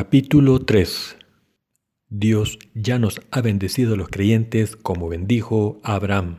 Capítulo 0.00 0.60
3 0.60 1.16
Dios 2.08 2.60
ya 2.72 3.00
nos 3.00 3.20
ha 3.32 3.40
bendecido 3.40 3.94
a 3.94 3.96
los 3.96 4.10
creyentes 4.10 4.76
como 4.76 5.08
bendijo 5.08 5.80
a 5.82 5.94
Abraham. 5.94 6.38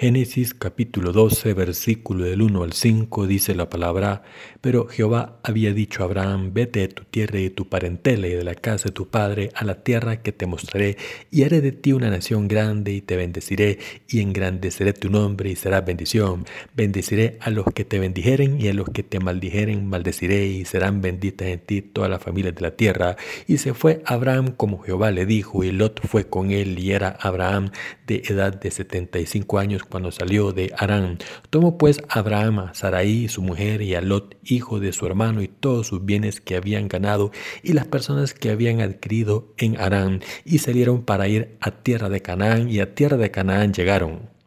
Génesis 0.00 0.54
capítulo 0.54 1.12
12, 1.12 1.52
versículo 1.52 2.24
del 2.24 2.40
1 2.40 2.62
al 2.62 2.72
5 2.72 3.26
dice 3.26 3.54
la 3.54 3.68
palabra, 3.68 4.22
pero 4.62 4.86
Jehová 4.86 5.38
había 5.42 5.74
dicho 5.74 6.00
a 6.00 6.06
Abraham, 6.06 6.54
vete 6.54 6.80
de 6.80 6.88
tu 6.88 7.04
tierra 7.04 7.38
y 7.38 7.42
de 7.42 7.50
tu 7.50 7.68
parentela 7.68 8.26
y 8.26 8.32
de 8.32 8.42
la 8.42 8.54
casa 8.54 8.88
de 8.88 8.92
tu 8.92 9.08
padre 9.08 9.50
a 9.54 9.62
la 9.62 9.82
tierra 9.82 10.22
que 10.22 10.32
te 10.32 10.46
mostraré, 10.46 10.96
y 11.30 11.42
haré 11.42 11.60
de 11.60 11.72
ti 11.72 11.92
una 11.92 12.08
nación 12.08 12.48
grande 12.48 12.92
y 12.92 13.02
te 13.02 13.16
bendeciré, 13.16 13.78
y 14.08 14.22
engrandeceré 14.22 14.94
tu 14.94 15.10
nombre 15.10 15.50
y 15.50 15.56
será 15.56 15.82
bendición. 15.82 16.46
Bendeciré 16.74 17.36
a 17.42 17.50
los 17.50 17.66
que 17.66 17.84
te 17.84 17.98
bendijeren 17.98 18.58
y 18.58 18.68
a 18.68 18.72
los 18.72 18.88
que 18.88 19.02
te 19.02 19.20
maldijeren 19.20 19.86
maldeciré, 19.86 20.46
y 20.46 20.64
serán 20.64 21.02
benditas 21.02 21.48
en 21.48 21.60
ti 21.60 21.82
todas 21.82 22.08
las 22.08 22.22
familias 22.22 22.54
de 22.54 22.62
la 22.62 22.70
tierra. 22.70 23.16
Y 23.46 23.58
se 23.58 23.74
fue 23.74 24.00
Abraham 24.06 24.54
como 24.56 24.78
Jehová 24.78 25.10
le 25.10 25.26
dijo, 25.26 25.62
y 25.62 25.72
Lot 25.72 26.00
fue 26.08 26.26
con 26.26 26.52
él, 26.52 26.78
y 26.78 26.92
era 26.92 27.18
Abraham 27.20 27.70
de 28.06 28.22
edad 28.26 28.58
de 28.58 28.70
setenta 28.70 29.18
y 29.18 29.26
cinco 29.26 29.58
años 29.58 29.84
cuando 29.90 30.10
salió 30.10 30.52
de 30.52 30.72
Arán. 30.78 31.18
Tomó 31.50 31.76
pues 31.76 32.02
Abraham 32.08 32.70
Sarai, 32.72 33.28
su 33.28 33.42
mujer, 33.42 33.82
y 33.82 33.94
a 33.94 34.00
Lot, 34.00 34.36
hijo 34.44 34.80
de 34.80 34.92
su 34.92 35.06
hermano, 35.06 35.42
y 35.42 35.48
todos 35.48 35.88
sus 35.88 36.04
bienes 36.04 36.40
que 36.40 36.56
habían 36.56 36.88
ganado, 36.88 37.32
y 37.62 37.74
las 37.74 37.86
personas 37.86 38.32
que 38.32 38.50
habían 38.50 38.80
adquirido 38.80 39.52
en 39.58 39.78
Arán, 39.78 40.22
y 40.44 40.58
salieron 40.58 41.02
para 41.02 41.28
ir 41.28 41.56
a 41.60 41.70
tierra 41.70 42.08
de 42.08 42.22
Canaán, 42.22 42.70
y 42.70 42.80
a 42.80 42.94
tierra 42.94 43.18
de 43.18 43.30
Canaán 43.30 43.74
llegaron. 43.74 44.39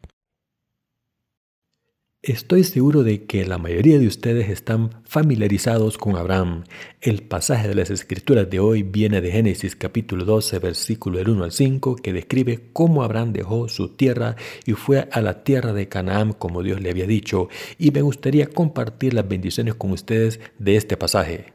Estoy 2.23 2.63
seguro 2.63 3.03
de 3.03 3.25
que 3.25 3.45
la 3.45 3.57
mayoría 3.57 3.99
de 3.99 4.07
ustedes 4.07 4.47
están 4.47 4.91
familiarizados 5.03 5.97
con 5.97 6.16
Abraham. 6.16 6.63
El 7.02 7.23
pasaje 7.23 7.67
de 7.67 7.75
las 7.75 7.89
escrituras 7.89 8.49
de 8.49 8.61
hoy 8.61 8.81
viene 8.81 9.19
de 9.19 9.29
Génesis 9.29 9.75
capítulo 9.75 10.23
12, 10.23 10.59
versículo 10.59 11.17
del 11.17 11.27
1 11.27 11.44
al 11.44 11.51
5, 11.51 11.97
que 11.97 12.13
describe 12.13 12.69
cómo 12.71 13.03
Abraham 13.03 13.33
dejó 13.33 13.67
su 13.67 13.89
tierra 13.89 14.38
y 14.66 14.71
fue 14.71 15.09
a 15.11 15.19
la 15.19 15.44
tierra 15.44 15.73
de 15.73 15.89
Canaán 15.89 16.31
como 16.31 16.63
Dios 16.63 16.79
le 16.79 16.91
había 16.91 17.07
dicho, 17.07 17.49
y 17.77 17.91
me 17.91 18.01
gustaría 18.01 18.47
compartir 18.47 19.13
las 19.13 19.27
bendiciones 19.27 19.75
con 19.75 19.91
ustedes 19.91 20.39
de 20.57 20.77
este 20.77 20.95
pasaje. 20.95 21.51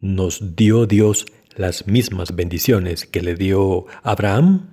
¿Nos 0.00 0.56
dio 0.56 0.86
Dios 0.86 1.24
las 1.54 1.86
mismas 1.86 2.34
bendiciones 2.34 3.06
que 3.06 3.22
le 3.22 3.36
dio 3.36 3.86
Abraham? 4.02 4.70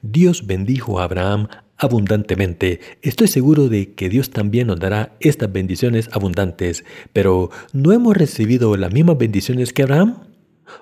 Dios 0.00 0.46
bendijo 0.46 0.98
a 0.98 1.04
Abraham 1.04 1.48
abundantemente. 1.82 2.80
Estoy 3.02 3.28
seguro 3.28 3.68
de 3.68 3.92
que 3.92 4.08
Dios 4.08 4.30
también 4.30 4.68
nos 4.68 4.78
dará 4.78 5.12
estas 5.20 5.52
bendiciones 5.52 6.08
abundantes, 6.12 6.84
pero 7.12 7.50
¿no 7.72 7.92
hemos 7.92 8.16
recibido 8.16 8.76
las 8.76 8.92
mismas 8.92 9.18
bendiciones 9.18 9.72
que 9.72 9.82
Abraham? 9.82 10.31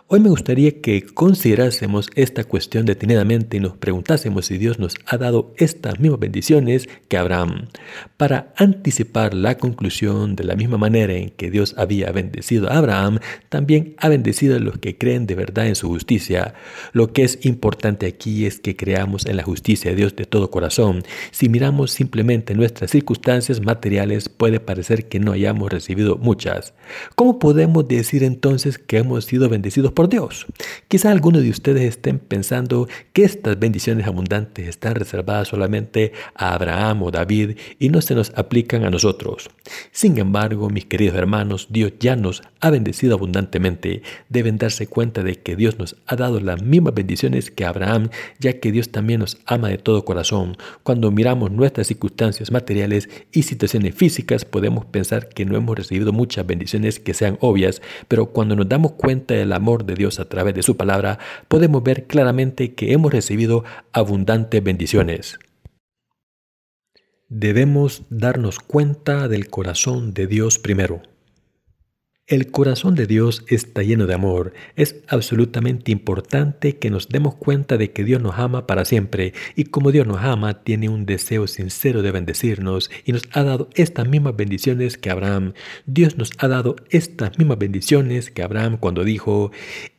Hoy 0.09 0.21
me 0.21 0.29
gustaría 0.29 0.81
que 0.81 1.03
considerásemos 1.03 2.11
esta 2.15 2.45
cuestión 2.45 2.85
detenidamente 2.85 3.57
y 3.57 3.61
nos 3.61 3.77
preguntásemos 3.77 4.47
si 4.47 4.59
Dios 4.59 4.79
nos 4.79 4.97
ha 5.07 5.17
dado 5.17 5.55
estas 5.57 6.01
mismas 6.01 6.21
bendiciones 6.21 6.89
que 7.09 7.17
Abraham, 7.17 7.69
para 8.17 8.53
anticipar 8.57 9.35
la 9.35 9.57
conclusión 9.57 10.37
de 10.37 10.45
la 10.45 10.57
misma 10.57 10.79
manera 10.79 11.15
en 11.15 11.31
que 11.31 11.51
Dios 11.51 11.75
había 11.79 12.11
bendecido 12.11 12.69
a 12.69 12.79
Abraham, 12.79 13.21
también 13.49 13.95
ha 13.99 14.09
bendecido 14.09 14.57
a 14.57 14.59
los 14.59 14.79
que 14.79 14.99
creen 14.99 15.27
de 15.27 15.37
verdad 15.37 15.69
en 15.69 15.77
su 15.77 15.89
justicia. 15.89 16.55
Lo 16.93 17.13
que 17.13 17.23
es 17.23 17.47
importante 17.47 18.07
aquí 18.07 18.47
es 18.47 18.59
que 18.59 18.77
creamos 18.77 19.27
en 19.27 19.37
la 19.37 19.45
justicia 19.45 19.93
de 19.93 19.97
Dios 19.97 20.17
de 20.17 20.25
todo 20.25 20.51
corazón. 20.51 21.05
Si 21.31 21.49
miramos 21.49 21.93
simplemente 21.93 22.55
nuestras 22.55 22.91
circunstancias 22.91 23.61
materiales, 23.61 24.29
puede 24.29 24.61
parecer 24.61 25.09
que 25.09 25.21
no 25.21 25.33
hayamos 25.33 25.71
recibido 25.71 26.17
muchas. 26.17 26.75
¿Cómo 27.15 27.39
podemos 27.39 27.87
decir 27.87 28.25
entonces 28.25 28.77
que 28.77 28.99
hemos 28.99 29.25
sido 29.25 29.49
bendecidos 29.49 29.71
por 29.89 30.09
Dios. 30.09 30.47
Quizá 30.89 31.11
algunos 31.11 31.43
de 31.43 31.51
ustedes 31.51 31.83
estén 31.85 32.19
pensando 32.19 32.89
que 33.13 33.25
estas 33.25 33.59
bendiciones 33.59 34.07
abundantes 34.07 34.69
están 34.69 34.95
reservadas 34.95 35.49
solamente 35.49 36.13
a 36.35 36.55
Abraham 36.55 37.03
o 37.03 37.11
David 37.11 37.57
y 37.79 37.89
no 37.89 38.01
se 38.03 38.15
nos 38.15 38.33
aplican 38.37 38.85
a 38.85 38.91
nosotros. 38.91 39.51
Sin 39.93 40.19
embargo, 40.19 40.69
mis 40.69 40.85
queridos 40.85 41.17
hermanos, 41.17 41.69
Dios 41.71 41.93
ya 41.99 42.17
nos 42.17 42.43
ha 42.61 42.71
bendecido 42.71 43.15
abundantemente. 43.15 44.03
Deben 44.29 44.59
darse 44.59 44.87
cuenta 44.87 45.23
de 45.23 45.37
que 45.37 45.57
Dios 45.57 45.79
nos 45.79 45.97
ha 46.07 46.17
dado 46.17 46.41
las 46.41 46.63
mismas 46.63 46.95
bendiciones 46.95 47.51
que 47.51 47.65
Abraham, 47.65 48.11
ya 48.39 48.61
que 48.61 48.73
Dios 48.73 48.91
también 48.91 49.21
nos 49.21 49.39
ama 49.47 49.69
de 49.69 49.79
todo 49.79 50.05
corazón. 50.05 50.57
Cuando 50.83 51.11
miramos 51.11 51.51
nuestras 51.51 51.87
circunstancias 51.87 52.51
materiales 52.51 53.09
y 53.33 53.43
situaciones 53.43 53.95
físicas, 53.95 54.45
podemos 54.45 54.85
pensar 54.85 55.29
que 55.29 55.45
no 55.45 55.57
hemos 55.57 55.77
recibido 55.77 56.13
muchas 56.13 56.47
bendiciones 56.47 57.01
que 57.01 57.15
sean 57.15 57.39
obvias, 57.41 57.81
pero 58.09 58.27
cuando 58.27 58.57
nos 58.57 58.69
damos 58.69 58.93
cuenta 58.93 59.35
del 59.35 59.53
amor 59.61 59.85
de 59.85 59.95
Dios 59.95 60.19
a 60.19 60.29
través 60.29 60.55
de 60.55 60.63
su 60.63 60.77
palabra, 60.77 61.19
podemos 61.47 61.83
ver 61.83 62.07
claramente 62.07 62.75
que 62.75 62.93
hemos 62.93 63.13
recibido 63.13 63.65
abundantes 63.93 64.63
bendiciones. 64.65 65.39
Debemos 67.29 68.03
darnos 68.11 68.59
cuenta 68.59 69.29
del 69.29 69.49
corazón 69.49 70.13
de 70.15 70.27
Dios 70.27 70.59
primero. 70.59 71.03
El 72.31 72.53
corazón 72.53 72.95
de 72.95 73.09
Dios 73.09 73.45
está 73.49 73.83
lleno 73.83 74.07
de 74.07 74.15
amor. 74.15 74.53
Es 74.77 75.03
absolutamente 75.09 75.91
importante 75.91 76.77
que 76.77 76.89
nos 76.89 77.09
demos 77.09 77.35
cuenta 77.35 77.77
de 77.77 77.91
que 77.91 78.05
Dios 78.05 78.23
nos 78.23 78.39
ama 78.39 78.69
para 78.69 78.85
siempre 78.85 79.35
y 79.57 79.65
como 79.65 79.91
Dios 79.91 80.07
nos 80.07 80.23
ama, 80.23 80.63
tiene 80.63 80.89
un 80.89 81.07
deseo 81.07 81.49
sincero 81.49 82.03
de 82.03 82.13
bendecirnos 82.13 82.89
y 83.05 83.11
nos 83.11 83.25
ha 83.33 83.43
dado 83.43 83.69
estas 83.75 84.09
mismas 84.09 84.37
bendiciones 84.37 84.97
que 84.97 85.11
Abraham. 85.11 85.55
Dios 85.87 86.19
nos 86.19 86.31
ha 86.39 86.47
dado 86.47 86.77
estas 86.91 87.37
mismas 87.37 87.59
bendiciones 87.59 88.31
que 88.31 88.45
Abraham 88.45 88.77
cuando 88.79 89.03
dijo, 89.03 89.51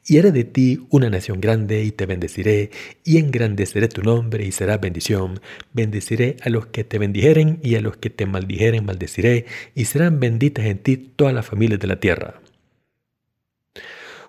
y 0.08 0.18
haré 0.18 0.32
de 0.32 0.44
ti 0.44 0.86
una 0.90 1.10
nación 1.10 1.40
grande 1.42 1.84
y 1.84 1.92
te 1.92 2.06
bendeciré, 2.06 2.72
y 3.04 3.18
engrandeceré 3.18 3.88
tu 3.88 4.02
nombre 4.02 4.46
y 4.46 4.52
será 4.52 4.78
bendición. 4.78 5.40
Bendeciré 5.74 6.38
a 6.42 6.50
los 6.50 6.68
que 6.68 6.84
te 6.84 6.98
bendijeren 6.98 7.60
y 7.64 7.76
a 7.76 7.82
los 7.82 7.98
que 7.98 8.10
te 8.10 8.26
maldijeren 8.26 8.86
maldeciré, 8.86 9.46
y 9.76 9.86
serán 9.86 10.20
benditas 10.20 10.66
en 10.66 10.80
ti 10.80 10.98
todas 10.98 11.34
las 11.34 11.46
familias 11.46 11.80
de 11.80 11.88
la 11.88 12.00
tierra. 12.00 12.41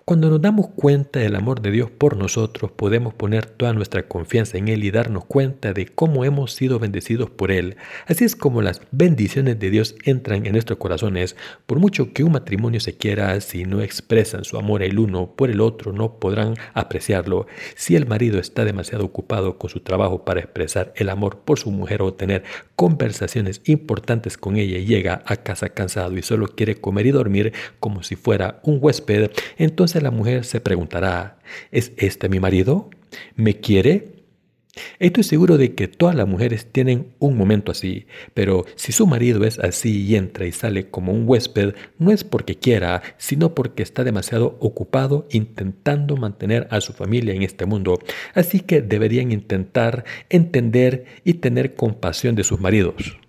Cuando 0.05 0.29
nos 0.29 0.41
damos 0.41 0.67
cuenta 0.67 1.21
del 1.21 1.33
amor 1.37 1.61
de 1.61 1.71
Dios 1.71 1.89
por 1.89 2.17
nosotros, 2.17 2.71
podemos 2.71 3.13
poner 3.13 3.45
toda 3.45 3.71
nuestra 3.71 4.09
confianza 4.09 4.57
en 4.57 4.67
Él 4.67 4.83
y 4.83 4.91
darnos 4.91 5.23
cuenta 5.23 5.71
de 5.71 5.85
cómo 5.85 6.25
hemos 6.25 6.51
sido 6.51 6.77
bendecidos 6.77 7.29
por 7.29 7.51
Él. 7.51 7.77
Así 8.05 8.25
es 8.25 8.35
como 8.35 8.61
las 8.61 8.81
bendiciones 8.91 9.59
de 9.59 9.69
Dios 9.69 9.95
entran 10.03 10.45
en 10.45 10.51
nuestros 10.51 10.77
corazones. 10.77 11.37
Por 11.65 11.79
mucho 11.79 12.11
que 12.11 12.25
un 12.25 12.33
matrimonio 12.33 12.81
se 12.81 12.97
quiera, 12.97 13.39
si 13.39 13.63
no 13.63 13.81
expresan 13.81 14.43
su 14.43 14.57
amor 14.57 14.83
el 14.83 14.99
uno 14.99 15.35
por 15.37 15.49
el 15.49 15.61
otro, 15.61 15.93
no 15.93 16.19
podrán 16.19 16.55
apreciarlo. 16.73 17.47
Si 17.75 17.95
el 17.95 18.05
marido 18.05 18.39
está 18.39 18.65
demasiado 18.65 19.05
ocupado 19.05 19.57
con 19.57 19.69
su 19.69 19.79
trabajo 19.79 20.25
para 20.25 20.41
expresar 20.41 20.91
el 20.97 21.07
amor 21.07 21.43
por 21.45 21.59
su 21.59 21.71
mujer 21.71 22.01
o 22.01 22.13
tener 22.13 22.43
conversaciones 22.75 23.61
importantes 23.67 24.37
con 24.37 24.57
ella 24.57 24.79
y 24.79 24.85
llega 24.85 25.23
a 25.25 25.37
casa 25.37 25.69
cansado 25.69 26.17
y 26.17 26.23
solo 26.23 26.47
quiere 26.47 26.75
comer 26.75 27.05
y 27.05 27.11
dormir 27.11 27.53
como 27.79 28.03
si 28.03 28.17
fuera 28.17 28.59
un 28.63 28.79
huésped, 28.81 29.31
entonces 29.57 29.92
la 30.01 30.11
mujer 30.11 30.45
se 30.45 30.61
preguntará, 30.61 31.39
¿es 31.71 31.93
este 31.97 32.29
mi 32.29 32.39
marido? 32.39 32.89
¿Me 33.35 33.59
quiere? 33.59 34.13
Estoy 34.97 35.23
seguro 35.23 35.57
de 35.57 35.75
que 35.75 35.87
todas 35.87 36.15
las 36.15 36.27
mujeres 36.27 36.65
tienen 36.71 37.13
un 37.19 37.37
momento 37.37 37.71
así, 37.71 38.07
pero 38.33 38.65
si 38.75 38.91
su 38.91 39.05
marido 39.05 39.43
es 39.43 39.59
así 39.59 40.03
y 40.03 40.15
entra 40.15 40.47
y 40.47 40.51
sale 40.51 40.89
como 40.89 41.11
un 41.11 41.29
huésped, 41.29 41.75
no 41.99 42.11
es 42.11 42.23
porque 42.23 42.55
quiera, 42.55 43.03
sino 43.17 43.53
porque 43.53 43.83
está 43.83 44.03
demasiado 44.03 44.57
ocupado 44.59 45.27
intentando 45.31 46.17
mantener 46.17 46.67
a 46.71 46.81
su 46.81 46.93
familia 46.93 47.35
en 47.35 47.43
este 47.43 47.67
mundo. 47.67 47.99
Así 48.33 48.61
que 48.61 48.81
deberían 48.81 49.31
intentar 49.31 50.05
entender 50.29 51.05
y 51.23 51.35
tener 51.35 51.75
compasión 51.75 52.33
de 52.33 52.43
sus 52.43 52.59
maridos. 52.59 53.22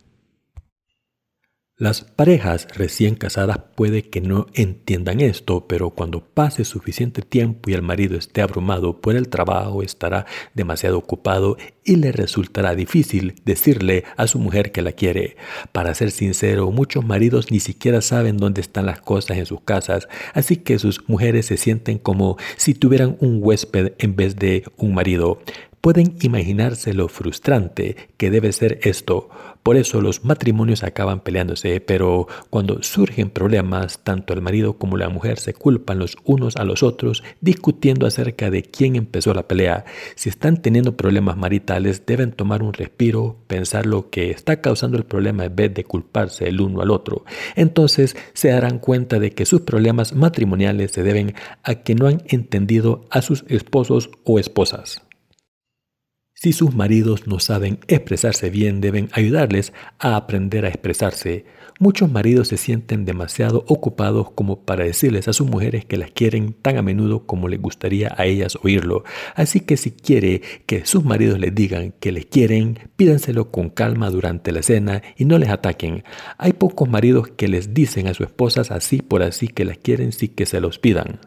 Las 1.77 2.03
parejas 2.03 2.69
recién 2.77 3.17
casadas 3.17 3.59
puede 3.75 4.09
que 4.09 4.21
no 4.21 4.47
entiendan 4.55 5.21
esto, 5.21 5.67
pero 5.67 5.91
cuando 5.91 6.25
pase 6.25 6.65
suficiente 6.65 7.21
tiempo 7.21 7.69
y 7.69 7.73
el 7.73 7.83
marido 7.83 8.17
esté 8.17 8.43
abrumado 8.43 9.01
por 9.01 9.17
el 9.17 9.29
trabajo, 9.29 9.83
estará 9.83 10.25
demasiado 10.55 10.97
ocupado 10.97 11.57
y 11.83 11.97
le 11.97 12.13
resultará 12.13 12.77
difícil 12.77 13.43
decirle 13.45 14.05
a 14.17 14.29
su 14.29 14.39
mujer 14.39 14.71
que 14.71 14.83
la 14.83 14.93
quiere. 14.93 15.37
Para 15.73 15.97
ser 15.97 16.13
sincero, 16.13 16.71
muchos 16.71 17.05
maridos 17.05 17.51
ni 17.51 17.59
siquiera 17.59 18.03
saben 18.03 18.37
dónde 18.37 18.61
están 18.61 18.87
las 18.87 19.01
cosas 19.01 19.37
en 19.39 19.47
sus 19.47 19.63
casas, 19.63 20.07
así 20.33 20.59
que 20.59 20.79
sus 20.79 21.09
mujeres 21.09 21.47
se 21.47 21.57
sienten 21.57 21.99
como 21.99 22.37
si 22.57 22.75
tuvieran 22.75 23.17
un 23.19 23.41
huésped 23.43 23.95
en 23.99 24.15
vez 24.15 24.37
de 24.37 24.63
un 24.77 24.95
marido. 24.95 25.41
Pueden 25.85 26.17
imaginarse 26.23 26.95
lo 26.95 27.09
frustrante 27.09 28.09
que 28.17 28.31
debe 28.31 28.53
ser 28.53 28.79
esto. 28.85 29.29
Por 29.63 29.77
eso 29.77 30.01
los 30.01 30.25
matrimonios 30.25 30.83
acaban 30.83 31.21
peleándose, 31.21 31.79
pero 31.83 32.27
cuando 32.49 32.83
surgen 32.83 33.29
problemas, 33.29 33.99
tanto 34.03 34.33
el 34.33 34.41
marido 34.41 34.79
como 34.79 34.97
la 34.97 35.11
mujer 35.11 35.39
se 35.39 35.53
culpan 35.53 35.99
los 35.99 36.17
unos 36.25 36.57
a 36.57 36.65
los 36.65 36.83
otros, 36.83 37.23
discutiendo 37.43 38.07
acerca 38.07 38.49
de 38.49 38.63
quién 38.63 38.97
empezó 38.97 39.35
la 39.35 39.47
pelea. 39.47 39.85
Si 40.15 40.31
están 40.31 40.63
teniendo 40.63 40.97
problemas 40.97 41.37
maritales, 41.37 42.07
deben 42.07 42.33
tomar 42.33 42.63
un 42.63 42.73
respiro, 42.73 43.37
pensar 43.47 43.85
lo 43.85 44.09
que 44.09 44.31
está 44.31 44.63
causando 44.63 44.97
el 44.97 45.05
problema 45.05 45.45
en 45.45 45.55
vez 45.55 45.75
de 45.75 45.85
culparse 45.85 46.49
el 46.49 46.63
uno 46.63 46.81
al 46.81 46.91
otro. 46.91 47.27
Entonces 47.57 48.17
se 48.33 48.49
darán 48.49 48.79
cuenta 48.79 49.19
de 49.19 49.33
que 49.33 49.45
sus 49.45 49.61
problemas 49.61 50.15
matrimoniales 50.15 50.93
se 50.93 51.03
deben 51.03 51.35
a 51.63 51.75
que 51.75 51.95
no 51.95 52.07
han 52.07 52.23
entendido 52.29 53.05
a 53.11 53.21
sus 53.21 53.45
esposos 53.49 54.09
o 54.25 54.39
esposas. 54.39 55.04
Si 56.45 56.53
sus 56.53 56.75
maridos 56.75 57.27
no 57.27 57.39
saben 57.39 57.79
expresarse 57.89 58.51
bien, 58.51 58.83
deben 58.83 59.09
ayudarles 59.13 59.73
a 59.99 60.15
aprender 60.15 60.67
a 60.67 60.69
expresarse. 60.69 61.47
Muchos 61.79 62.11
maridos 62.11 62.49
se 62.49 62.59
sienten 62.59 63.07
demasiado 63.07 63.65
ocupados 63.67 64.31
como 64.33 64.61
para 64.61 64.85
decirles 64.85 65.27
a 65.27 65.33
sus 65.33 65.49
mujeres 65.49 65.87
que 65.87 65.97
las 65.97 66.11
quieren 66.11 66.53
tan 66.53 66.77
a 66.77 66.83
menudo 66.83 67.25
como 67.25 67.49
les 67.49 67.63
gustaría 67.63 68.15
a 68.19 68.27
ellas 68.27 68.59
oírlo. 68.63 69.05
Así 69.35 69.61
que 69.61 69.79
si 69.79 69.93
quiere 69.93 70.43
que 70.67 70.85
sus 70.85 71.03
maridos 71.03 71.39
les 71.39 71.55
digan 71.55 71.95
que 71.99 72.13
les 72.13 72.27
quieren, 72.27 72.91
pídanselo 72.95 73.51
con 73.51 73.71
calma 73.71 74.11
durante 74.11 74.53
la 74.53 74.63
cena 74.63 75.01
y 75.17 75.25
no 75.25 75.39
les 75.39 75.49
ataquen. 75.49 76.05
Hay 76.37 76.53
pocos 76.53 76.91
maridos 76.91 77.29
que 77.29 77.49
les 77.49 77.73
dicen 77.73 78.07
a 78.07 78.13
sus 78.13 78.27
esposas 78.27 78.71
así 78.71 79.01
por 79.01 79.23
así 79.23 79.49
que 79.49 79.65
las 79.65 79.79
quieren 79.79 80.13
sin 80.13 80.35
que 80.35 80.45
se 80.45 80.61
los 80.61 80.79
pidan. 80.79 81.21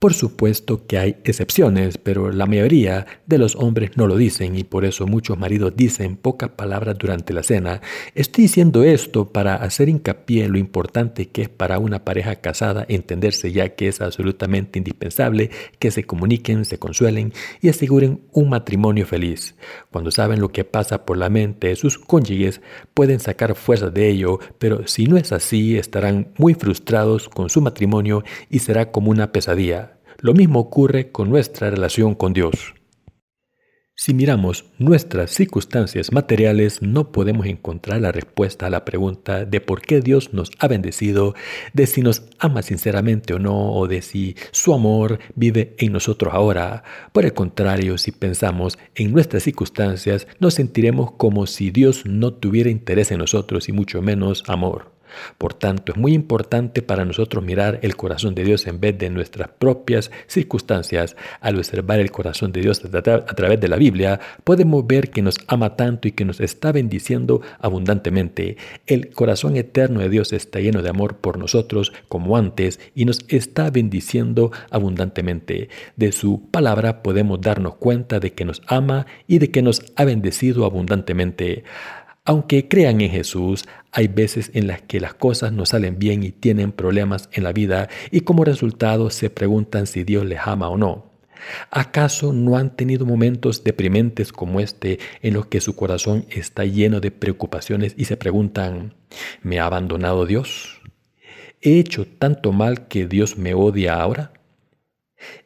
Por 0.00 0.14
supuesto 0.14 0.86
que 0.86 0.96
hay 0.96 1.16
excepciones, 1.24 1.98
pero 1.98 2.30
la 2.30 2.46
mayoría 2.46 3.04
de 3.26 3.36
los 3.36 3.56
hombres 3.56 3.96
no 3.96 4.06
lo 4.06 4.16
dicen 4.16 4.54
y 4.56 4.62
por 4.62 4.84
eso 4.84 5.08
muchos 5.08 5.36
maridos 5.36 5.74
dicen 5.74 6.16
pocas 6.16 6.50
palabras 6.50 6.96
durante 6.96 7.34
la 7.34 7.42
cena. 7.42 7.82
Estoy 8.14 8.42
diciendo 8.42 8.84
esto 8.84 9.32
para 9.32 9.56
hacer 9.56 9.88
hincapié 9.88 10.44
en 10.44 10.52
lo 10.52 10.58
importante 10.58 11.30
que 11.30 11.42
es 11.42 11.48
para 11.48 11.80
una 11.80 12.04
pareja 12.04 12.36
casada 12.36 12.86
entenderse 12.88 13.50
ya 13.50 13.70
que 13.70 13.88
es 13.88 14.00
absolutamente 14.00 14.78
indispensable 14.78 15.50
que 15.80 15.90
se 15.90 16.04
comuniquen, 16.04 16.64
se 16.64 16.78
consuelen 16.78 17.32
y 17.60 17.68
aseguren 17.68 18.20
un 18.30 18.50
matrimonio 18.50 19.04
feliz. 19.04 19.56
Cuando 19.90 20.12
saben 20.12 20.40
lo 20.40 20.52
que 20.52 20.62
pasa 20.62 21.04
por 21.04 21.16
la 21.16 21.28
mente 21.28 21.66
de 21.66 21.76
sus 21.76 21.98
cónyuges, 21.98 22.60
pueden 22.94 23.18
sacar 23.18 23.56
fuerza 23.56 23.90
de 23.90 24.08
ello, 24.08 24.38
pero 24.60 24.86
si 24.86 25.08
no 25.08 25.16
es 25.16 25.32
así, 25.32 25.76
estarán 25.76 26.28
muy 26.38 26.54
frustrados 26.54 27.28
con 27.28 27.50
su 27.50 27.60
matrimonio 27.60 28.22
y 28.48 28.60
será 28.60 28.92
como 28.92 29.10
una 29.10 29.32
pesadilla. 29.32 29.87
Lo 30.20 30.34
mismo 30.34 30.58
ocurre 30.58 31.12
con 31.12 31.30
nuestra 31.30 31.70
relación 31.70 32.16
con 32.16 32.32
Dios. 32.32 32.74
Si 33.94 34.14
miramos 34.14 34.64
nuestras 34.78 35.30
circunstancias 35.30 36.12
materiales, 36.12 36.82
no 36.82 37.12
podemos 37.12 37.46
encontrar 37.46 38.00
la 38.00 38.10
respuesta 38.10 38.66
a 38.66 38.70
la 38.70 38.84
pregunta 38.84 39.44
de 39.44 39.60
por 39.60 39.80
qué 39.80 40.00
Dios 40.00 40.34
nos 40.34 40.50
ha 40.58 40.66
bendecido, 40.66 41.34
de 41.72 41.86
si 41.86 42.02
nos 42.02 42.24
ama 42.40 42.62
sinceramente 42.62 43.32
o 43.34 43.38
no, 43.38 43.72
o 43.72 43.86
de 43.86 44.02
si 44.02 44.34
su 44.50 44.74
amor 44.74 45.20
vive 45.36 45.76
en 45.78 45.92
nosotros 45.92 46.34
ahora. 46.34 46.82
Por 47.12 47.24
el 47.24 47.32
contrario, 47.32 47.96
si 47.96 48.10
pensamos 48.10 48.76
en 48.96 49.12
nuestras 49.12 49.44
circunstancias, 49.44 50.26
nos 50.40 50.54
sentiremos 50.54 51.12
como 51.12 51.46
si 51.46 51.70
Dios 51.70 52.06
no 52.06 52.34
tuviera 52.34 52.70
interés 52.70 53.12
en 53.12 53.18
nosotros 53.18 53.68
y 53.68 53.72
mucho 53.72 54.02
menos 54.02 54.42
amor. 54.48 54.97
Por 55.38 55.54
tanto, 55.54 55.92
es 55.92 55.98
muy 55.98 56.14
importante 56.14 56.82
para 56.82 57.04
nosotros 57.04 57.44
mirar 57.44 57.78
el 57.82 57.96
corazón 57.96 58.34
de 58.34 58.44
Dios 58.44 58.66
en 58.66 58.80
vez 58.80 58.98
de 58.98 59.10
nuestras 59.10 59.48
propias 59.48 60.10
circunstancias. 60.26 61.16
Al 61.40 61.56
observar 61.56 62.00
el 62.00 62.10
corazón 62.10 62.52
de 62.52 62.60
Dios 62.60 62.82
a, 62.84 63.00
través 63.02 63.60
de 63.60 63.68
la 63.68 63.76
Biblia, 63.76 64.20
podemos 64.44 64.86
ver 64.86 65.10
que 65.10 65.22
nos 65.22 65.36
ama 65.46 65.76
tanto 65.76 66.08
y 66.08 66.12
que 66.12 66.24
nos 66.24 66.40
está 66.40 66.72
bendiciendo 66.72 67.42
abundantemente. 67.58 68.56
El 68.86 69.10
corazón 69.10 69.56
eterno 69.56 70.00
de 70.00 70.08
Dios 70.08 70.32
está 70.32 70.60
lleno 70.60 70.82
de 70.82 70.90
amor 70.90 71.16
por 71.16 71.38
nosotros 71.38 71.92
como 72.08 72.36
antes 72.36 72.80
y 72.94 73.04
nos 73.04 73.24
está 73.28 73.70
bendiciendo 73.70 74.52
abundantemente. 74.70 75.68
De 75.96 76.12
su 76.12 76.48
palabra 76.50 77.02
podemos 77.02 77.40
darnos 77.40 77.76
cuenta 77.76 78.20
de 78.20 78.32
que 78.32 78.44
nos 78.44 78.62
ama 78.66 79.06
y 79.26 79.38
de 79.38 79.50
que 79.50 79.62
nos 79.62 79.82
ha 79.96 80.04
bendecido 80.04 80.64
abundantemente. 80.64 81.64
Aunque 82.28 82.68
crean 82.68 83.00
en 83.00 83.10
Jesús, 83.10 83.64
hay 83.90 84.06
veces 84.06 84.50
en 84.52 84.66
las 84.66 84.82
que 84.82 85.00
las 85.00 85.14
cosas 85.14 85.50
no 85.50 85.64
salen 85.64 85.98
bien 85.98 86.22
y 86.22 86.30
tienen 86.30 86.72
problemas 86.72 87.30
en 87.32 87.42
la 87.42 87.54
vida 87.54 87.88
y 88.10 88.20
como 88.20 88.44
resultado 88.44 89.08
se 89.08 89.30
preguntan 89.30 89.86
si 89.86 90.04
Dios 90.04 90.26
les 90.26 90.40
ama 90.44 90.68
o 90.68 90.76
no. 90.76 91.06
¿Acaso 91.70 92.34
no 92.34 92.58
han 92.58 92.76
tenido 92.76 93.06
momentos 93.06 93.64
deprimentes 93.64 94.30
como 94.30 94.60
este 94.60 94.98
en 95.22 95.32
los 95.32 95.46
que 95.46 95.62
su 95.62 95.74
corazón 95.74 96.26
está 96.28 96.66
lleno 96.66 97.00
de 97.00 97.12
preocupaciones 97.12 97.94
y 97.96 98.04
se 98.04 98.18
preguntan, 98.18 98.92
¿me 99.40 99.58
ha 99.58 99.64
abandonado 99.64 100.26
Dios? 100.26 100.82
¿He 101.62 101.78
hecho 101.78 102.06
tanto 102.06 102.52
mal 102.52 102.88
que 102.88 103.06
Dios 103.06 103.38
me 103.38 103.54
odia 103.54 103.94
ahora? 103.94 104.32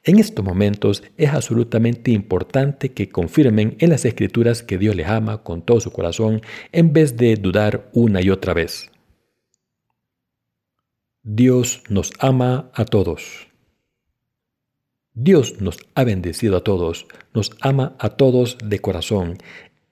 En 0.04 0.18
estos 0.18 0.44
momentos 0.44 1.02
es 1.16 1.30
absolutamente 1.30 2.10
importante 2.10 2.92
que 2.92 3.08
confirmen 3.08 3.76
en 3.78 3.90
las 3.90 4.04
escrituras 4.04 4.62
que 4.62 4.78
Dios 4.78 4.96
les 4.96 5.08
ama 5.08 5.42
con 5.42 5.62
todo 5.62 5.80
su 5.80 5.90
corazón 5.92 6.42
en 6.72 6.92
vez 6.92 7.16
de 7.16 7.36
dudar 7.36 7.90
una 7.92 8.20
y 8.20 8.30
otra 8.30 8.54
vez. 8.54 8.90
Dios 11.22 11.82
nos 11.88 12.12
ama 12.18 12.70
a 12.74 12.84
todos. 12.84 13.46
Dios 15.14 15.60
nos 15.60 15.78
ha 15.94 16.04
bendecido 16.04 16.56
a 16.56 16.64
todos, 16.64 17.06
nos 17.34 17.52
ama 17.60 17.96
a 17.98 18.10
todos 18.10 18.58
de 18.64 18.78
corazón. 18.80 19.38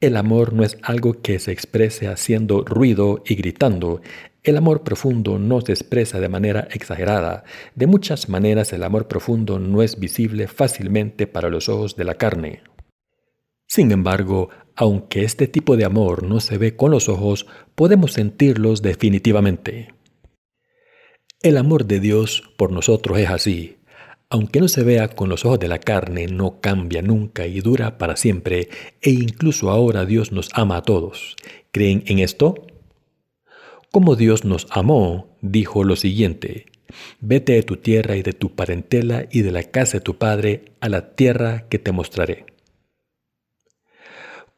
El 0.00 0.16
amor 0.16 0.54
no 0.54 0.64
es 0.64 0.78
algo 0.82 1.20
que 1.20 1.38
se 1.38 1.52
exprese 1.52 2.08
haciendo 2.08 2.64
ruido 2.64 3.22
y 3.26 3.34
gritando, 3.34 4.00
el 4.42 4.56
amor 4.56 4.82
profundo 4.82 5.38
no 5.38 5.60
se 5.60 5.72
expresa 5.72 6.18
de 6.18 6.28
manera 6.28 6.66
exagerada. 6.70 7.44
De 7.74 7.86
muchas 7.86 8.28
maneras 8.28 8.72
el 8.72 8.82
amor 8.82 9.06
profundo 9.06 9.58
no 9.58 9.82
es 9.82 9.98
visible 9.98 10.48
fácilmente 10.48 11.26
para 11.26 11.50
los 11.50 11.68
ojos 11.68 11.96
de 11.96 12.04
la 12.04 12.14
carne. 12.14 12.62
Sin 13.66 13.92
embargo, 13.92 14.48
aunque 14.74 15.24
este 15.24 15.46
tipo 15.46 15.76
de 15.76 15.84
amor 15.84 16.22
no 16.22 16.40
se 16.40 16.58
ve 16.58 16.74
con 16.74 16.90
los 16.90 17.08
ojos, 17.08 17.46
podemos 17.74 18.14
sentirlos 18.14 18.82
definitivamente. 18.82 19.94
El 21.42 21.56
amor 21.56 21.84
de 21.86 22.00
Dios 22.00 22.42
por 22.56 22.72
nosotros 22.72 23.18
es 23.18 23.28
así. 23.28 23.76
Aunque 24.30 24.60
no 24.60 24.68
se 24.68 24.84
vea 24.84 25.08
con 25.08 25.28
los 25.28 25.44
ojos 25.44 25.58
de 25.58 25.68
la 25.68 25.80
carne, 25.80 26.28
no 26.28 26.60
cambia 26.60 27.02
nunca 27.02 27.46
y 27.46 27.60
dura 27.60 27.98
para 27.98 28.16
siempre, 28.16 28.68
e 29.02 29.10
incluso 29.10 29.70
ahora 29.70 30.06
Dios 30.06 30.32
nos 30.32 30.48
ama 30.54 30.76
a 30.76 30.82
todos. 30.82 31.36
¿Creen 31.72 32.04
en 32.06 32.20
esto? 32.20 32.66
Como 33.92 34.14
Dios 34.14 34.44
nos 34.44 34.68
amó, 34.70 35.36
dijo 35.40 35.82
lo 35.82 35.96
siguiente, 35.96 36.66
Vete 37.20 37.52
de 37.54 37.62
tu 37.62 37.76
tierra 37.76 38.16
y 38.16 38.22
de 38.22 38.32
tu 38.32 38.54
parentela 38.54 39.26
y 39.30 39.42
de 39.42 39.52
la 39.52 39.64
casa 39.64 39.98
de 39.98 40.00
tu 40.00 40.16
padre 40.16 40.72
a 40.80 40.88
la 40.88 41.14
tierra 41.14 41.68
que 41.68 41.78
te 41.78 41.92
mostraré. 41.92 42.46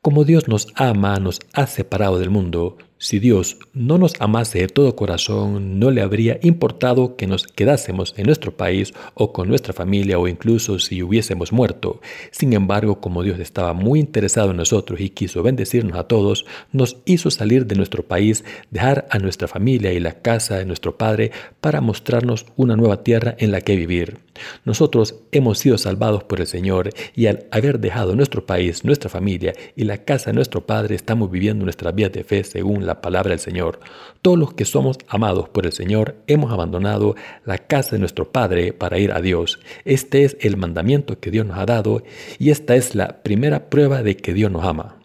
Como 0.01 0.25
Dios 0.25 0.49
nos 0.49 0.69
ama, 0.75 1.19
nos 1.19 1.41
ha 1.53 1.67
separado 1.67 2.19
del 2.19 2.31
mundo, 2.31 2.77
si 3.03 3.19
Dios 3.19 3.57
no 3.75 3.99
nos 3.99 4.15
amase 4.21 4.61
de 4.61 4.69
todo 4.69 4.95
corazón, 4.95 5.81
no 5.81 5.91
le 5.91 6.03
habría 6.03 6.39
importado 6.43 7.17
que 7.17 7.27
nos 7.27 7.49
quedásemos 7.49 8.15
en 8.17 8.27
nuestro 8.27 8.57
país 8.57 8.95
o 9.15 9.33
con 9.33 9.49
nuestra 9.49 9.73
familia 9.73 10.21
o 10.21 10.29
incluso 10.29 10.79
si 10.79 11.03
hubiésemos 11.03 11.51
muerto. 11.51 12.01
Sin 12.31 12.53
embargo, 12.53 13.01
como 13.01 13.25
Dios 13.25 13.41
estaba 13.41 13.73
muy 13.73 13.99
interesado 13.99 14.53
en 14.53 14.59
nosotros 14.59 15.01
y 15.01 15.11
quiso 15.11 15.43
bendecirnos 15.43 15.99
a 15.99 16.05
todos, 16.05 16.47
nos 16.71 16.99
hizo 17.05 17.33
salir 17.33 17.67
de 17.67 17.75
nuestro 17.75 18.05
país, 18.05 18.45
dejar 18.71 19.09
a 19.11 19.19
nuestra 19.19 19.49
familia 19.49 19.93
y 19.93 19.99
la 19.99 20.23
casa 20.23 20.59
de 20.59 20.65
nuestro 20.65 20.97
Padre 20.97 21.33
para 21.61 21.81
mostrarnos 21.81 22.47
una 22.55 22.77
nueva 22.77 23.03
tierra 23.03 23.35
en 23.39 23.51
la 23.51 23.63
que 23.63 23.75
vivir. 23.75 24.19
Nosotros 24.65 25.17
hemos 25.33 25.59
sido 25.59 25.79
salvados 25.79 26.25
por 26.25 26.41
el 26.41 26.47
Señor 26.47 26.91
y 27.15 27.27
al 27.27 27.47
haber 27.51 27.81
dejado 27.81 28.15
nuestro 28.15 28.47
país, 28.47 28.85
nuestra 28.85 29.11
familia 29.11 29.53
y 29.77 29.85
la 29.85 29.99
casa 29.99 30.31
de 30.31 30.35
nuestro 30.35 30.67
Padre, 30.67 30.95
estamos 30.95 31.31
viviendo 31.31 31.65
nuestra 31.65 31.93
vida 31.93 32.09
de 32.09 32.25
fe 32.25 32.45
según 32.45 32.87
la 32.87 32.92
palabra 33.01 33.31
del 33.31 33.39
Señor. 33.39 33.81
Todos 34.21 34.39
los 34.39 34.55
que 34.55 34.65
somos 34.65 34.99
amados 35.09 35.49
por 35.49 35.67
el 35.67 35.73
Señor 35.73 36.17
hemos 36.27 36.53
abandonado 36.53 37.17
la 37.45 37.59
casa 37.59 37.93
de 37.93 38.01
nuestro 38.01 38.31
Padre 38.31 38.73
para 38.73 38.99
ir 38.99 39.13
a 39.13 39.21
Dios. 39.21 39.61
Este 39.85 40.25
es 40.25 40.37
el 40.41 40.57
mandamiento 40.57 41.19
que 41.19 41.31
Dios 41.31 41.47
nos 41.47 41.59
ha 41.59 41.67
dado 41.67 42.03
y 42.39 42.51
esta 42.51 42.77
es 42.77 42.95
la 42.95 43.23
primera 43.23 43.71
prueba 43.71 44.03
de 44.03 44.17
que 44.17 44.35
Dios 44.35 44.51
nos 44.51 44.65
ama. 44.65 44.99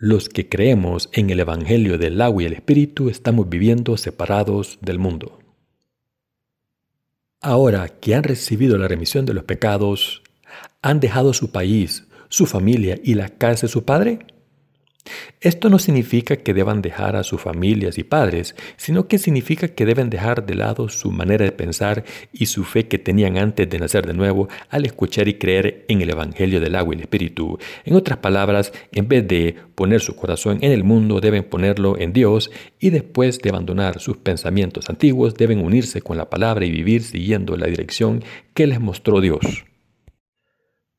Los 0.00 0.28
que 0.28 0.48
creemos 0.48 1.08
en 1.12 1.30
el 1.30 1.40
Evangelio 1.40 1.98
del 1.98 2.20
agua 2.20 2.42
y 2.42 2.46
el 2.46 2.52
Espíritu 2.52 3.08
estamos 3.08 3.48
viviendo 3.48 3.96
separados 3.96 4.78
del 4.80 4.98
mundo. 4.98 5.38
Ahora 7.40 7.88
que 7.88 8.14
han 8.14 8.24
recibido 8.24 8.78
la 8.78 8.88
remisión 8.88 9.26
de 9.26 9.34
los 9.34 9.44
pecados, 9.44 10.22
¿han 10.82 11.00
dejado 11.00 11.32
su 11.34 11.50
país, 11.50 12.06
su 12.28 12.46
familia 12.46 12.98
y 13.02 13.14
la 13.14 13.28
casa 13.28 13.66
de 13.66 13.72
su 13.72 13.84
padre? 13.84 14.20
Esto 15.40 15.70
no 15.70 15.78
significa 15.78 16.36
que 16.36 16.52
deban 16.52 16.82
dejar 16.82 17.14
a 17.14 17.22
sus 17.22 17.40
familias 17.40 17.96
y 17.96 18.02
padres, 18.02 18.56
sino 18.76 19.06
que 19.06 19.18
significa 19.18 19.68
que 19.68 19.86
deben 19.86 20.10
dejar 20.10 20.44
de 20.44 20.56
lado 20.56 20.88
su 20.88 21.12
manera 21.12 21.44
de 21.44 21.52
pensar 21.52 22.04
y 22.32 22.46
su 22.46 22.64
fe 22.64 22.88
que 22.88 22.98
tenían 22.98 23.38
antes 23.38 23.70
de 23.70 23.78
nacer 23.78 24.06
de 24.06 24.14
nuevo 24.14 24.48
al 24.68 24.84
escuchar 24.84 25.28
y 25.28 25.34
creer 25.34 25.84
en 25.88 26.00
el 26.02 26.10
Evangelio 26.10 26.60
del 26.60 26.74
agua 26.74 26.94
y 26.94 26.96
el 26.96 27.02
Espíritu. 27.02 27.58
En 27.84 27.94
otras 27.94 28.18
palabras, 28.18 28.72
en 28.92 29.06
vez 29.06 29.28
de 29.28 29.54
poner 29.76 30.00
su 30.00 30.16
corazón 30.16 30.58
en 30.60 30.72
el 30.72 30.82
mundo, 30.82 31.20
deben 31.20 31.44
ponerlo 31.44 31.96
en 31.98 32.12
Dios 32.12 32.50
y 32.80 32.90
después 32.90 33.38
de 33.38 33.50
abandonar 33.50 34.00
sus 34.00 34.16
pensamientos 34.16 34.90
antiguos, 34.90 35.34
deben 35.34 35.64
unirse 35.64 36.02
con 36.02 36.16
la 36.16 36.28
palabra 36.28 36.66
y 36.66 36.70
vivir 36.70 37.02
siguiendo 37.04 37.56
la 37.56 37.68
dirección 37.68 38.24
que 38.54 38.66
les 38.66 38.80
mostró 38.80 39.20
Dios. 39.20 39.67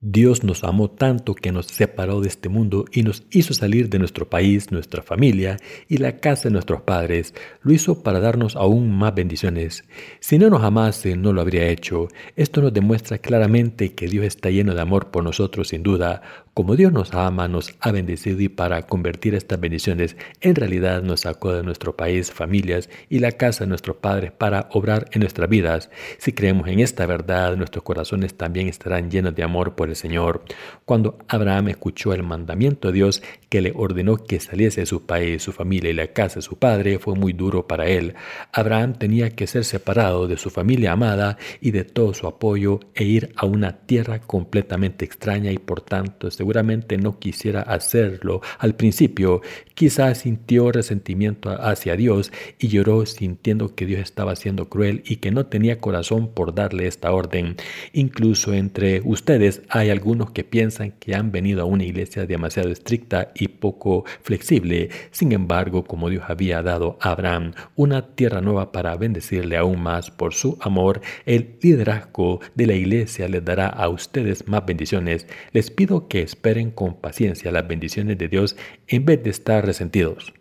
Dios 0.01 0.45
nos 0.45 0.63
amó 0.63 0.89
tanto 0.89 1.35
que 1.35 1.51
nos 1.51 1.65
separó 1.65 2.21
de 2.21 2.29
este 2.29 2.47
mundo 2.47 2.85
y 2.89 3.03
nos 3.03 3.23
hizo 3.31 3.53
salir 3.53 3.89
de 3.89 3.99
nuestro 3.99 4.29
país, 4.29 4.71
nuestra 4.71 5.03
familia 5.03 5.57
y 5.89 5.97
la 5.97 6.19
casa 6.21 6.43
de 6.43 6.53
nuestros 6.53 6.83
padres. 6.83 7.33
Lo 7.63 7.73
hizo 7.73 8.01
para 8.01 8.21
darnos 8.21 8.55
aún 8.55 8.97
más 8.97 9.13
bendiciones. 9.13 9.83
Si 10.21 10.37
no 10.39 10.49
nos 10.49 10.63
amase, 10.63 11.17
no 11.17 11.33
lo 11.33 11.41
habría 11.41 11.67
hecho. 11.67 12.07
Esto 12.37 12.61
nos 12.61 12.71
demuestra 12.71 13.17
claramente 13.17 13.93
que 13.93 14.07
Dios 14.07 14.23
está 14.23 14.49
lleno 14.49 14.73
de 14.73 14.79
amor 14.79 15.11
por 15.11 15.25
nosotros 15.25 15.67
sin 15.67 15.83
duda. 15.83 16.21
Como 16.53 16.77
Dios 16.77 16.93
nos 16.93 17.13
ama, 17.13 17.49
nos 17.49 17.75
ha 17.81 17.91
bendecido 17.91 18.39
y 18.39 18.47
para 18.47 18.83
convertir 18.83 19.35
estas 19.35 19.59
bendiciones 19.59 20.15
en 20.39 20.55
realidad 20.55 21.03
nos 21.03 21.21
sacó 21.21 21.53
de 21.53 21.63
nuestro 21.63 21.97
país, 21.97 22.31
familias 22.31 22.89
y 23.09 23.19
la 23.19 23.33
casa 23.33 23.65
de 23.65 23.69
nuestros 23.69 23.97
padres 23.97 24.31
para 24.31 24.69
obrar 24.71 25.07
en 25.11 25.19
nuestras 25.21 25.49
vidas. 25.49 25.89
Si 26.19 26.31
creemos 26.31 26.69
en 26.69 26.79
esta 26.79 27.05
verdad, 27.05 27.57
nuestros 27.57 27.83
corazones 27.83 28.35
también 28.35 28.69
estarán 28.69 29.11
llenos 29.11 29.35
de 29.35 29.43
amor 29.43 29.75
por 29.75 29.88
el 29.89 29.95
Señor. 29.95 30.43
Cuando 30.85 31.17
Abraham 31.27 31.69
escuchó 31.69 32.13
el 32.13 32.23
mandamiento 32.23 32.87
de 32.87 32.93
Dios 32.93 33.21
que 33.49 33.61
le 33.61 33.73
ordenó 33.75 34.17
que 34.17 34.39
saliese 34.39 34.81
de 34.81 34.85
su 34.85 35.05
país, 35.05 35.43
su 35.43 35.51
familia 35.51 35.89
y 35.89 35.93
la 35.93 36.07
casa 36.07 36.35
de 36.35 36.41
su 36.41 36.57
padre, 36.57 36.99
fue 36.99 37.15
muy 37.15 37.33
duro 37.33 37.67
para 37.67 37.87
él. 37.87 38.15
Abraham 38.53 38.93
tenía 38.93 39.29
que 39.31 39.47
ser 39.47 39.65
separado 39.65 40.27
de 40.27 40.37
su 40.37 40.49
familia 40.49 40.93
amada 40.93 41.37
y 41.61 41.71
de 41.71 41.83
todo 41.83 42.13
su 42.13 42.27
apoyo 42.27 42.79
e 42.95 43.03
ir 43.03 43.33
a 43.35 43.45
una 43.45 43.77
tierra 43.85 44.19
completamente 44.19 45.05
extraña 45.05 45.51
y 45.51 45.57
por 45.57 45.81
tanto 45.81 46.31
seguramente 46.31 46.97
no 46.97 47.19
quisiera 47.19 47.61
hacerlo. 47.61 48.41
Al 48.59 48.75
principio 48.75 49.41
quizás 49.73 50.19
sintió 50.19 50.71
resentimiento 50.71 51.49
hacia 51.49 51.95
Dios 51.95 52.31
y 52.57 52.67
lloró 52.67 53.05
sintiendo 53.05 53.75
que 53.75 53.85
Dios 53.85 54.01
estaba 54.01 54.35
siendo 54.35 54.69
cruel 54.69 55.03
y 55.05 55.17
que 55.17 55.31
no 55.31 55.45
tenía 55.45 55.79
corazón 55.79 56.33
por 56.33 56.53
darle 56.53 56.87
esta 56.87 57.11
orden. 57.11 57.55
Incluso 57.93 58.53
entre 58.53 59.01
ustedes 59.03 59.61
hay 59.79 59.89
algunos 59.89 60.31
que 60.31 60.43
piensan 60.43 60.91
que 60.99 61.15
han 61.15 61.31
venido 61.31 61.61
a 61.61 61.65
una 61.65 61.85
iglesia 61.85 62.25
demasiado 62.25 62.69
estricta 62.69 63.31
y 63.33 63.47
poco 63.47 64.03
flexible. 64.21 64.89
Sin 65.11 65.31
embargo, 65.31 65.85
como 65.85 66.09
Dios 66.09 66.25
había 66.27 66.61
dado 66.61 66.97
a 67.01 67.11
Abraham 67.11 67.53
una 67.75 68.13
tierra 68.15 68.41
nueva 68.41 68.71
para 68.71 68.95
bendecirle 68.97 69.55
aún 69.55 69.81
más 69.81 70.11
por 70.11 70.33
su 70.33 70.57
amor, 70.61 71.01
el 71.25 71.57
liderazgo 71.61 72.41
de 72.55 72.67
la 72.67 72.73
iglesia 72.73 73.29
les 73.29 73.43
dará 73.45 73.67
a 73.67 73.87
ustedes 73.87 74.47
más 74.47 74.65
bendiciones. 74.65 75.27
Les 75.53 75.71
pido 75.71 76.07
que 76.07 76.21
esperen 76.21 76.71
con 76.71 76.95
paciencia 76.95 77.51
las 77.51 77.67
bendiciones 77.67 78.17
de 78.17 78.27
Dios 78.27 78.57
en 78.87 79.05
vez 79.05 79.23
de 79.23 79.29
estar 79.29 79.65
resentidos. 79.65 80.33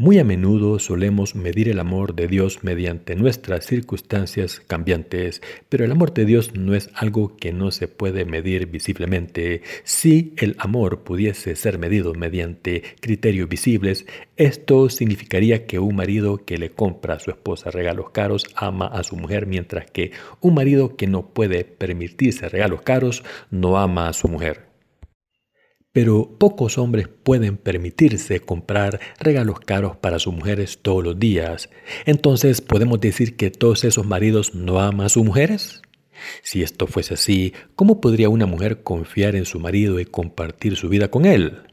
Muy 0.00 0.18
a 0.18 0.24
menudo 0.24 0.78
solemos 0.78 1.34
medir 1.34 1.68
el 1.68 1.78
amor 1.78 2.14
de 2.14 2.26
Dios 2.26 2.64
mediante 2.64 3.16
nuestras 3.16 3.66
circunstancias 3.66 4.62
cambiantes, 4.66 5.42
pero 5.68 5.84
el 5.84 5.92
amor 5.92 6.14
de 6.14 6.24
Dios 6.24 6.54
no 6.54 6.74
es 6.74 6.88
algo 6.94 7.36
que 7.36 7.52
no 7.52 7.70
se 7.70 7.86
puede 7.86 8.24
medir 8.24 8.64
visiblemente. 8.68 9.60
Si 9.84 10.32
el 10.38 10.56
amor 10.58 11.00
pudiese 11.02 11.54
ser 11.54 11.78
medido 11.78 12.14
mediante 12.14 12.82
criterios 13.02 13.50
visibles, 13.50 14.06
esto 14.38 14.88
significaría 14.88 15.66
que 15.66 15.78
un 15.78 15.96
marido 15.96 16.46
que 16.46 16.56
le 16.56 16.70
compra 16.70 17.16
a 17.16 17.20
su 17.20 17.30
esposa 17.30 17.70
regalos 17.70 18.08
caros 18.08 18.46
ama 18.54 18.86
a 18.86 19.02
su 19.02 19.16
mujer, 19.16 19.44
mientras 19.44 19.90
que 19.90 20.12
un 20.40 20.54
marido 20.54 20.96
que 20.96 21.08
no 21.08 21.26
puede 21.26 21.64
permitirse 21.64 22.48
regalos 22.48 22.80
caros 22.80 23.22
no 23.50 23.76
ama 23.76 24.08
a 24.08 24.14
su 24.14 24.28
mujer. 24.28 24.69
Pero 25.92 26.36
pocos 26.38 26.78
hombres 26.78 27.08
pueden 27.08 27.56
permitirse 27.56 28.38
comprar 28.40 29.00
regalos 29.18 29.58
caros 29.58 29.96
para 29.96 30.20
sus 30.20 30.32
mujeres 30.32 30.78
todos 30.82 31.02
los 31.02 31.18
días. 31.18 31.68
Entonces, 32.06 32.60
¿podemos 32.60 33.00
decir 33.00 33.36
que 33.36 33.50
todos 33.50 33.82
esos 33.82 34.06
maridos 34.06 34.54
no 34.54 34.80
aman 34.80 35.06
a 35.06 35.08
sus 35.08 35.24
mujeres? 35.24 35.82
Si 36.42 36.62
esto 36.62 36.86
fuese 36.86 37.14
así, 37.14 37.54
¿cómo 37.74 38.00
podría 38.00 38.28
una 38.28 38.46
mujer 38.46 38.82
confiar 38.82 39.34
en 39.34 39.46
su 39.46 39.58
marido 39.58 39.98
y 39.98 40.04
compartir 40.04 40.76
su 40.76 40.88
vida 40.88 41.10
con 41.10 41.24
él? 41.24 41.69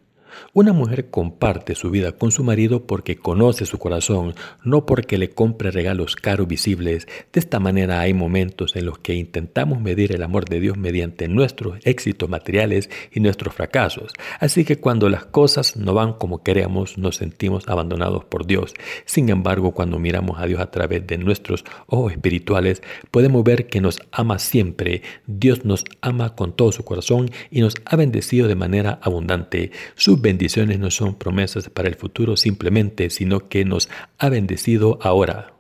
Una 0.54 0.74
mujer 0.74 1.10
comparte 1.10 1.76
su 1.76 1.90
vida 1.90 2.14
con 2.14 2.32
su 2.32 2.44
marido 2.44 2.86
porque 2.86 3.18
conoce 3.18 3.66
su 3.66 3.78
corazón, 3.78 4.34
no 4.64 4.86
porque 4.86 5.18
le 5.18 5.30
compre 5.30 5.72
regalos 5.72 6.16
caros 6.16 6.48
visibles. 6.48 7.08
De 7.32 7.40
esta 7.40 7.60
manera 7.60 8.00
hay 8.00 8.14
momentos 8.14 8.76
en 8.76 8.86
los 8.86 9.00
que 9.00 9.14
intentamos 9.14 9.82
medir 9.82 10.14
el 10.14 10.24
amor 10.24 10.46
de 10.46 10.60
Dios 10.60 10.78
mediante 10.78 11.28
nuestros 11.28 11.80
éxitos 11.84 12.30
materiales 12.30 12.90
y 13.12 13.20
nuestros 13.20 13.54
fracasos. 13.54 14.14
Así 14.40 14.66
que 14.66 14.78
cuando 14.78 15.10
las 15.10 15.26
cosas 15.26 15.78
no 15.78 15.94
van 15.94 16.14
como 16.14 16.44
queremos, 16.44 16.98
nos 16.98 17.18
sentimos 17.18 17.68
abandonados 17.68 18.26
por 18.26 18.46
Dios. 18.46 18.74
Sin 19.06 19.30
embargo, 19.30 19.72
cuando 19.72 20.00
miramos 20.00 20.40
a 20.40 20.46
Dios 20.46 20.62
a 20.62 20.72
través 20.72 21.06
de 21.06 21.18
nuestros 21.18 21.66
ojos 21.88 22.14
espirituales, 22.14 22.82
podemos 23.12 23.44
ver 23.44 23.68
que 23.68 23.82
nos 23.82 24.00
ama 24.12 24.40
siempre. 24.40 25.02
Dios 25.26 25.66
nos 25.66 25.86
ama 26.02 26.36
con 26.36 26.56
todo 26.56 26.72
su 26.72 26.84
corazón 26.84 27.30
y 27.52 27.62
nos 27.62 27.76
ha 27.86 27.96
bendecido 27.96 28.48
de 28.48 28.56
manera 28.56 29.00
abundante. 29.02 29.72
Su 29.96 30.22
bendiciones 30.28 30.78
no 30.78 30.92
son 30.92 31.16
promesas 31.16 31.70
para 31.70 31.88
el 31.88 31.96
futuro 31.96 32.36
simplemente, 32.36 33.10
sino 33.10 33.48
que 33.48 33.64
nos 33.64 33.88
ha 34.18 34.28
bendecido 34.28 35.00
ahora. 35.02 35.54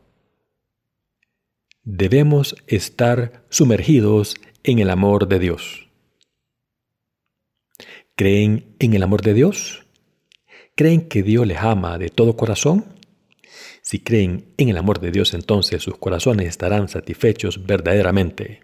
Debemos 1.84 2.54
estar 2.68 3.46
sumergidos 3.50 4.36
en 4.66 4.80
el 4.80 4.90
amor 4.90 5.30
de 5.30 5.40
Dios. 5.40 5.88
¿Creen 8.16 8.76
en 8.80 8.94
el 8.94 9.04
amor 9.04 9.22
de 9.22 9.34
Dios? 9.34 9.86
¿Creen 10.76 11.08
que 11.08 11.24
Dios 11.24 11.48
les 11.48 11.60
ama 11.60 11.98
de 11.98 12.10
todo 12.10 12.36
corazón? 12.36 12.84
Si 13.82 14.00
creen 14.00 14.54
en 14.58 14.68
el 14.68 14.78
amor 14.78 15.00
de 15.00 15.12
Dios, 15.12 15.34
entonces 15.34 15.82
sus 15.82 15.98
corazones 15.98 16.50
estarán 16.50 16.90
satisfechos 16.90 17.66
verdaderamente. 17.66 18.64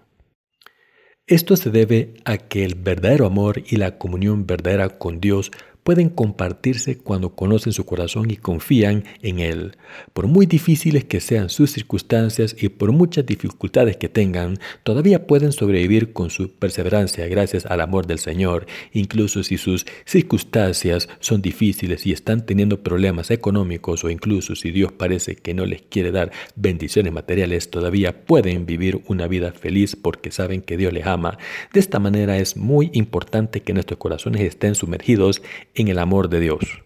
Esto 1.28 1.56
se 1.56 1.70
debe 1.70 2.16
a 2.26 2.38
que 2.38 2.66
el 2.66 2.76
verdadero 2.76 3.26
amor 3.26 3.64
y 3.66 3.78
la 3.78 3.98
comunión 3.98 4.46
verdadera 4.46 5.00
con 5.00 5.22
Dios 5.22 5.52
pueden 5.84 6.10
compartirse 6.10 6.98
cuando 6.98 7.36
conocen 7.36 7.74
su 7.74 7.86
corazón 7.86 8.32
y 8.32 8.38
confían 8.38 9.04
en 9.22 9.40
Él. 9.40 9.78
Por 10.14 10.28
muy 10.28 10.46
difíciles 10.46 11.04
que 11.04 11.20
sean 11.20 11.50
sus 11.50 11.72
circunstancias 11.72 12.56
y 12.60 12.70
por 12.70 12.92
muchas 12.92 13.26
dificultades 13.26 13.98
que 13.98 14.10
tengan, 14.10 14.58
todavía 14.84 15.28
pueden 15.28 15.52
sobrevivir 15.52 16.14
con 16.14 16.30
su 16.30 16.52
perseverancia 16.52 17.28
gracias 17.28 17.66
al 17.66 17.82
amor 17.82 18.08
del 18.08 18.20
Señor, 18.20 18.66
incluso 18.94 19.44
si 19.44 19.58
sus 19.58 19.86
circunstancias 20.06 21.10
son 21.20 21.42
difíciles 21.42 22.06
y 22.06 22.12
están 22.12 22.46
teniendo 22.46 22.82
problemas 22.82 23.32
económicos 23.32 24.04
o 24.04 24.10
incluso 24.10 24.56
si 24.56 24.72
Dios 24.72 24.92
parece 24.92 25.36
que 25.36 25.54
no 25.54 25.66
les 25.66 25.82
quiere 25.82 26.12
dar 26.12 26.32
bendiciones 26.56 27.14
materiales, 27.14 27.70
todavía 27.70 28.26
pueden 28.26 28.66
vivir 28.66 29.02
una 29.08 29.28
vida 29.28 29.52
feliz 29.52 29.96
porque 29.96 30.32
saben 30.32 30.62
que 30.62 30.78
Dios 30.78 30.94
les 30.94 31.06
ama. 31.06 31.38
De 31.74 31.80
esta 31.80 32.00
manera 32.00 32.38
es 32.38 32.58
muy 32.58 32.90
importante 32.94 33.62
que 33.62 33.74
nuestros 33.74 34.00
corazones 34.00 34.42
estén 34.42 34.76
sumergidos 34.76 35.42
en 35.74 35.88
el 35.88 36.00
amor 36.00 36.30
de 36.30 36.40
Dios. 36.40 36.84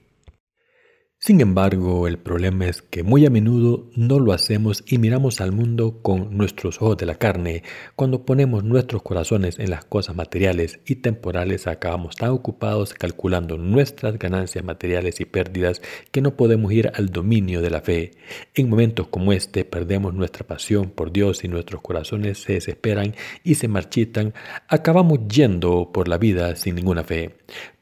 Sin 1.20 1.42
embargo, 1.42 2.08
el 2.08 2.20
problema 2.20 2.68
es 2.68 2.84
que 2.84 3.02
muy 3.02 3.26
a 3.26 3.32
menudo 3.32 3.90
no 3.96 4.20
lo 4.20 4.34
hacemos 4.34 4.84
y 4.86 5.00
miramos 5.00 5.42
al 5.42 5.52
mundo 5.52 6.04
con 6.04 6.38
nuestros 6.38 6.80
ojos 6.80 6.96
de 6.98 7.08
la 7.08 7.16
carne. 7.16 7.64
Cuando 7.96 8.24
ponemos 8.24 8.64
nuestros 8.64 9.02
corazones 9.02 9.58
en 9.58 9.72
las 9.72 9.84
cosas 9.84 10.16
materiales 10.16 10.80
y 10.86 10.98
temporales, 10.98 11.66
acabamos 11.66 12.18
tan 12.18 12.30
ocupados 12.30 12.94
calculando 12.94 13.58
nuestras 13.58 14.20
ganancias 14.20 14.64
materiales 14.64 15.20
y 15.20 15.26
pérdidas 15.26 15.82
que 16.12 16.22
no 16.22 16.38
podemos 16.38 16.72
ir 16.72 16.92
al 16.94 17.10
dominio 17.10 17.64
de 17.64 17.72
la 17.72 17.82
fe. 17.82 18.12
En 18.54 18.70
momentos 18.70 19.08
como 19.08 19.34
este 19.34 19.66
perdemos 19.66 20.14
nuestra 20.14 20.46
pasión 20.46 20.92
por 20.92 21.12
Dios 21.12 21.44
y 21.44 21.48
nuestros 21.48 21.82
corazones 21.82 22.44
se 22.44 22.54
desesperan 22.54 23.16
y 23.44 23.56
se 23.56 23.68
marchitan. 23.68 24.36
Acabamos 24.68 25.28
yendo 25.28 25.92
por 25.92 26.08
la 26.08 26.20
vida 26.20 26.56
sin 26.56 26.76
ninguna 26.76 27.04
fe. 27.04 27.38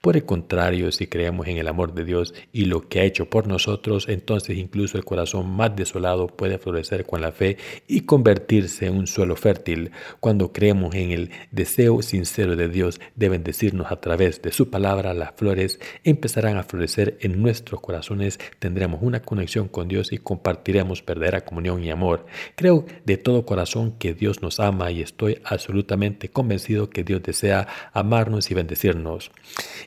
Por 0.05 0.17
el 0.17 0.23
contrario, 0.23 0.91
si 0.91 1.07
creemos 1.07 1.47
en 1.47 1.57
el 1.57 1.67
amor 1.67 1.95
de 1.95 2.05
Dios 2.05 2.35
y 2.53 2.65
lo 2.65 2.87
que 2.87 2.99
ha 2.99 3.05
hecho 3.05 3.27
por 3.27 3.47
nosotros, 3.47 4.07
entonces 4.07 4.55
incluso 4.55 4.99
el 4.99 5.03
corazón 5.03 5.49
más 5.49 5.75
desolado 5.75 6.27
puede 6.27 6.59
florecer 6.59 7.07
con 7.07 7.21
la 7.21 7.31
fe 7.31 7.57
y 7.87 8.01
convertirse 8.01 8.85
en 8.85 8.97
un 8.97 9.07
suelo 9.07 9.35
fértil. 9.35 9.89
Cuando 10.19 10.53
creemos 10.53 10.93
en 10.93 11.09
el 11.09 11.31
deseo 11.49 12.03
sincero 12.03 12.55
de 12.55 12.69
Dios 12.69 13.01
de 13.15 13.29
bendecirnos 13.29 13.91
a 13.91 13.99
través 13.99 14.43
de 14.43 14.51
su 14.51 14.69
palabra, 14.69 15.15
las 15.15 15.33
flores 15.37 15.79
empezarán 16.03 16.57
a 16.57 16.63
florecer 16.65 17.17
en 17.21 17.41
nuestros 17.41 17.81
corazones, 17.81 18.39
tendremos 18.59 18.99
una 19.01 19.23
conexión 19.23 19.67
con 19.67 19.87
Dios 19.87 20.13
y 20.13 20.19
compartiremos 20.19 21.03
verdadera 21.03 21.45
comunión 21.45 21.83
y 21.83 21.89
amor. 21.89 22.27
Creo 22.55 22.85
de 23.05 23.17
todo 23.17 23.47
corazón 23.47 23.93
que 23.97 24.13
Dios 24.13 24.43
nos 24.43 24.59
ama 24.59 24.91
y 24.91 25.01
estoy 25.01 25.39
absolutamente 25.43 26.29
convencido 26.29 26.91
que 26.91 27.03
Dios 27.03 27.23
desea 27.23 27.67
amarnos 27.91 28.51
y 28.51 28.53
bendecirnos. 28.53 29.31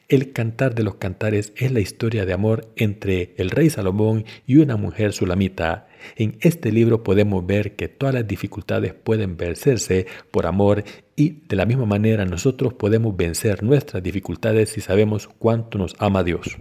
El 0.08 0.32
Cantar 0.32 0.74
de 0.74 0.84
los 0.84 0.94
Cantares 0.94 1.52
es 1.54 1.70
la 1.70 1.80
historia 1.80 2.24
de 2.24 2.32
amor 2.32 2.72
entre 2.76 3.34
el 3.36 3.50
rey 3.50 3.68
Salomón 3.68 4.24
y 4.46 4.56
una 4.56 4.78
mujer 4.78 5.12
sulamita. 5.12 5.86
En 6.16 6.38
este 6.40 6.72
libro 6.72 7.02
podemos 7.02 7.46
ver 7.46 7.76
que 7.76 7.88
todas 7.88 8.14
las 8.14 8.26
dificultades 8.26 8.94
pueden 8.94 9.36
vencerse 9.36 10.06
por 10.30 10.46
amor 10.46 10.82
y 11.14 11.42
de 11.46 11.56
la 11.56 11.66
misma 11.66 11.84
manera 11.84 12.24
nosotros 12.24 12.72
podemos 12.72 13.18
vencer 13.18 13.62
nuestras 13.62 14.02
dificultades 14.02 14.70
si 14.70 14.80
sabemos 14.80 15.28
cuánto 15.28 15.76
nos 15.76 15.94
ama 15.98 16.24
Dios. 16.24 16.56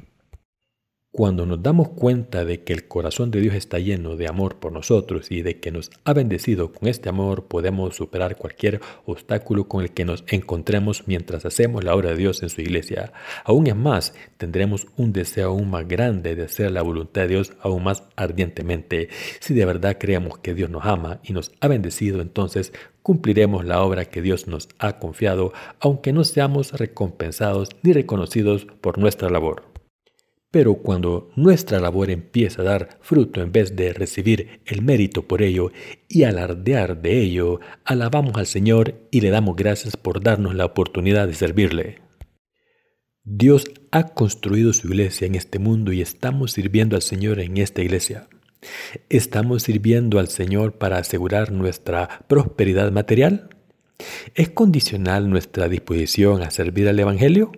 Cuando 1.18 1.48
nos 1.48 1.64
damos 1.64 1.90
cuenta 1.90 2.46
de 2.46 2.62
que 2.62 2.74
el 2.74 2.88
corazón 2.88 3.32
de 3.32 3.42
Dios 3.42 3.56
está 3.56 3.80
lleno 3.80 4.18
de 4.18 4.28
amor 4.28 4.58
por 4.58 4.72
nosotros 4.72 5.32
y 5.32 5.42
de 5.42 5.60
que 5.60 5.72
nos 5.72 5.90
ha 6.04 6.14
bendecido 6.14 6.72
con 6.72 6.88
este 6.88 7.10
amor, 7.10 7.46
podemos 7.46 7.96
superar 7.96 8.36
cualquier 8.36 8.82
obstáculo 9.08 9.68
con 9.68 9.82
el 9.82 9.90
que 9.90 10.06
nos 10.06 10.24
encontremos 10.28 11.08
mientras 11.08 11.44
hacemos 11.44 11.84
la 11.84 11.96
obra 11.96 12.12
de 12.12 12.18
Dios 12.18 12.44
en 12.44 12.50
su 12.50 12.62
iglesia. 12.62 13.14
Aún 13.46 13.66
es 13.66 13.76
más, 13.76 14.14
tendremos 14.38 14.86
un 14.96 15.12
deseo 15.12 15.50
aún 15.50 15.72
más 15.72 15.88
grande 15.88 16.36
de 16.36 16.44
hacer 16.44 16.70
la 16.70 16.84
voluntad 16.84 17.22
de 17.22 17.30
Dios 17.30 17.54
aún 17.62 17.84
más 17.84 18.04
ardientemente. 18.16 19.10
Si 19.40 19.56
de 19.56 19.66
verdad 19.66 19.98
creemos 20.00 20.38
que 20.38 20.54
Dios 20.54 20.70
nos 20.70 20.86
ama 20.86 21.20
y 21.24 21.34
nos 21.34 21.52
ha 21.62 21.68
bendecido, 21.68 22.22
entonces 22.22 22.74
cumpliremos 23.02 23.66
la 23.66 23.82
obra 23.82 24.06
que 24.06 24.22
Dios 24.22 24.46
nos 24.46 24.70
ha 24.78 25.00
confiado, 25.00 25.52
aunque 25.80 26.14
no 26.14 26.24
seamos 26.24 26.74
recompensados 26.74 27.70
ni 27.82 27.92
reconocidos 27.92 28.68
por 28.82 29.00
nuestra 29.00 29.32
labor. 29.32 29.77
Pero 30.50 30.76
cuando 30.76 31.30
nuestra 31.36 31.80
labor 31.80 32.10
empieza 32.10 32.62
a 32.62 32.66
dar 32.66 33.00
fruto 33.02 33.42
en 33.42 33.52
vez 33.52 33.76
de 33.76 33.92
recibir 33.92 34.62
el 34.66 34.82
mérito 34.82 35.28
por 35.28 35.42
ello 35.42 35.72
y 36.08 36.24
alardear 36.24 37.02
de 37.02 37.22
ello, 37.22 37.60
alabamos 37.84 38.36
al 38.38 38.48
Señor 38.48 38.96
y 39.12 39.22
le 39.22 39.30
damos 39.30 39.56
gracias 39.58 39.98
por 39.98 40.24
darnos 40.24 40.56
la 40.56 40.66
oportunidad 40.66 41.28
de 41.28 41.34
servirle. 41.34 42.02
Dios 43.24 43.66
ha 43.92 44.14
construido 44.14 44.72
su 44.72 44.88
iglesia 44.88 45.28
en 45.28 45.36
este 45.36 45.60
mundo 45.60 45.92
y 45.92 46.02
estamos 46.02 46.54
sirviendo 46.54 46.96
al 46.96 47.02
Señor 47.02 47.42
en 47.42 47.58
esta 47.58 47.82
iglesia. 47.82 48.30
¿Estamos 49.10 49.64
sirviendo 49.64 50.18
al 50.18 50.30
Señor 50.30 50.78
para 50.78 50.98
asegurar 50.98 51.52
nuestra 51.52 52.26
prosperidad 52.30 52.90
material? 52.94 53.50
¿Es 54.34 54.50
condicional 54.50 55.30
nuestra 55.30 55.68
disposición 55.68 56.42
a 56.42 56.52
servir 56.52 56.88
al 56.88 57.00
Evangelio? 57.00 57.52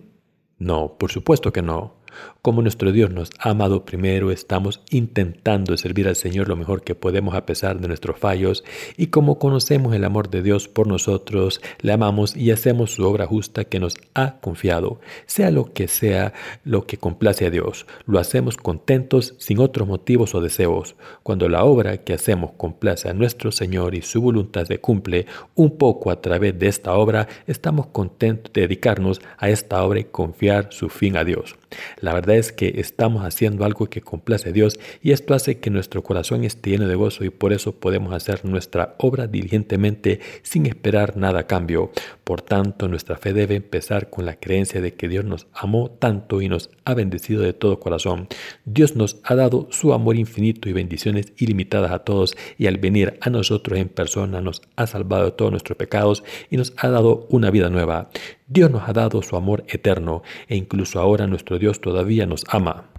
No, 0.58 0.98
por 0.98 1.12
supuesto 1.12 1.54
que 1.54 1.62
no. 1.62 1.99
Como 2.42 2.62
nuestro 2.62 2.92
Dios 2.92 3.12
nos 3.12 3.32
ha 3.40 3.52
amado 3.52 3.86
primero, 3.86 4.32
estamos 4.32 4.82
intentando 4.90 5.76
servir 5.78 6.08
al 6.08 6.16
Señor 6.16 6.48
lo 6.48 6.56
mejor 6.56 6.84
que 6.84 6.96
podemos 6.96 7.36
a 7.36 7.46
pesar 7.46 7.80
de 7.80 7.88
nuestros 7.88 8.18
fallos 8.18 8.64
y 8.98 9.08
como 9.08 9.40
conocemos 9.40 9.94
el 9.94 10.04
amor 10.04 10.30
de 10.30 10.42
Dios 10.42 10.68
por 10.68 10.88
nosotros, 10.88 11.62
le 11.82 11.92
amamos 11.92 12.36
y 12.36 12.52
hacemos 12.52 12.94
su 12.94 13.06
obra 13.06 13.26
justa 13.28 13.66
que 13.66 13.80
nos 13.80 13.96
ha 14.14 14.40
confiado. 14.40 15.00
Sea 15.26 15.52
lo 15.52 15.74
que 15.74 15.88
sea 15.88 16.34
lo 16.64 16.86
que 16.86 16.98
complace 16.98 17.46
a 17.46 17.50
Dios, 17.50 17.86
lo 18.06 18.20
hacemos 18.20 18.58
contentos 18.58 19.36
sin 19.38 19.60
otros 19.60 19.88
motivos 19.88 20.36
o 20.36 20.42
deseos. 20.42 20.96
Cuando 21.24 21.50
la 21.50 21.64
obra 21.64 21.98
que 21.98 22.14
hacemos 22.14 22.52
complace 22.58 23.10
a 23.10 23.14
nuestro 23.14 23.52
Señor 23.52 23.96
y 23.96 24.02
su 24.02 24.22
voluntad 24.22 24.66
se 24.66 24.80
cumple 24.80 25.26
un 25.56 25.78
poco 25.78 26.12
a 26.12 26.22
través 26.22 26.58
de 26.58 26.68
esta 26.68 26.94
obra, 26.94 27.28
estamos 27.48 27.88
contentos 27.88 28.54
de 28.54 28.62
dedicarnos 28.62 29.22
a 29.38 29.50
esta 29.50 29.84
obra 29.84 30.00
y 30.00 30.06
confiar 30.06 30.70
su 30.72 30.90
fin 30.90 31.18
a 31.18 31.24
Dios. 31.24 31.59
La 32.02 32.14
verdad 32.14 32.36
es 32.38 32.52
que 32.52 32.74
estamos 32.78 33.24
haciendo 33.24 33.66
algo 33.66 33.88
que 33.88 34.02
complace 34.02 34.50
a 34.50 34.52
Dios 34.52 34.80
y 35.02 35.12
esto 35.12 35.34
hace 35.34 35.60
que 35.60 35.70
nuestro 35.70 36.04
corazón 36.04 36.44
esté 36.44 36.72
lleno 36.72 36.88
de 36.88 36.96
gozo 36.96 37.24
y 37.24 37.30
por 37.30 37.54
eso 37.54 37.76
podemos 37.76 38.14
hacer 38.14 38.46
nuestra 38.46 38.96
obra 38.98 39.28
diligentemente 39.28 40.20
sin 40.42 40.66
esperar 40.66 41.18
nada 41.18 41.42
a 41.42 41.48
cambio. 41.48 41.92
Por 42.24 42.42
tanto, 42.42 42.88
nuestra 42.88 43.18
fe 43.18 43.34
debe 43.34 43.56
empezar 43.56 44.10
con 44.10 44.26
la 44.26 44.36
creencia 44.36 44.82
de 44.82 44.94
que 44.94 45.08
Dios 45.08 45.26
nos 45.26 45.48
amó 45.54 45.90
tanto 45.92 46.42
y 46.42 46.50
nos 46.50 46.70
ha 46.86 46.94
bendecido 46.94 47.42
de 47.42 47.54
todo 47.54 47.80
corazón. 47.80 48.28
Dios 48.66 48.96
nos 48.96 49.18
ha 49.24 49.36
dado 49.36 49.68
su 49.72 49.94
amor 49.94 50.16
infinito 50.16 50.70
y 50.70 50.74
bendiciones 50.74 51.34
ilimitadas 51.38 51.92
a 51.92 52.00
todos 52.00 52.36
y 52.58 52.68
al 52.68 52.78
venir 52.78 53.18
a 53.22 53.30
nosotros 53.30 53.80
en 53.80 53.90
persona 53.90 54.42
nos 54.42 54.62
ha 54.76 54.88
salvado 54.88 55.26
de 55.26 55.32
todos 55.32 55.52
nuestros 55.52 55.78
pecados 55.78 56.24
y 56.50 56.58
nos 56.58 56.74
ha 56.78 56.90
dado 56.90 57.28
una 57.30 57.52
vida 57.52 57.70
nueva. 57.70 58.10
Dios 58.52 58.72
nos 58.72 58.90
ha 58.90 58.94
dado 58.94 59.22
su 59.22 59.36
amor 59.36 59.64
eterno 59.68 60.24
e 60.48 60.56
incluso 60.56 61.00
ahora 61.00 61.28
nuestro 61.28 61.60
Dios 61.60 61.82
todavía 61.82 62.26
nos 62.26 62.46
ama. 62.50 62.90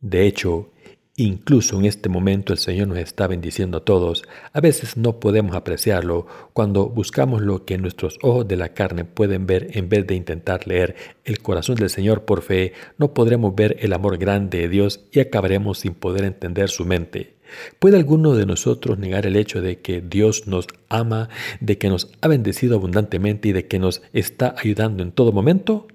De 0.00 0.26
hecho, 0.26 0.72
incluso 1.14 1.78
en 1.78 1.84
este 1.84 2.08
momento 2.08 2.52
el 2.52 2.58
Señor 2.58 2.88
nos 2.88 2.98
está 2.98 3.28
bendiciendo 3.28 3.78
a 3.78 3.84
todos. 3.84 4.24
A 4.52 4.60
veces 4.60 4.96
no 4.96 5.20
podemos 5.20 5.54
apreciarlo 5.54 6.26
cuando 6.54 6.88
buscamos 6.88 7.40
lo 7.40 7.64
que 7.64 7.78
nuestros 7.78 8.18
ojos 8.20 8.48
de 8.48 8.56
la 8.56 8.70
carne 8.70 9.04
pueden 9.04 9.46
ver 9.46 9.68
en 9.78 9.88
vez 9.88 10.08
de 10.08 10.16
intentar 10.16 10.66
leer 10.66 10.96
el 11.24 11.40
corazón 11.40 11.76
del 11.76 11.88
Señor 11.88 12.24
por 12.24 12.42
fe, 12.42 12.72
no 12.98 13.14
podremos 13.14 13.54
ver 13.54 13.76
el 13.78 13.92
amor 13.92 14.18
grande 14.18 14.58
de 14.58 14.68
Dios 14.68 15.06
y 15.12 15.20
acabaremos 15.20 15.78
sin 15.78 15.94
poder 15.94 16.24
entender 16.24 16.68
su 16.68 16.84
mente. 16.84 17.39
¿Puede 17.78 17.96
alguno 17.96 18.34
de 18.34 18.46
nosotros 18.46 18.98
negar 18.98 19.26
el 19.26 19.36
hecho 19.36 19.60
de 19.60 19.80
que 19.80 20.00
Dios 20.00 20.46
nos 20.46 20.66
ama, 20.88 21.28
de 21.60 21.78
que 21.78 21.88
nos 21.88 22.10
ha 22.20 22.28
bendecido 22.28 22.76
abundantemente 22.76 23.48
y 23.48 23.52
de 23.52 23.66
que 23.66 23.78
nos 23.78 24.02
está 24.12 24.54
ayudando 24.58 25.02
en 25.02 25.12
todo 25.12 25.32
momento? 25.32 25.86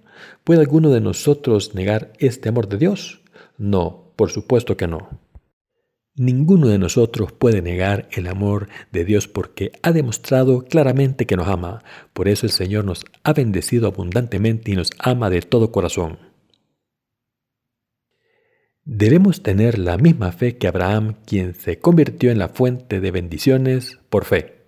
¿Puede 0.44 0.62
alguno 0.62 0.90
de 0.92 1.02
nosotros 1.02 1.76
negar 1.76 2.14
este 2.20 2.50
amor 2.50 2.68
de 2.68 2.78
Dios? 2.78 3.22
No, 3.58 4.12
por 4.16 4.32
supuesto 4.32 4.78
que 4.78 4.88
no. 4.88 5.10
Ninguno 6.18 6.70
de 6.70 6.78
nosotros 6.80 7.34
puede 7.34 7.62
negar 7.62 8.08
el 8.14 8.28
amor 8.28 8.70
de 8.94 9.04
Dios 9.04 9.28
porque 9.28 9.74
ha 9.82 9.92
demostrado 9.92 10.64
claramente 10.64 11.26
que 11.26 11.36
nos 11.36 11.50
ama. 11.50 11.84
Por 12.14 12.30
eso 12.30 12.46
el 12.46 12.54
Señor 12.54 12.86
nos 12.86 13.04
ha 13.24 13.34
bendecido 13.34 13.88
abundantemente 13.88 14.72
y 14.72 14.76
nos 14.76 14.92
ama 14.98 15.30
de 15.30 15.42
todo 15.42 15.74
corazón. 15.74 16.18
Debemos 18.88 19.42
tener 19.42 19.80
la 19.80 19.98
misma 19.98 20.32
fe 20.32 20.58
que 20.58 20.68
Abraham, 20.68 21.16
quien 21.26 21.56
se 21.56 21.80
convirtió 21.80 22.30
en 22.30 22.38
la 22.38 22.50
fuente 22.50 23.00
de 23.00 23.10
bendiciones 23.10 23.98
por 24.12 24.26
fe. 24.26 24.62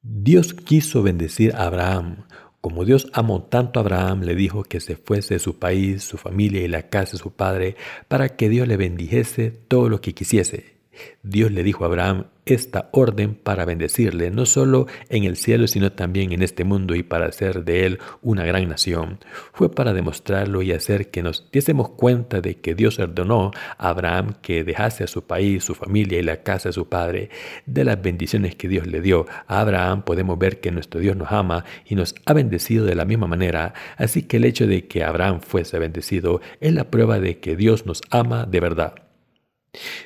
Dios 0.00 0.54
quiso 0.54 1.02
bendecir 1.02 1.56
a 1.56 1.66
Abraham. 1.66 2.28
Como 2.60 2.84
Dios 2.84 3.10
amó 3.14 3.42
tanto 3.42 3.80
a 3.80 3.82
Abraham, 3.82 4.22
le 4.22 4.36
dijo 4.36 4.62
que 4.62 4.78
se 4.78 4.94
fuese 4.94 5.34
de 5.34 5.40
su 5.40 5.58
país, 5.58 6.04
su 6.04 6.18
familia 6.18 6.62
y 6.62 6.68
la 6.68 6.88
casa 6.88 7.12
de 7.12 7.18
su 7.18 7.32
padre, 7.32 7.74
para 8.06 8.36
que 8.36 8.48
Dios 8.48 8.68
le 8.68 8.76
bendijese 8.76 9.50
todo 9.50 9.88
lo 9.88 10.00
que 10.00 10.14
quisiese. 10.14 10.76
Dios 11.22 11.52
le 11.52 11.62
dijo 11.62 11.84
a 11.84 11.86
Abraham 11.88 12.26
esta 12.44 12.88
orden 12.92 13.34
para 13.34 13.64
bendecirle, 13.64 14.30
no 14.30 14.46
solo 14.46 14.86
en 15.08 15.24
el 15.24 15.36
cielo, 15.36 15.68
sino 15.68 15.92
también 15.92 16.32
en 16.32 16.42
este 16.42 16.64
mundo 16.64 16.94
y 16.94 17.02
para 17.02 17.26
hacer 17.26 17.64
de 17.64 17.86
él 17.86 17.98
una 18.20 18.44
gran 18.44 18.68
nación. 18.68 19.20
Fue 19.52 19.70
para 19.70 19.92
demostrarlo 19.92 20.62
y 20.62 20.72
hacer 20.72 21.10
que 21.10 21.22
nos 21.22 21.48
diésemos 21.52 21.90
cuenta 21.90 22.40
de 22.40 22.56
que 22.56 22.74
Dios 22.74 22.98
ordenó 22.98 23.52
a 23.78 23.88
Abraham 23.88 24.34
que 24.42 24.64
dejase 24.64 25.04
a 25.04 25.06
su 25.06 25.22
país, 25.22 25.64
su 25.64 25.74
familia 25.74 26.18
y 26.18 26.22
la 26.22 26.42
casa 26.42 26.70
de 26.70 26.72
su 26.72 26.88
padre. 26.88 27.30
De 27.66 27.84
las 27.84 28.02
bendiciones 28.02 28.56
que 28.56 28.68
Dios 28.68 28.86
le 28.86 29.00
dio 29.00 29.26
a 29.46 29.60
Abraham 29.60 30.02
podemos 30.02 30.38
ver 30.38 30.60
que 30.60 30.72
nuestro 30.72 31.00
Dios 31.00 31.16
nos 31.16 31.30
ama 31.30 31.64
y 31.86 31.94
nos 31.94 32.14
ha 32.26 32.32
bendecido 32.32 32.84
de 32.84 32.96
la 32.96 33.04
misma 33.04 33.28
manera. 33.28 33.74
Así 33.96 34.22
que 34.22 34.38
el 34.38 34.44
hecho 34.44 34.66
de 34.66 34.86
que 34.88 35.04
Abraham 35.04 35.40
fuese 35.40 35.78
bendecido 35.78 36.40
es 36.60 36.72
la 36.72 36.90
prueba 36.90 37.20
de 37.20 37.38
que 37.38 37.56
Dios 37.56 37.86
nos 37.86 38.02
ama 38.10 38.46
de 38.46 38.60
verdad. 38.60 39.01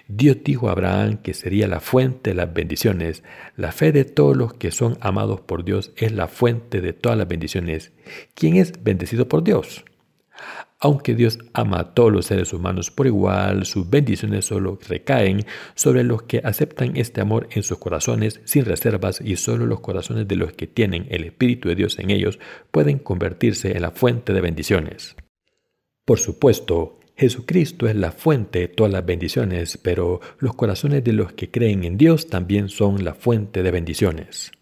Dios 0.07 0.39
dijo 0.45 0.69
a 0.69 0.73
Abraham 0.73 1.19
que 1.19 1.35
sería 1.35 1.67
la 1.67 1.81
fuente 1.81 2.31
de 2.31 2.37
las 2.37 2.53
bendiciones. 2.53 3.25
La 3.57 3.73
fe 3.73 3.91
de 3.93 4.05
todos 4.05 4.37
los 4.37 4.55
que 4.55 4.71
son 4.71 4.97
amados 5.01 5.41
por 5.41 5.65
Dios 5.65 5.93
es 5.97 6.13
la 6.13 6.29
fuente 6.29 6.81
de 6.81 6.93
todas 6.93 7.19
las 7.19 7.27
bendiciones. 7.27 7.93
¿Quién 8.35 8.57
es 8.57 8.73
bendecido 8.85 9.29
por 9.29 9.43
Dios? 9.43 9.85
Aunque 10.79 11.15
Dios 11.15 11.39
ama 11.55 11.81
a 11.81 11.95
todos 11.95 12.13
los 12.13 12.27
seres 12.27 12.53
humanos 12.53 12.91
por 12.91 13.07
igual, 13.07 13.65
sus 13.65 13.89
bendiciones 13.89 14.45
solo 14.45 14.79
recaen 14.87 15.47
sobre 15.75 16.05
los 16.05 16.25
que 16.25 16.43
aceptan 16.45 16.97
este 16.97 17.23
amor 17.23 17.49
en 17.51 17.63
sus 17.63 17.79
corazones 17.79 18.41
sin 18.45 18.67
reservas 18.67 19.21
y 19.23 19.37
solo 19.37 19.65
los 19.67 19.81
corazones 19.81 20.29
de 20.29 20.37
los 20.37 20.53
que 20.53 20.67
tienen 20.67 21.07
el 21.11 21.25
Espíritu 21.25 21.71
de 21.71 21.77
Dios 21.77 21.99
en 21.99 22.11
ellos 22.11 22.39
pueden 22.71 22.99
convertirse 22.99 23.75
en 23.75 23.83
la 23.83 23.93
fuente 23.93 24.35
de 24.35 24.43
bendiciones. 24.43 25.17
Por 26.05 26.21
supuesto, 26.21 26.96
Jesucristo 27.17 27.89
es 27.89 27.97
la 27.97 28.13
fuente 28.13 28.59
de 28.59 28.69
todas 28.69 28.93
las 28.93 29.07
bendiciones, 29.07 29.79
pero 29.81 30.21
los 30.39 30.55
corazones 30.55 31.03
de 31.03 31.15
los 31.15 31.33
que 31.33 31.51
creen 31.51 31.85
en 31.85 31.97
Dios 31.97 32.27
también 32.27 32.69
son 32.69 33.05
la 33.05 33.15
fuente 33.15 33.63
de 33.63 33.71
bendiciones. 33.71 34.53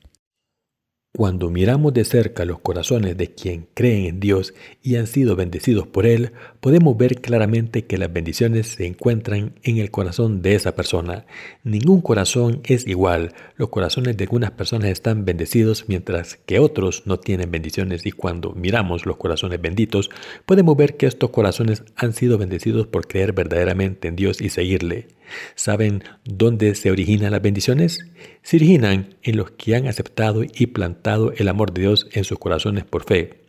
Cuando 1.17 1.49
miramos 1.49 1.95
de 1.95 2.05
cerca 2.05 2.45
los 2.45 2.59
corazones 2.59 3.17
de 3.17 3.33
quien 3.33 3.69
creen 3.73 4.07
en 4.07 4.19
Dios 4.19 4.53
y 4.83 4.97
han 4.97 5.07
sido 5.07 5.37
bendecidos 5.37 5.87
por 5.87 6.07
Él, 6.07 6.33
podemos 6.59 6.97
ver 6.97 7.21
claramente 7.21 7.85
que 7.85 7.99
las 7.99 8.13
bendiciones 8.13 8.67
se 8.67 8.87
encuentran 8.87 9.53
en 9.63 9.79
el 9.79 9.93
corazón 9.93 10.43
de 10.43 10.57
esa 10.57 10.75
persona. 10.75 11.25
Ningún 11.63 12.01
corazón 12.01 12.63
es 12.65 12.85
igual. 12.89 13.33
Los 13.55 13.69
corazones 13.69 14.17
de 14.17 14.25
algunas 14.25 14.51
personas 14.51 14.91
están 14.91 15.25
bendecidos 15.25 15.85
mientras 15.87 16.35
que 16.35 16.59
otros 16.59 17.05
no 17.07 17.21
tienen 17.21 17.53
bendiciones 17.53 18.05
y 18.07 18.11
cuando 18.11 18.51
miramos 18.51 19.07
los 19.07 19.17
corazones 19.17 19.63
benditos, 19.63 20.11
podemos 20.47 20.77
ver 20.77 20.97
que 20.97 21.07
estos 21.07 21.31
corazones 21.31 21.85
han 21.95 22.13
sido 22.13 22.39
bendecidos 22.39 22.89
por 22.89 23.07
creer 23.07 23.35
verdaderamente 23.35 24.09
en 24.09 24.17
Dios 24.17 24.41
y 24.41 24.49
seguirle. 24.49 25.07
¿Saben 25.55 26.03
dónde 26.25 26.75
se 26.75 26.91
originan 26.91 27.33
las 27.33 27.43
bendiciones? 27.43 28.07
Se 28.43 28.57
originan 28.57 29.17
en 29.23 29.37
los 29.37 29.51
que 29.53 29.77
han 29.77 29.87
aceptado 29.87 30.43
y 30.45 30.67
plantado 30.67 31.33
el 31.33 31.49
amor 31.49 31.73
de 31.73 31.83
Dios 31.83 32.09
en 32.13 32.25
sus 32.25 32.39
corazones 32.39 32.85
por 32.85 33.05
fe. 33.05 33.45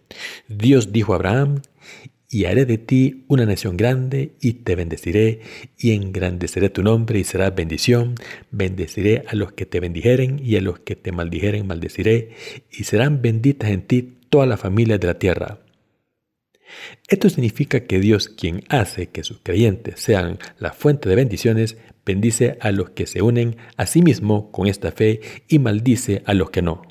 Dios 0.48 0.92
dijo 0.92 1.14
a 1.14 1.18
Abraham 1.18 1.62
y 2.30 2.46
haré 2.46 2.66
de 2.66 2.78
ti 2.78 3.24
una 3.28 3.46
nación 3.46 3.78
grande, 3.78 4.34
y 4.42 4.54
te 4.54 4.76
bendeciré, 4.76 5.42
y 5.78 5.92
engrandeceré 5.92 6.70
tu 6.70 6.84
nombre, 6.84 7.20
y 7.20 7.24
serás 7.24 7.56
bendición. 7.56 8.16
Bendeciré 8.52 9.24
a 9.28 9.36
los 9.36 9.54
que 9.54 9.66
te 9.66 9.80
bendijeren, 9.80 10.42
y 10.44 10.58
a 10.58 10.62
los 10.62 10.80
que 10.80 10.96
te 10.96 11.12
maldijeren 11.12 11.66
maldeciré, 11.66 12.32
y 12.72 12.84
serán 12.84 13.22
benditas 13.22 13.70
en 13.70 13.84
ti 13.84 14.18
todas 14.30 14.50
las 14.50 14.60
familias 14.60 15.00
de 15.00 15.08
la 15.08 15.20
tierra. 15.20 15.60
Esto 17.08 17.30
significa 17.30 17.82
que 17.82 18.00
Dios, 18.00 18.30
quien 18.30 18.64
hace 18.70 19.08
que 19.08 19.24
sus 19.24 19.40
creyentes 19.42 20.00
sean 20.00 20.40
la 20.58 20.74
fuente 20.74 21.10
de 21.10 21.16
bendiciones, 21.16 21.78
bendice 22.06 22.58
a 22.62 22.72
los 22.72 22.92
que 22.92 23.08
se 23.08 23.22
unen 23.22 23.58
a 23.78 23.86
sí 23.86 24.02
mismo 24.02 24.52
con 24.52 24.68
esta 24.68 24.92
fe 24.92 25.22
y 25.48 25.60
maldice 25.60 26.24
a 26.26 26.34
los 26.34 26.50
que 26.50 26.62
no. 26.62 26.82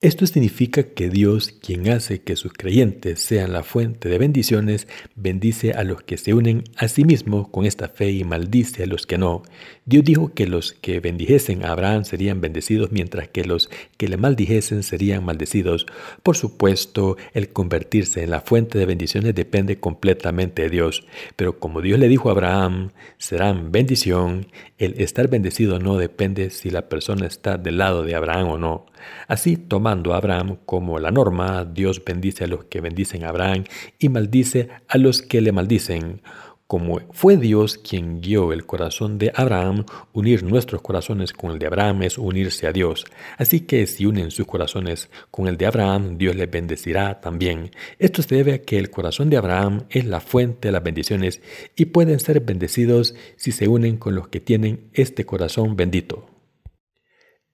Esto 0.00 0.28
significa 0.28 0.84
que 0.84 1.10
Dios, 1.10 1.50
quien 1.50 1.88
hace 1.88 2.22
que 2.22 2.36
sus 2.36 2.52
creyentes 2.52 3.20
sean 3.20 3.52
la 3.52 3.64
fuente 3.64 4.08
de 4.08 4.16
bendiciones, 4.18 4.86
bendice 5.16 5.72
a 5.72 5.82
los 5.82 6.02
que 6.02 6.18
se 6.18 6.34
unen 6.34 6.62
a 6.76 6.86
sí 6.86 7.02
mismos 7.02 7.48
con 7.48 7.64
esta 7.64 7.88
fe 7.88 8.12
y 8.12 8.22
maldice 8.22 8.84
a 8.84 8.86
los 8.86 9.08
que 9.08 9.18
no. 9.18 9.42
Dios 9.86 10.04
dijo 10.04 10.32
que 10.32 10.46
los 10.46 10.72
que 10.72 11.00
bendijesen 11.00 11.64
a 11.64 11.72
Abraham 11.72 12.04
serían 12.04 12.40
bendecidos, 12.40 12.92
mientras 12.92 13.26
que 13.26 13.42
los 13.42 13.70
que 13.96 14.06
le 14.06 14.16
maldijesen 14.16 14.84
serían 14.84 15.24
maldecidos. 15.24 15.84
Por 16.22 16.36
supuesto, 16.36 17.16
el 17.34 17.48
convertirse 17.48 18.22
en 18.22 18.30
la 18.30 18.40
fuente 18.40 18.78
de 18.78 18.86
bendiciones 18.86 19.34
depende 19.34 19.80
completamente 19.80 20.62
de 20.62 20.70
Dios. 20.70 21.08
Pero 21.34 21.58
como 21.58 21.80
Dios 21.82 21.98
le 21.98 22.06
dijo 22.06 22.28
a 22.28 22.32
Abraham, 22.34 22.92
serán 23.16 23.72
bendición, 23.72 24.46
el 24.78 25.00
estar 25.00 25.26
bendecido 25.26 25.80
no 25.80 25.96
depende 25.96 26.50
si 26.50 26.70
la 26.70 26.88
persona 26.88 27.26
está 27.26 27.58
del 27.58 27.78
lado 27.78 28.04
de 28.04 28.14
Abraham 28.14 28.48
o 28.48 28.58
no. 28.58 28.86
Así, 29.26 29.56
tomando 29.56 30.14
a 30.14 30.18
Abraham 30.18 30.58
como 30.66 30.98
la 30.98 31.10
norma, 31.10 31.64
Dios 31.64 32.02
bendice 32.04 32.44
a 32.44 32.46
los 32.46 32.64
que 32.64 32.80
bendicen 32.80 33.24
a 33.24 33.30
Abraham 33.30 33.64
y 33.98 34.08
maldice 34.08 34.68
a 34.88 34.98
los 34.98 35.22
que 35.22 35.40
le 35.40 35.52
maldicen. 35.52 36.22
Como 36.68 37.00
fue 37.12 37.38
Dios 37.38 37.78
quien 37.78 38.20
guió 38.20 38.52
el 38.52 38.66
corazón 38.66 39.16
de 39.16 39.32
Abraham, 39.34 39.86
unir 40.12 40.42
nuestros 40.42 40.82
corazones 40.82 41.32
con 41.32 41.50
el 41.50 41.58
de 41.58 41.66
Abraham 41.66 42.02
es 42.02 42.18
unirse 42.18 42.66
a 42.66 42.72
Dios. 42.72 43.06
Así 43.38 43.60
que 43.60 43.86
si 43.86 44.04
unen 44.04 44.30
sus 44.30 44.44
corazones 44.44 45.08
con 45.30 45.48
el 45.48 45.56
de 45.56 45.64
Abraham, 45.64 46.18
Dios 46.18 46.36
les 46.36 46.50
bendecirá 46.50 47.22
también. 47.22 47.70
Esto 47.98 48.20
se 48.20 48.34
debe 48.34 48.52
a 48.52 48.60
que 48.60 48.76
el 48.76 48.90
corazón 48.90 49.30
de 49.30 49.38
Abraham 49.38 49.84
es 49.88 50.04
la 50.04 50.20
fuente 50.20 50.68
de 50.68 50.72
las 50.72 50.82
bendiciones 50.82 51.40
y 51.74 51.86
pueden 51.86 52.20
ser 52.20 52.40
bendecidos 52.40 53.14
si 53.36 53.50
se 53.50 53.66
unen 53.66 53.96
con 53.96 54.14
los 54.14 54.28
que 54.28 54.40
tienen 54.40 54.90
este 54.92 55.24
corazón 55.24 55.74
bendito. 55.74 56.37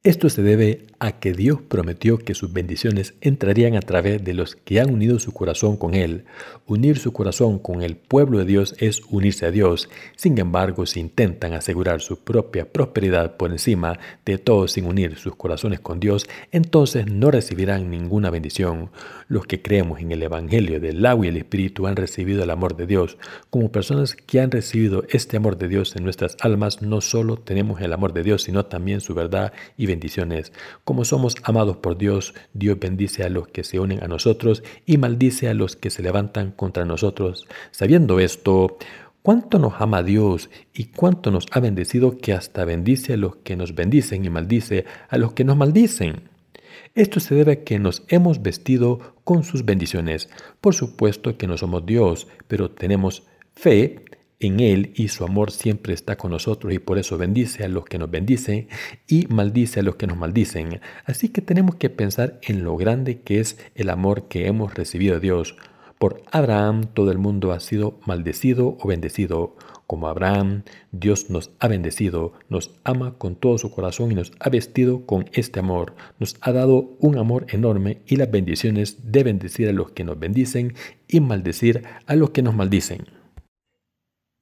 Esto 0.05 0.29
se 0.29 0.43
debe 0.43 0.83
a 0.99 1.13
que 1.13 1.33
Dios 1.33 1.63
prometió 1.63 2.19
que 2.19 2.35
sus 2.35 2.53
bendiciones 2.53 3.15
entrarían 3.23 3.75
a 3.75 3.81
través 3.81 4.23
de 4.23 4.35
los 4.35 4.55
que 4.55 4.79
han 4.79 4.91
unido 4.91 5.19
su 5.19 5.33
corazón 5.33 5.79
con 5.79 5.95
Él. 5.95 6.25
Unir 6.67 6.99
su 6.99 7.15
corazón 7.15 7.59
con 7.59 7.83
el 7.83 7.97
pueblo 7.97 8.39
de 8.39 8.45
Dios 8.45 8.75
es 8.79 9.01
unirse 9.09 9.47
a 9.47 9.51
Dios. 9.51 9.89
Sin 10.15 10.39
embargo, 10.39 10.85
si 10.85 11.01
intentan 11.01 11.55
asegurar 11.55 12.03
su 12.03 12.19
propia 12.19 12.71
prosperidad 12.71 13.39
por 13.39 13.51
encima 13.51 13.99
de 14.27 14.37
todo 14.37 14.69
sin 14.69 14.85
unir 14.85 15.17
sus 15.17 15.37
corazones 15.37 15.81
con 15.81 16.01
Dios, 16.01 16.27
entonces 16.53 17.07
no 17.07 17.31
recibirán 17.31 17.91
ninguna 17.91 18.29
bendición. 18.29 18.91
Los 19.29 19.47
que 19.47 19.63
creemos 19.63 20.01
en 20.01 20.13
el 20.13 20.23
Evangelio 20.23 20.81
del 20.81 21.05
agua 21.07 21.25
y 21.25 21.29
el 21.31 21.39
Espíritu 21.39 21.87
han 21.87 21.97
recibido 21.97 22.45
el 22.45 22.51
amor 22.51 22.77
de 22.77 22.87
Dios. 22.87 23.17
Como 23.49 23.73
personas 23.73 24.15
que 24.15 24.41
han 24.41 24.51
recibido 24.51 25.05
este 25.09 25.39
amor 25.39 25.57
de 25.57 25.69
Dios 25.69 25.97
en 25.97 26.05
nuestras 26.05 26.37
almas, 26.41 26.83
no 26.83 27.01
solo 27.01 27.39
tenemos 27.39 27.81
el 27.81 27.95
amor 27.95 28.13
de 28.13 28.23
Dios, 28.23 28.43
sino 28.43 28.67
también 28.67 29.01
su 29.01 29.15
verdad 29.15 29.55
y 29.79 29.94
bendiciones. 29.95 30.53
Como 30.85 31.05
somos 31.05 31.37
amados 31.45 31.77
por 31.77 31.97
Dios, 31.97 32.35
Dios 32.53 32.79
bendice 32.81 33.23
a 33.23 33.29
los 33.29 33.49
que 33.49 33.63
se 33.63 33.79
unen 33.79 34.03
a 34.03 34.09
nosotros 34.09 34.63
y 34.85 34.99
maldice 34.99 35.49
a 35.49 35.55
los 35.55 35.77
que 35.77 35.91
se 35.91 36.03
levantan 36.03 36.51
contra 36.51 36.85
nosotros. 36.85 37.47
Sabiendo 37.71 38.19
esto, 38.19 38.77
cuánto 39.23 39.59
nos 39.59 39.75
ama 39.79 40.03
Dios 40.03 40.51
y 40.75 40.87
cuánto 40.87 41.31
nos 41.31 41.47
ha 41.53 41.61
bendecido 41.61 42.19
que 42.19 42.33
hasta 42.33 42.65
bendice 42.65 43.15
a 43.15 43.17
los 43.17 43.37
que 43.37 43.57
nos 43.57 43.75
bendicen 43.75 44.25
y 44.25 44.31
maldice 44.31 44.85
a 45.09 45.17
los 45.17 45.33
que 45.33 45.45
nos 45.45 45.57
maldicen. 45.57 46.29
Esto 46.97 47.21
se 47.21 47.35
debe 47.35 47.53
a 47.53 47.65
que 47.65 47.79
nos 47.79 48.03
hemos 48.09 48.43
vestido 48.43 49.15
con 49.25 49.45
sus 49.45 49.65
bendiciones. 49.65 50.29
Por 50.61 50.75
supuesto 50.75 51.39
que 51.39 51.47
no 51.47 51.57
somos 51.57 51.87
Dios, 51.87 52.27
pero 52.49 52.71
tenemos 52.71 53.23
fe 53.55 54.01
en 54.41 54.61
Él 54.61 54.93
y 54.95 55.09
su 55.09 55.25
amor 55.25 55.51
siempre 55.51 55.95
está 55.95 56.17
con 56.17 56.31
nosotros 56.31 56.73
y 56.73 56.79
por 56.79 56.99
eso 56.99 57.19
bendice 57.19 57.65
a 57.65 57.69
los 57.69 57.85
que 57.85 57.99
nos 57.99 58.11
bendicen 58.11 58.69
y 59.07 59.27
maldice 59.29 59.81
a 59.81 59.83
los 59.83 59.97
que 59.97 60.07
nos 60.07 60.17
maldicen. 60.17 60.81
Así 61.05 61.29
que 61.29 61.41
tenemos 61.41 61.77
que 61.77 61.91
pensar 61.91 62.39
en 62.43 62.65
lo 62.65 62.77
grande 62.77 63.21
que 63.21 63.41
es 63.41 63.59
el 63.75 63.91
amor 63.91 64.29
que 64.29 64.47
hemos 64.47 64.75
recibido 64.75 65.15
de 65.15 65.21
Dios. 65.21 65.57
Por 65.99 66.23
Abraham 66.33 66.87
todo 66.93 67.11
el 67.11 67.19
mundo 67.19 67.53
ha 67.53 67.61
sido 67.61 67.99
maldecido 68.07 68.77
o 68.81 68.89
bendecido. 68.89 69.57
Como 69.87 70.09
Abraham, 70.09 70.63
Dios 70.93 71.29
nos 71.29 71.51
ha 71.61 71.69
bendecido, 71.69 72.33
nos 72.49 72.75
ama 72.85 73.19
con 73.19 73.37
todo 73.37 73.59
su 73.59 73.71
corazón 73.71 74.13
y 74.13 74.15
nos 74.15 74.33
ha 74.41 74.49
vestido 74.49 75.05
con 75.05 75.27
este 75.33 75.61
amor. 75.61 75.95
Nos 76.19 76.37
ha 76.41 76.53
dado 76.53 76.97
un 77.01 77.19
amor 77.19 77.47
enorme 77.51 78.01
y 78.07 78.17
las 78.17 78.31
bendiciones 78.31 79.13
de 79.13 79.23
bendecir 79.25 79.69
a 79.69 79.73
los 79.73 79.91
que 79.91 80.05
nos 80.05 80.19
bendicen 80.19 80.75
y 81.07 81.21
maldecir 81.21 81.83
a 82.07 82.17
los 82.17 82.31
que 82.31 82.43
nos 82.43 82.55
maldicen. 82.55 83.24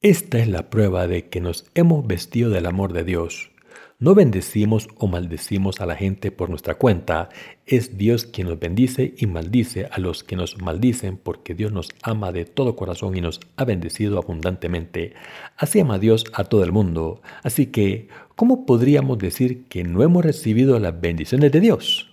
Esta 0.03 0.41
es 0.41 0.49
la 0.49 0.69
prueba 0.69 1.07
de 1.07 1.29
que 1.29 1.41
nos 1.41 1.65
hemos 1.77 2.05
vestido 2.05 2.51
del 2.51 2.67
amor 2.67 2.93
de 2.93 3.05
Dios. 3.05 3.53
No 4.01 4.17
bendecimos 4.17 4.89
o 4.99 5.07
maldecimos 5.07 5.81
a 5.81 5.87
la 5.87 5.95
gente 5.95 6.33
por 6.33 6.51
nuestra 6.51 6.75
cuenta. 6.75 7.29
Es 7.67 7.99
Dios 7.99 8.27
quien 8.27 8.49
nos 8.49 8.59
bendice 8.59 9.15
y 9.17 9.27
maldice 9.27 9.87
a 9.93 10.01
los 10.01 10.25
que 10.25 10.35
nos 10.35 10.61
maldicen 10.61 11.19
porque 11.19 11.55
Dios 11.55 11.71
nos 11.71 11.91
ama 12.03 12.33
de 12.33 12.47
todo 12.47 12.75
corazón 12.75 13.17
y 13.17 13.21
nos 13.21 13.39
ha 13.55 13.65
bendecido 13.65 14.19
abundantemente. 14.19 15.15
Así 15.57 15.79
ama 15.79 16.01
Dios 16.01 16.25
a 16.33 16.43
todo 16.43 16.65
el 16.65 16.73
mundo. 16.73 17.23
Así 17.45 17.67
que, 17.67 18.09
¿cómo 18.35 18.67
podríamos 18.67 19.19
decir 19.19 19.69
que 19.69 19.85
no 19.85 20.03
hemos 20.03 20.25
recibido 20.25 20.81
las 20.81 21.01
bendiciones 21.01 21.53
de 21.53 21.61
Dios? 21.61 22.11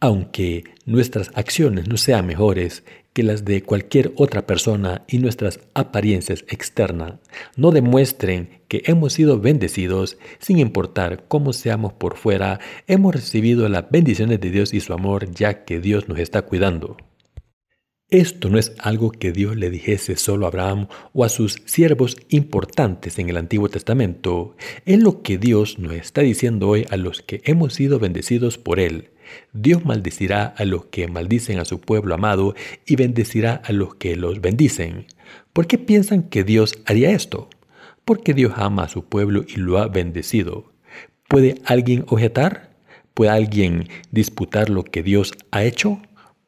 Aunque 0.00 0.64
nuestras 0.84 1.30
acciones 1.34 1.88
no 1.88 1.96
sean 1.96 2.26
mejores 2.26 2.84
que 3.12 3.22
las 3.22 3.44
de 3.44 3.62
cualquier 3.62 4.12
otra 4.16 4.46
persona 4.46 5.04
y 5.08 5.18
nuestras 5.18 5.60
apariencias 5.74 6.44
externas 6.48 7.14
no 7.56 7.72
demuestren 7.72 8.60
que 8.68 8.82
hemos 8.86 9.14
sido 9.14 9.40
bendecidos, 9.40 10.16
sin 10.38 10.58
importar 10.58 11.24
cómo 11.26 11.52
seamos 11.52 11.92
por 11.92 12.16
fuera, 12.16 12.60
hemos 12.86 13.14
recibido 13.14 13.68
las 13.68 13.90
bendiciones 13.90 14.40
de 14.40 14.50
Dios 14.50 14.72
y 14.72 14.80
su 14.80 14.92
amor 14.92 15.30
ya 15.32 15.64
que 15.64 15.80
Dios 15.80 16.08
nos 16.08 16.18
está 16.18 16.42
cuidando. 16.42 16.96
Esto 18.10 18.50
no 18.50 18.58
es 18.58 18.72
algo 18.78 19.12
que 19.12 19.30
Dios 19.30 19.56
le 19.56 19.70
dijese 19.70 20.16
solo 20.16 20.46
a 20.46 20.48
Abraham 20.48 20.88
o 21.12 21.24
a 21.24 21.28
sus 21.28 21.62
siervos 21.66 22.16
importantes 22.28 23.20
en 23.20 23.28
el 23.28 23.36
Antiguo 23.36 23.68
Testamento. 23.68 24.56
Es 24.84 25.00
lo 25.00 25.22
que 25.22 25.38
Dios 25.38 25.78
nos 25.78 25.92
está 25.92 26.20
diciendo 26.20 26.68
hoy 26.68 26.86
a 26.90 26.96
los 26.96 27.22
que 27.22 27.40
hemos 27.44 27.74
sido 27.74 28.00
bendecidos 28.00 28.58
por 28.58 28.80
Él. 28.80 29.10
Dios 29.52 29.84
maldecirá 29.84 30.46
a 30.56 30.64
los 30.64 30.86
que 30.86 31.08
maldicen 31.08 31.58
a 31.58 31.64
su 31.64 31.80
pueblo 31.80 32.14
amado 32.14 32.54
y 32.86 32.96
bendecirá 32.96 33.60
a 33.64 33.72
los 33.72 33.94
que 33.94 34.16
los 34.16 34.40
bendicen. 34.40 35.06
¿Por 35.52 35.66
qué 35.66 35.78
piensan 35.78 36.24
que 36.24 36.44
Dios 36.44 36.74
haría 36.86 37.10
esto? 37.10 37.48
Porque 38.04 38.34
Dios 38.34 38.52
ama 38.56 38.84
a 38.84 38.88
su 38.88 39.04
pueblo 39.04 39.44
y 39.46 39.56
lo 39.56 39.78
ha 39.78 39.88
bendecido. 39.88 40.72
¿Puede 41.28 41.60
alguien 41.64 42.04
objetar? 42.08 42.70
¿Puede 43.14 43.30
alguien 43.30 43.88
disputar 44.10 44.70
lo 44.70 44.84
que 44.84 45.02
Dios 45.02 45.32
ha 45.50 45.64
hecho? 45.64 46.00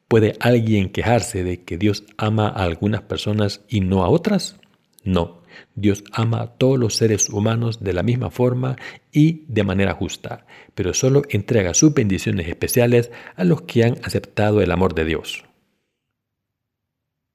¿Puede 0.07 0.35
alguien 0.39 0.89
quejarse 0.89 1.43
de 1.43 1.61
que 1.63 1.77
Dios 1.77 2.03
ama 2.17 2.47
a 2.47 2.63
algunas 2.63 3.01
personas 3.01 3.61
y 3.69 3.81
no 3.81 4.03
a 4.03 4.09
otras? 4.09 4.57
No. 5.03 5.42
Dios 5.75 6.03
ama 6.11 6.41
a 6.41 6.57
todos 6.57 6.79
los 6.79 6.95
seres 6.95 7.29
humanos 7.29 7.83
de 7.83 7.93
la 7.93 8.03
misma 8.03 8.29
forma 8.29 8.75
y 9.11 9.45
de 9.47 9.63
manera 9.63 9.93
justa, 9.93 10.45
pero 10.75 10.93
solo 10.93 11.23
entrega 11.29 11.73
sus 11.73 11.93
bendiciones 11.93 12.47
especiales 12.47 13.11
a 13.35 13.43
los 13.43 13.63
que 13.63 13.83
han 13.83 13.97
aceptado 14.03 14.61
el 14.61 14.71
amor 14.71 14.95
de 14.95 15.05
Dios. 15.05 15.45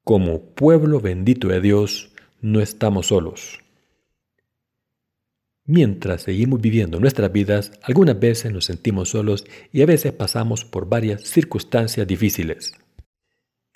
Como 0.05 0.43
pueblo 0.55 1.01
bendito 1.01 1.49
de 1.49 1.61
Dios, 1.61 2.13
no 2.41 2.61
estamos 2.61 3.09
solos. 3.09 3.61
Mientras 5.71 6.23
seguimos 6.23 6.63
viviendo 6.63 6.99
nuestras 6.99 7.31
vidas, 7.31 7.73
algunas 7.83 8.19
veces 8.19 8.51
nos 8.51 8.65
sentimos 8.65 9.11
solos 9.11 9.45
y 9.71 9.83
a 9.83 9.87
veces 9.87 10.13
pasamos 10.13 10.65
por 10.65 10.89
varias 10.89 11.25
circunstancias 11.25 12.07
difíciles. 12.07 12.73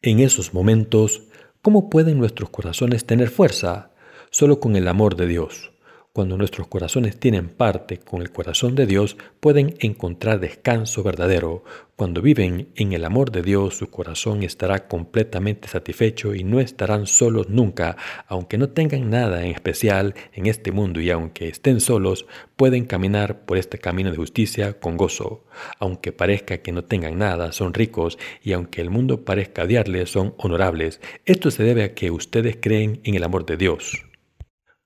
En 0.01 0.21
esos 0.21 0.55
momentos, 0.55 1.25
¿cómo 1.61 1.91
pueden 1.91 2.19
nuestros 2.19 2.49
corazones 2.49 3.05
tener 3.05 3.29
fuerza? 3.29 3.92
Solo 4.33 4.59
con 4.59 4.75
el 4.75 4.89
amor 4.89 5.15
de 5.15 5.29
Dios. 5.29 5.73
Cuando 6.15 6.37
nuestros 6.37 6.67
corazones 6.67 7.19
tienen 7.19 7.49
parte 7.49 7.97
con 7.97 8.21
el 8.21 8.31
corazón 8.31 8.75
de 8.75 8.85
Dios, 8.85 9.17
pueden 9.41 9.77
encontrar 9.81 10.41
descanso 10.41 11.03
verdadero. 11.03 11.65
Cuando 11.97 12.21
viven 12.21 12.69
en 12.75 12.93
el 12.93 13.07
amor 13.07 13.31
de 13.31 13.41
Dios, 13.41 13.79
su 13.79 13.89
corazón 13.89 14.43
estará 14.43 14.89
completamente 14.89 15.69
satisfecho 15.69 16.35
y 16.35 16.45
no 16.45 16.61
estarán 16.61 17.07
solos 17.07 17.49
nunca. 17.49 17.97
Aunque 18.27 18.59
no 18.59 18.69
tengan 18.69 19.09
nada 19.09 19.43
en 19.43 19.53
especial 19.53 20.15
en 20.35 20.49
este 20.49 20.71
mundo 20.71 21.01
y 21.01 21.11
aunque 21.11 21.49
estén 21.49 21.81
solos, 21.81 22.27
pueden 22.57 22.85
caminar 22.85 23.47
por 23.47 23.57
este 23.57 23.79
camino 23.79 24.11
de 24.11 24.19
justicia 24.19 24.79
con 24.81 24.99
gozo. 24.99 25.47
Aunque 25.79 26.13
parezca 26.13 26.59
que 26.59 26.73
no 26.73 26.85
tengan 26.85 27.17
nada, 27.17 27.53
son 27.53 27.73
ricos 27.73 28.19
y 28.43 28.53
aunque 28.53 28.83
el 28.83 28.91
mundo 28.91 29.25
parezca 29.25 29.63
odiarles, 29.63 30.11
son 30.11 30.35
honorables. 30.37 31.01
Esto 31.25 31.51
se 31.51 31.63
debe 31.63 31.85
a 31.85 31.95
que 31.95 32.11
ustedes 32.11 32.59
creen 32.61 33.01
en 33.05 33.15
el 33.15 33.25
amor 33.25 33.47
de 33.47 33.57
Dios. 33.57 34.12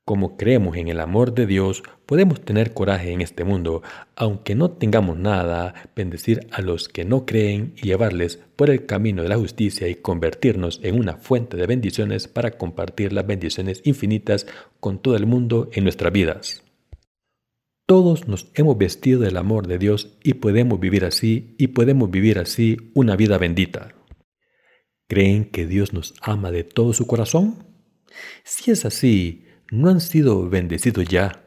Como 0.07 0.37
creemos 0.37 0.77
en 0.77 0.87
el 0.87 1.01
amor 1.01 1.35
de 1.35 1.47
Dios, 1.47 1.83
podemos 2.07 2.41
tener 2.41 2.73
coraje 2.73 3.11
en 3.11 3.23
este 3.23 3.43
mundo, 3.43 3.83
aunque 4.15 4.55
no 4.55 4.71
tengamos 4.71 5.19
nada, 5.19 5.91
bendecir 5.97 6.47
a 6.53 6.63
los 6.63 6.89
que 6.89 7.05
no 7.05 7.27
creen 7.27 7.75
y 7.77 7.87
llevarles 7.87 8.39
por 8.55 8.71
el 8.71 8.87
camino 8.87 9.25
de 9.25 9.29
la 9.29 9.37
justicia 9.37 9.89
y 9.89 9.97
convertirnos 9.97 10.79
en 10.85 10.97
una 10.97 11.17
fuente 11.17 11.57
de 11.57 11.67
bendiciones 11.67 12.29
para 12.29 12.53
compartir 12.53 13.13
las 13.13 13.27
bendiciones 13.27 13.83
infinitas 13.83 14.47
con 14.79 15.03
todo 15.03 15.17
el 15.17 15.27
mundo 15.27 15.71
en 15.73 15.83
nuestras 15.83 16.13
vidas. 16.13 16.63
Todos 17.85 18.29
nos 18.29 18.53
hemos 18.55 18.79
vestido 18.79 19.23
del 19.23 19.37
amor 19.37 19.67
de 19.67 19.79
Dios 19.79 20.17
y 20.23 20.35
podemos 20.35 20.79
vivir 20.79 21.05
así 21.05 21.57
y 21.59 21.67
podemos 21.67 22.13
vivir 22.13 22.39
así 22.39 22.93
una 22.95 23.17
vida 23.17 23.39
bendita. 23.39 23.93
¿Creen 25.09 25.47
que 25.47 25.67
Dios 25.67 25.93
nos 25.93 26.15
ama 26.21 26.53
de 26.53 26.63
todo 26.63 26.93
su 26.93 27.09
corazón? 27.09 27.67
Si 28.45 28.71
es 28.71 28.85
así, 28.85 29.46
no 29.71 29.91
han 29.91 30.01
sido 30.01 30.49
bendecidos 30.49 31.07
ya. 31.07 31.45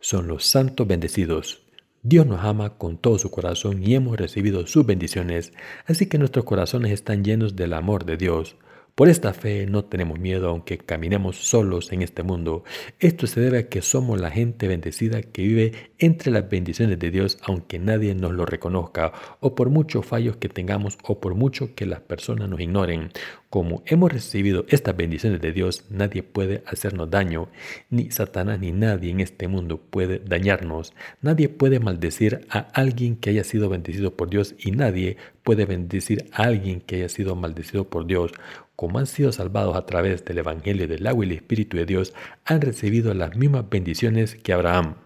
Son 0.00 0.28
los 0.28 0.46
santos 0.46 0.86
bendecidos. 0.86 1.62
Dios 2.02 2.26
nos 2.26 2.44
ama 2.44 2.76
con 2.76 2.98
todo 2.98 3.18
su 3.18 3.30
corazón 3.30 3.82
y 3.82 3.94
hemos 3.94 4.18
recibido 4.18 4.66
sus 4.66 4.84
bendiciones, 4.84 5.52
así 5.86 6.06
que 6.06 6.18
nuestros 6.18 6.44
corazones 6.44 6.92
están 6.92 7.24
llenos 7.24 7.56
del 7.56 7.72
amor 7.72 8.04
de 8.04 8.18
Dios. 8.18 8.56
Por 8.94 9.08
esta 9.08 9.34
fe 9.34 9.66
no 9.66 9.84
tenemos 9.86 10.20
miedo 10.20 10.48
aunque 10.48 10.78
caminemos 10.78 11.36
solos 11.36 11.92
en 11.92 12.02
este 12.02 12.22
mundo. 12.22 12.62
Esto 13.00 13.26
se 13.26 13.40
debe 13.40 13.58
a 13.58 13.68
que 13.68 13.82
somos 13.82 14.20
la 14.20 14.30
gente 14.30 14.68
bendecida 14.68 15.20
que 15.20 15.42
vive 15.42 15.72
entre 15.98 16.30
las 16.30 16.48
bendiciones 16.48 17.00
de 17.00 17.10
Dios 17.10 17.38
aunque 17.42 17.80
nadie 17.80 18.14
nos 18.14 18.30
lo 18.30 18.46
reconozca 18.46 19.12
o 19.40 19.56
por 19.56 19.68
muchos 19.68 20.06
fallos 20.06 20.36
que 20.36 20.48
tengamos 20.48 20.96
o 21.02 21.18
por 21.18 21.34
mucho 21.34 21.74
que 21.74 21.86
las 21.86 22.02
personas 22.02 22.48
nos 22.48 22.60
ignoren. 22.60 23.10
Como 23.50 23.84
hemos 23.86 24.12
recibido 24.12 24.64
estas 24.68 24.96
bendiciones 24.96 25.40
de 25.40 25.52
Dios, 25.52 25.84
nadie 25.88 26.24
puede 26.24 26.64
hacernos 26.66 27.08
daño, 27.08 27.48
ni 27.88 28.10
Satanás 28.10 28.58
ni 28.58 28.72
nadie 28.72 29.12
en 29.12 29.20
este 29.20 29.46
mundo 29.46 29.78
puede 29.78 30.18
dañarnos. 30.18 30.92
Nadie 31.22 31.48
puede 31.48 31.78
maldecir 31.78 32.46
a 32.50 32.58
alguien 32.58 33.14
que 33.14 33.30
haya 33.30 33.44
sido 33.44 33.68
bendecido 33.68 34.16
por 34.16 34.28
Dios 34.28 34.56
y 34.58 34.72
nadie 34.72 35.18
puede 35.44 35.66
bendecir 35.66 36.28
a 36.32 36.44
alguien 36.44 36.80
que 36.80 36.96
haya 36.96 37.08
sido 37.08 37.36
maldecido 37.36 37.88
por 37.88 38.06
Dios. 38.06 38.32
Como 38.76 38.98
han 38.98 39.06
sido 39.06 39.30
salvados 39.32 39.76
a 39.76 39.86
través 39.86 40.24
del 40.24 40.38
Evangelio 40.38 40.88
del 40.88 41.06
agua 41.06 41.24
y 41.24 41.28
el 41.28 41.36
Espíritu 41.36 41.76
de 41.76 41.86
Dios, 41.86 42.12
han 42.44 42.60
recibido 42.60 43.14
las 43.14 43.36
mismas 43.36 43.68
bendiciones 43.70 44.34
que 44.34 44.52
Abraham. 44.52 44.96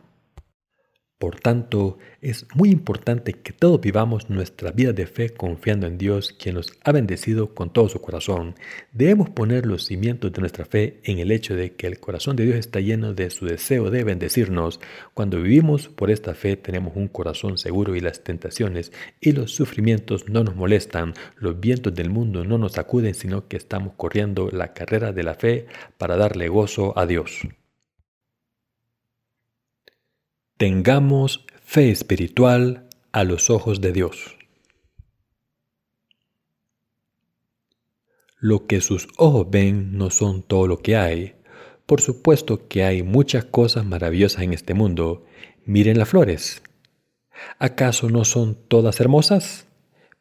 Por 1.18 1.40
tanto, 1.40 1.98
es 2.20 2.46
muy 2.54 2.70
importante 2.70 3.33
que 3.33 3.52
todos 3.52 3.81
vivamos 3.81 4.31
nuestra 4.31 4.70
vida 4.70 4.92
de 4.92 5.09
fe 5.09 5.31
confiando 5.31 5.88
en 5.88 5.98
Dios, 5.98 6.33
quien 6.33 6.54
nos 6.54 6.72
ha 6.85 6.92
bendecido 6.92 7.57
con 7.57 7.72
todo 7.72 7.88
su 7.88 8.00
corazón. 8.00 8.54
Debemos 8.92 9.28
poner 9.28 9.66
los 9.66 9.85
cimientos 9.85 10.33
de 10.33 10.38
nuestra 10.38 10.64
fe 10.64 11.00
en 11.02 11.18
el 11.18 11.33
hecho 11.33 11.57
de 11.57 11.72
que 11.72 11.88
el 11.88 11.98
corazón 11.98 12.37
de 12.37 12.44
Dios 12.44 12.57
está 12.57 12.78
lleno 12.78 13.14
de 13.14 13.31
su 13.31 13.46
deseo 13.46 13.90
de 13.90 14.04
bendecirnos. 14.04 14.78
Cuando 15.12 15.42
vivimos 15.42 15.88
por 15.88 16.12
esta 16.12 16.35
fe 16.35 16.57
tenemos 16.57 16.94
un 16.94 17.09
corazón 17.09 17.59
seguro 17.59 17.96
y 17.96 18.00
las 18.00 18.22
tentaciones 18.22 18.92
y 19.20 19.33
los 19.33 19.50
sufrimientos 19.50 20.28
no 20.28 20.44
nos 20.44 20.54
molestan. 20.54 21.14
Los 21.37 21.59
vientos 21.59 21.96
del 21.96 22.11
mundo 22.11 22.44
no 22.44 22.59
nos 22.59 22.74
sacuden, 22.74 23.14
sino 23.14 23.48
que 23.48 23.57
estamos 23.57 23.94
corriendo 23.96 24.50
la 24.52 24.72
carrera 24.72 25.12
de 25.12 25.24
la 25.24 25.35
fe 25.35 25.66
para 25.96 26.16
darle 26.16 26.46
gozo 26.46 26.96
a 26.96 27.07
Dios. 27.07 27.40
Tengamos 30.59 31.47
fe 31.62 31.92
espiritual 31.92 32.88
a 33.12 33.23
los 33.23 33.49
ojos 33.49 33.81
de 33.81 33.92
Dios. 33.92 34.37
Lo 38.40 38.66
que 38.66 38.81
sus 38.81 39.07
ojos 39.18 39.47
ven 39.49 39.97
no 39.97 40.11
son 40.11 40.42
todo 40.42 40.66
lo 40.66 40.79
que 40.79 40.97
hay. 40.97 41.37
Por 41.87 42.01
supuesto 42.01 42.66
que 42.66 42.83
hay 42.83 43.05
muchas 43.05 43.44
cosas 43.44 43.87
maravillosas 43.87 44.42
en 44.42 44.53
este 44.53 44.75
mundo. 44.75 45.25
Miren 45.64 45.97
las 45.97 46.09
flores. 46.09 46.61
¿Acaso 47.61 48.11
no 48.11 48.25
son 48.25 48.57
todas 48.66 48.99
hermosas? 48.99 49.67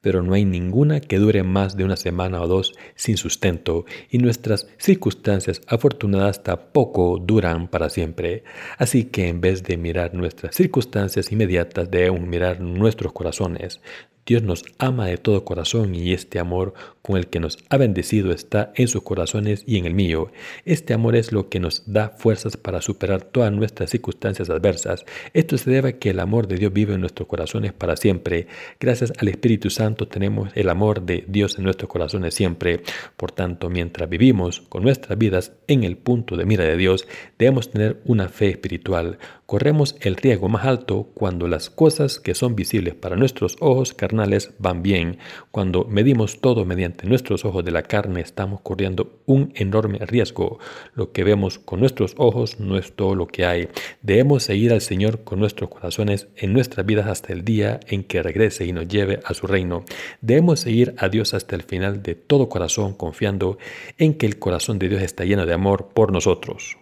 Pero 0.01 0.23
no 0.23 0.33
hay 0.33 0.45
ninguna 0.45 0.99
que 0.99 1.19
dure 1.19 1.43
más 1.43 1.75
de 1.75 1.83
una 1.83 1.97
semana 1.97 2.41
o 2.41 2.47
dos 2.47 2.73
sin 2.95 3.17
sustento, 3.17 3.86
y 4.10 4.17
nuestras 4.19 4.67
circunstancias 4.77 5.62
afortunadas 5.67 6.43
tampoco 6.43 7.17
duran 7.19 7.67
para 7.67 7.89
siempre. 7.89 8.43
Así 8.77 9.05
que 9.05 9.27
en 9.27 9.41
vez 9.41 9.63
de 9.63 9.77
mirar 9.77 10.13
nuestras 10.13 10.55
circunstancias 10.55 11.31
inmediatas, 11.31 11.89
debemos 11.91 12.21
mirar 12.21 12.62
nuestros 12.62 13.13
corazones. 13.13 13.81
Dios 14.27 14.43
nos 14.43 14.65
ama 14.77 15.07
de 15.07 15.17
todo 15.17 15.45
corazón 15.45 15.95
y 15.95 16.12
este 16.12 16.38
amor 16.38 16.73
con 17.07 17.15
el 17.15 17.27
que 17.27 17.39
nos 17.39 17.57
ha 17.69 17.77
bendecido 17.77 18.33
está 18.33 18.73
en 18.75 18.89
sus 18.89 19.01
corazones 19.01 19.63
y 19.65 19.77
en 19.77 19.85
el 19.85 19.93
mío. 19.93 20.29
Este 20.65 20.93
amor 20.93 21.15
es 21.15 21.31
lo 21.31 21.47
que 21.47 21.61
nos 21.61 21.83
da 21.85 22.09
fuerzas 22.09 22.57
para 22.57 22.81
superar 22.81 23.21
todas 23.21 23.53
nuestras 23.53 23.91
circunstancias 23.91 24.49
adversas. 24.49 25.05
Esto 25.33 25.57
se 25.57 25.71
debe 25.71 25.89
a 25.89 25.99
que 25.99 26.09
el 26.09 26.19
amor 26.19 26.49
de 26.49 26.57
Dios 26.57 26.73
vive 26.73 26.95
en 26.95 26.99
nuestros 26.99 27.29
corazones 27.29 27.71
para 27.71 27.95
siempre. 27.95 28.47
Gracias 28.77 29.13
al 29.17 29.29
Espíritu 29.29 29.69
Santo 29.69 30.09
tenemos 30.09 30.49
el 30.53 30.67
amor 30.67 31.01
de 31.01 31.23
Dios 31.29 31.57
en 31.57 31.63
nuestros 31.63 31.89
corazones 31.89 32.33
siempre. 32.33 32.81
Por 33.15 33.31
tanto, 33.31 33.69
mientras 33.69 34.09
vivimos 34.09 34.59
con 34.59 34.83
nuestras 34.83 35.17
vidas 35.17 35.53
en 35.67 35.85
el 35.85 35.95
punto 35.95 36.35
de 36.35 36.43
mira 36.43 36.65
de 36.65 36.75
Dios, 36.75 37.07
debemos 37.39 37.71
tener 37.71 38.01
una 38.03 38.27
fe 38.27 38.49
espiritual. 38.49 39.17
Corremos 39.45 39.95
el 40.01 40.17
riesgo 40.17 40.49
más 40.49 40.65
alto 40.65 41.09
cuando 41.13 41.47
las 41.47 41.69
cosas 41.69 42.19
que 42.19 42.35
son 42.35 42.53
visibles 42.53 42.95
para 42.95 43.15
nuestros 43.15 43.55
ojos 43.61 43.93
carnales 43.93 44.51
van 44.59 44.83
bien. 44.83 45.19
Cuando 45.51 45.85
medimos 45.85 46.41
todo 46.41 46.65
mediante 46.65 46.96
nuestros 47.05 47.45
ojos 47.45 47.63
de 47.63 47.71
la 47.71 47.83
carne, 47.83 48.21
estamos 48.21 48.62
corriendo 48.62 49.21
un 49.25 49.51
enorme 49.55 49.99
riesgo. 49.99 50.60
Lo 50.95 51.12
que 51.12 51.23
vemos 51.23 51.60
con 51.60 51.81
nuestros 51.81 52.15
ojos 52.17 52.60
no 52.60 52.77
es 52.77 52.93
todo 52.93 53.13
lo 53.13 53.27
que 53.27 53.45
hay. 53.45 53.67
Debemos 54.01 54.43
seguir 54.43 54.73
al 54.73 54.81
Señor 54.81 55.23
con 55.23 55.39
nuestros 55.39 55.69
corazones 55.69 56.29
en 56.38 56.53
nuestras 56.53 56.86
vidas 56.86 57.07
hasta 57.07 57.33
el 57.33 57.43
día 57.43 57.79
en 57.88 58.03
que 58.03 58.23
regrese 58.23 58.65
y 58.65 58.71
nos 58.71 58.88
lleve 58.88 59.19
a 59.25 59.33
su 59.33 59.45
reino. 59.45 59.83
Debemos 60.21 60.62
seguir 60.62 60.95
a 60.97 61.10
Dios 61.10 61.33
hasta 61.33 61.55
el 61.55 61.63
final 61.63 62.01
de 62.01 62.15
todo 62.15 62.49
corazón, 62.49 62.93
confiando 62.93 63.57
en 63.97 64.15
que 64.15 64.25
el 64.25 64.39
corazón 64.39 64.79
de 64.79 64.89
Dios 64.89 65.01
está 65.01 65.25
lleno 65.25 65.45
de 65.45 65.53
amor 65.53 65.89
por 65.93 66.12
nosotros. 66.12 66.77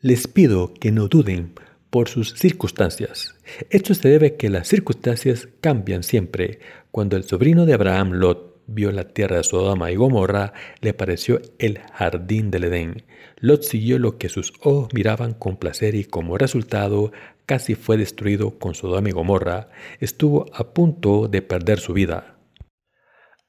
Les 0.00 0.26
pido 0.26 0.72
que 0.74 0.92
no 0.92 1.08
duden 1.08 1.54
por 1.90 2.08
sus 2.08 2.34
circunstancias. 2.34 3.34
Esto 3.70 3.94
se 3.94 4.08
debe 4.08 4.26
a 4.28 4.36
que 4.36 4.50
las 4.50 4.68
circunstancias 4.68 5.48
cambian 5.60 6.02
siempre. 6.02 6.60
Cuando 6.90 7.16
el 7.16 7.24
sobrino 7.24 7.66
de 7.66 7.74
Abraham, 7.74 8.12
Lot, 8.12 8.47
vio 8.68 8.92
la 8.92 9.08
tierra 9.08 9.38
de 9.38 9.44
Sodoma 9.44 9.90
y 9.90 9.96
Gomorra, 9.96 10.52
le 10.80 10.94
pareció 10.94 11.40
el 11.58 11.80
jardín 11.92 12.50
del 12.50 12.64
Edén. 12.64 13.04
Lot 13.40 13.62
siguió 13.62 13.98
lo 13.98 14.18
que 14.18 14.28
sus 14.28 14.52
ojos 14.60 14.88
miraban 14.94 15.34
con 15.34 15.56
placer 15.56 15.94
y 15.94 16.04
como 16.04 16.38
resultado 16.38 17.10
casi 17.46 17.74
fue 17.74 17.96
destruido 17.96 18.58
con 18.58 18.74
Sodoma 18.74 19.08
y 19.08 19.12
Gomorra. 19.12 19.70
Estuvo 20.00 20.46
a 20.52 20.72
punto 20.74 21.28
de 21.28 21.42
perder 21.42 21.80
su 21.80 21.94
vida. 21.94 22.38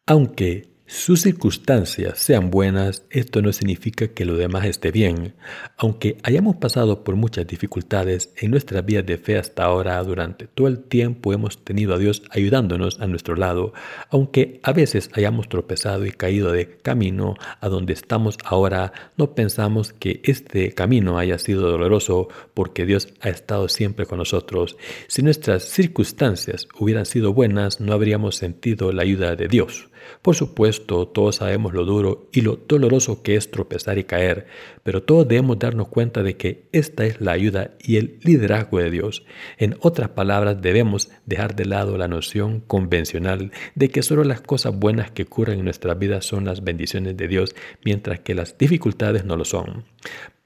Aunque 0.07 0.68
sus 0.91 1.21
circunstancias 1.21 2.17
sean 2.17 2.49
buenas, 2.49 3.05
esto 3.11 3.43
no 3.43 3.53
significa 3.53 4.07
que 4.07 4.25
lo 4.25 4.35
demás 4.35 4.65
esté 4.65 4.89
bien. 4.89 5.35
Aunque 5.77 6.17
hayamos 6.23 6.55
pasado 6.55 7.03
por 7.03 7.15
muchas 7.15 7.45
dificultades 7.45 8.33
en 8.37 8.49
nuestra 8.49 8.81
vida 8.81 9.03
de 9.03 9.19
fe 9.19 9.37
hasta 9.37 9.65
ahora, 9.65 10.03
durante 10.03 10.47
todo 10.47 10.67
el 10.67 10.79
tiempo 10.79 11.31
hemos 11.31 11.63
tenido 11.63 11.93
a 11.93 11.99
Dios 11.99 12.23
ayudándonos 12.31 12.99
a 13.01 13.05
nuestro 13.05 13.35
lado. 13.35 13.71
Aunque 14.09 14.59
a 14.63 14.73
veces 14.73 15.11
hayamos 15.13 15.47
tropezado 15.47 16.07
y 16.07 16.11
caído 16.11 16.51
de 16.51 16.77
camino 16.77 17.35
a 17.61 17.69
donde 17.69 17.93
estamos 17.93 18.39
ahora, 18.43 18.91
no 19.15 19.35
pensamos 19.35 19.93
que 19.93 20.21
este 20.23 20.73
camino 20.73 21.19
haya 21.19 21.37
sido 21.37 21.69
doloroso 21.69 22.29
porque 22.55 22.87
Dios 22.87 23.09
ha 23.21 23.29
estado 23.29 23.69
siempre 23.69 24.07
con 24.07 24.17
nosotros. 24.17 24.75
Si 25.07 25.21
nuestras 25.21 25.65
circunstancias 25.65 26.67
hubieran 26.79 27.05
sido 27.05 27.31
buenas, 27.31 27.79
no 27.79 27.93
habríamos 27.93 28.37
sentido 28.37 28.91
la 28.91 29.03
ayuda 29.03 29.35
de 29.35 29.47
Dios. 29.47 29.87
Por 30.21 30.35
supuesto, 30.35 31.07
todos 31.07 31.37
sabemos 31.37 31.73
lo 31.73 31.85
duro 31.85 32.29
y 32.31 32.41
lo 32.41 32.55
doloroso 32.55 33.23
que 33.23 33.35
es 33.35 33.51
tropezar 33.51 33.97
y 33.97 34.03
caer, 34.03 34.47
pero 34.83 35.03
todos 35.03 35.27
debemos 35.27 35.59
darnos 35.59 35.87
cuenta 35.87 36.23
de 36.23 36.37
que 36.37 36.67
esta 36.71 37.05
es 37.05 37.21
la 37.21 37.31
ayuda 37.31 37.71
y 37.79 37.97
el 37.97 38.19
liderazgo 38.23 38.79
de 38.79 38.91
Dios. 38.91 39.23
En 39.57 39.75
otras 39.81 40.09
palabras, 40.09 40.61
debemos 40.61 41.09
dejar 41.25 41.55
de 41.55 41.65
lado 41.65 41.97
la 41.97 42.07
noción 42.07 42.59
convencional 42.61 43.51
de 43.75 43.89
que 43.89 44.03
solo 44.03 44.23
las 44.23 44.41
cosas 44.41 44.77
buenas 44.77 45.11
que 45.11 45.23
ocurren 45.23 45.59
en 45.59 45.65
nuestra 45.65 45.93
vida 45.93 46.21
son 46.21 46.45
las 46.45 46.63
bendiciones 46.63 47.17
de 47.17 47.27
Dios, 47.27 47.55
mientras 47.83 48.19
que 48.19 48.35
las 48.35 48.57
dificultades 48.57 49.25
no 49.25 49.35
lo 49.35 49.45
son. 49.45 49.85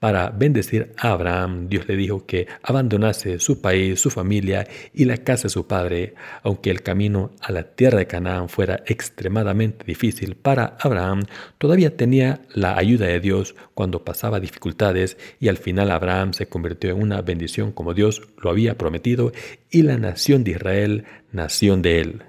Para 0.03 0.31
bendecir 0.31 0.91
a 0.97 1.11
Abraham, 1.11 1.69
Dios 1.69 1.87
le 1.87 1.95
dijo 1.95 2.25
que 2.25 2.45
abandonase 2.61 3.39
su 3.39 3.61
país, 3.61 4.01
su 4.01 4.09
familia 4.09 4.67
y 4.93 5.05
la 5.05 5.15
casa 5.15 5.43
de 5.43 5.49
su 5.49 5.65
padre, 5.65 6.13
aunque 6.43 6.71
el 6.71 6.83
camino 6.83 7.31
a 7.39 7.53
la 7.53 7.63
tierra 7.63 7.99
de 7.99 8.07
Canaán 8.07 8.49
fuera 8.49 8.83
extremadamente 8.85 9.85
difícil 9.85 10.35
para 10.35 10.75
Abraham, 10.81 11.23
todavía 11.57 11.95
tenía 11.95 12.41
la 12.53 12.77
ayuda 12.77 13.05
de 13.05 13.21
Dios 13.21 13.55
cuando 13.75 14.03
pasaba 14.03 14.41
dificultades 14.41 15.15
y 15.39 15.47
al 15.47 15.55
final 15.55 15.89
Abraham 15.89 16.33
se 16.33 16.47
convirtió 16.47 16.89
en 16.89 17.01
una 17.01 17.21
bendición 17.21 17.71
como 17.71 17.93
Dios 17.93 18.23
lo 18.41 18.49
había 18.49 18.77
prometido 18.77 19.31
y 19.71 19.83
la 19.83 19.97
nación 19.97 20.43
de 20.43 20.51
Israel, 20.51 21.05
nación 21.31 21.81
de 21.81 22.01
él. 22.01 22.23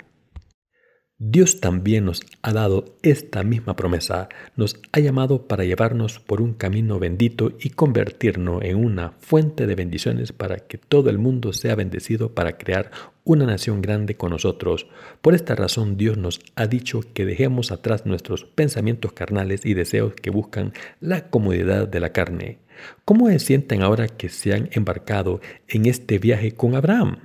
Dios 1.18 1.60
también 1.60 2.06
nos 2.06 2.22
ha 2.42 2.52
dado 2.52 2.96
esta 3.02 3.44
misma 3.44 3.76
promesa, 3.76 4.28
nos 4.56 4.80
ha 4.90 4.98
llamado 4.98 5.46
para 5.46 5.64
llevarnos 5.64 6.18
por 6.18 6.42
un 6.42 6.54
camino 6.54 6.98
bendito 6.98 7.52
y 7.60 7.70
convertirnos 7.70 8.64
en 8.64 8.84
una 8.84 9.12
fuente 9.20 9.68
de 9.68 9.76
bendiciones 9.76 10.32
para 10.32 10.56
que 10.56 10.76
todo 10.76 11.10
el 11.10 11.18
mundo 11.18 11.52
sea 11.52 11.76
bendecido 11.76 12.34
para 12.34 12.58
crear 12.58 12.90
una 13.22 13.46
nación 13.46 13.80
grande 13.80 14.16
con 14.16 14.30
nosotros. 14.30 14.88
Por 15.22 15.36
esta 15.36 15.54
razón 15.54 15.96
Dios 15.96 16.18
nos 16.18 16.40
ha 16.56 16.66
dicho 16.66 17.00
que 17.14 17.24
dejemos 17.24 17.70
atrás 17.70 18.06
nuestros 18.06 18.44
pensamientos 18.44 19.12
carnales 19.12 19.64
y 19.64 19.74
deseos 19.74 20.14
que 20.14 20.30
buscan 20.30 20.72
la 21.00 21.30
comodidad 21.30 21.86
de 21.86 22.00
la 22.00 22.10
carne. 22.10 22.58
¿Cómo 23.04 23.28
se 23.28 23.38
sienten 23.38 23.82
ahora 23.82 24.08
que 24.08 24.28
se 24.30 24.52
han 24.52 24.68
embarcado 24.72 25.40
en 25.68 25.86
este 25.86 26.18
viaje 26.18 26.56
con 26.56 26.74
Abraham? 26.74 27.18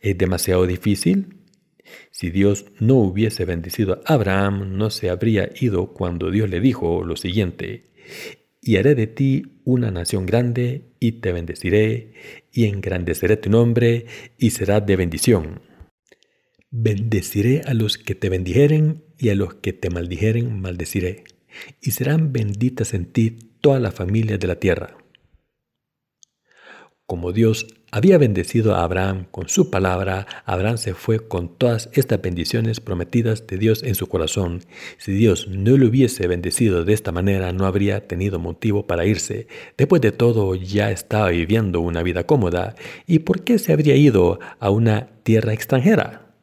¿Es 0.00 0.18
demasiado 0.18 0.66
difícil? 0.66 1.43
Si 2.10 2.30
Dios 2.30 2.66
no 2.80 2.96
hubiese 2.96 3.44
bendecido 3.44 4.02
a 4.04 4.14
Abraham, 4.14 4.76
no 4.76 4.90
se 4.90 5.10
habría 5.10 5.50
ido 5.60 5.92
cuando 5.92 6.30
Dios 6.30 6.48
le 6.48 6.60
dijo 6.60 7.04
lo 7.04 7.16
siguiente, 7.16 7.90
y 8.60 8.76
haré 8.76 8.94
de 8.94 9.06
ti 9.06 9.60
una 9.64 9.90
nación 9.90 10.26
grande, 10.26 10.94
y 11.00 11.12
te 11.20 11.32
bendeciré, 11.32 12.14
y 12.52 12.64
engrandeceré 12.64 13.36
tu 13.36 13.50
nombre, 13.50 14.06
y 14.38 14.50
serás 14.50 14.86
de 14.86 14.96
bendición. 14.96 15.62
Bendeciré 16.70 17.62
a 17.66 17.74
los 17.74 17.98
que 17.98 18.14
te 18.14 18.28
bendijeren, 18.28 19.04
y 19.18 19.28
a 19.28 19.34
los 19.34 19.54
que 19.54 19.72
te 19.72 19.90
maldijeren 19.90 20.60
maldeciré, 20.60 21.24
y 21.80 21.90
serán 21.90 22.32
benditas 22.32 22.94
en 22.94 23.06
ti 23.06 23.30
todas 23.60 23.80
las 23.80 23.94
familias 23.94 24.40
de 24.40 24.46
la 24.46 24.56
tierra. 24.56 24.96
Como 27.06 27.32
Dios 27.32 27.66
había 27.94 28.18
bendecido 28.18 28.74
a 28.74 28.82
Abraham 28.82 29.26
con 29.30 29.48
su 29.48 29.70
palabra, 29.70 30.26
Abraham 30.46 30.78
se 30.78 30.94
fue 30.94 31.28
con 31.28 31.56
todas 31.56 31.90
estas 31.92 32.20
bendiciones 32.20 32.80
prometidas 32.80 33.46
de 33.46 33.56
Dios 33.56 33.84
en 33.84 33.94
su 33.94 34.08
corazón. 34.08 34.62
Si 34.98 35.12
Dios 35.12 35.46
no 35.46 35.76
le 35.76 35.86
hubiese 35.86 36.26
bendecido 36.26 36.84
de 36.84 36.92
esta 36.92 37.12
manera, 37.12 37.52
no 37.52 37.66
habría 37.66 38.08
tenido 38.08 38.40
motivo 38.40 38.88
para 38.88 39.06
irse. 39.06 39.46
Después 39.78 40.02
de 40.02 40.10
todo, 40.10 40.56
ya 40.56 40.90
estaba 40.90 41.28
viviendo 41.28 41.78
una 41.78 42.02
vida 42.02 42.26
cómoda. 42.26 42.74
¿Y 43.06 43.20
por 43.20 43.44
qué 43.44 43.60
se 43.60 43.72
habría 43.72 43.94
ido 43.94 44.40
a 44.58 44.70
una 44.70 45.10
tierra 45.22 45.52
extranjera? 45.52 46.34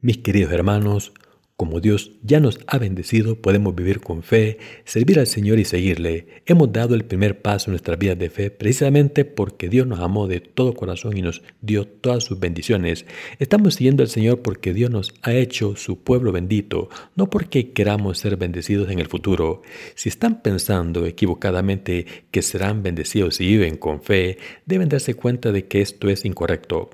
Mis 0.00 0.18
queridos 0.18 0.50
hermanos, 0.50 1.12
como 1.60 1.80
Dios 1.80 2.12
ya 2.22 2.40
nos 2.40 2.58
ha 2.68 2.78
bendecido, 2.78 3.36
podemos 3.36 3.74
vivir 3.74 4.00
con 4.00 4.22
fe, 4.22 4.56
servir 4.86 5.18
al 5.18 5.26
Señor 5.26 5.58
y 5.58 5.66
seguirle. 5.66 6.26
Hemos 6.46 6.72
dado 6.72 6.94
el 6.94 7.04
primer 7.04 7.42
paso 7.42 7.68
en 7.68 7.72
nuestra 7.72 7.96
vida 7.96 8.14
de 8.14 8.30
fe 8.30 8.50
precisamente 8.50 9.26
porque 9.26 9.68
Dios 9.68 9.86
nos 9.86 10.00
amó 10.00 10.26
de 10.26 10.40
todo 10.40 10.72
corazón 10.72 11.18
y 11.18 11.20
nos 11.20 11.42
dio 11.60 11.86
todas 11.86 12.24
sus 12.24 12.40
bendiciones. 12.40 13.04
Estamos 13.38 13.74
siguiendo 13.74 14.02
al 14.02 14.08
Señor 14.08 14.40
porque 14.40 14.72
Dios 14.72 14.90
nos 14.90 15.12
ha 15.20 15.34
hecho 15.34 15.76
su 15.76 15.98
pueblo 16.02 16.32
bendito, 16.32 16.88
no 17.14 17.28
porque 17.28 17.72
queramos 17.72 18.16
ser 18.16 18.38
bendecidos 18.38 18.90
en 18.90 18.98
el 18.98 19.08
futuro. 19.08 19.60
Si 19.96 20.08
están 20.08 20.40
pensando 20.40 21.04
equivocadamente 21.04 22.06
que 22.30 22.40
serán 22.40 22.82
bendecidos 22.82 23.34
si 23.34 23.46
viven 23.46 23.76
con 23.76 24.00
fe, 24.00 24.38
deben 24.64 24.88
darse 24.88 25.12
cuenta 25.12 25.52
de 25.52 25.66
que 25.66 25.82
esto 25.82 26.08
es 26.08 26.24
incorrecto. 26.24 26.88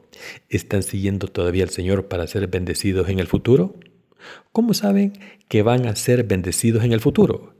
¿Están 0.49 0.83
siguiendo 0.83 1.29
todavía 1.29 1.63
al 1.63 1.71
Señor 1.71 2.09
para 2.09 2.27
ser 2.27 2.49
bendecidos 2.49 3.09
en 3.09 3.21
el 3.21 3.29
futuro? 3.29 3.77
¿Cómo 4.53 4.75
saben 4.75 5.13
que 5.49 5.63
van 5.63 5.87
a 5.87 5.97
ser 5.97 6.25
bendecidos 6.25 6.85
en 6.85 6.93
el 6.93 7.01
futuro? 7.01 7.55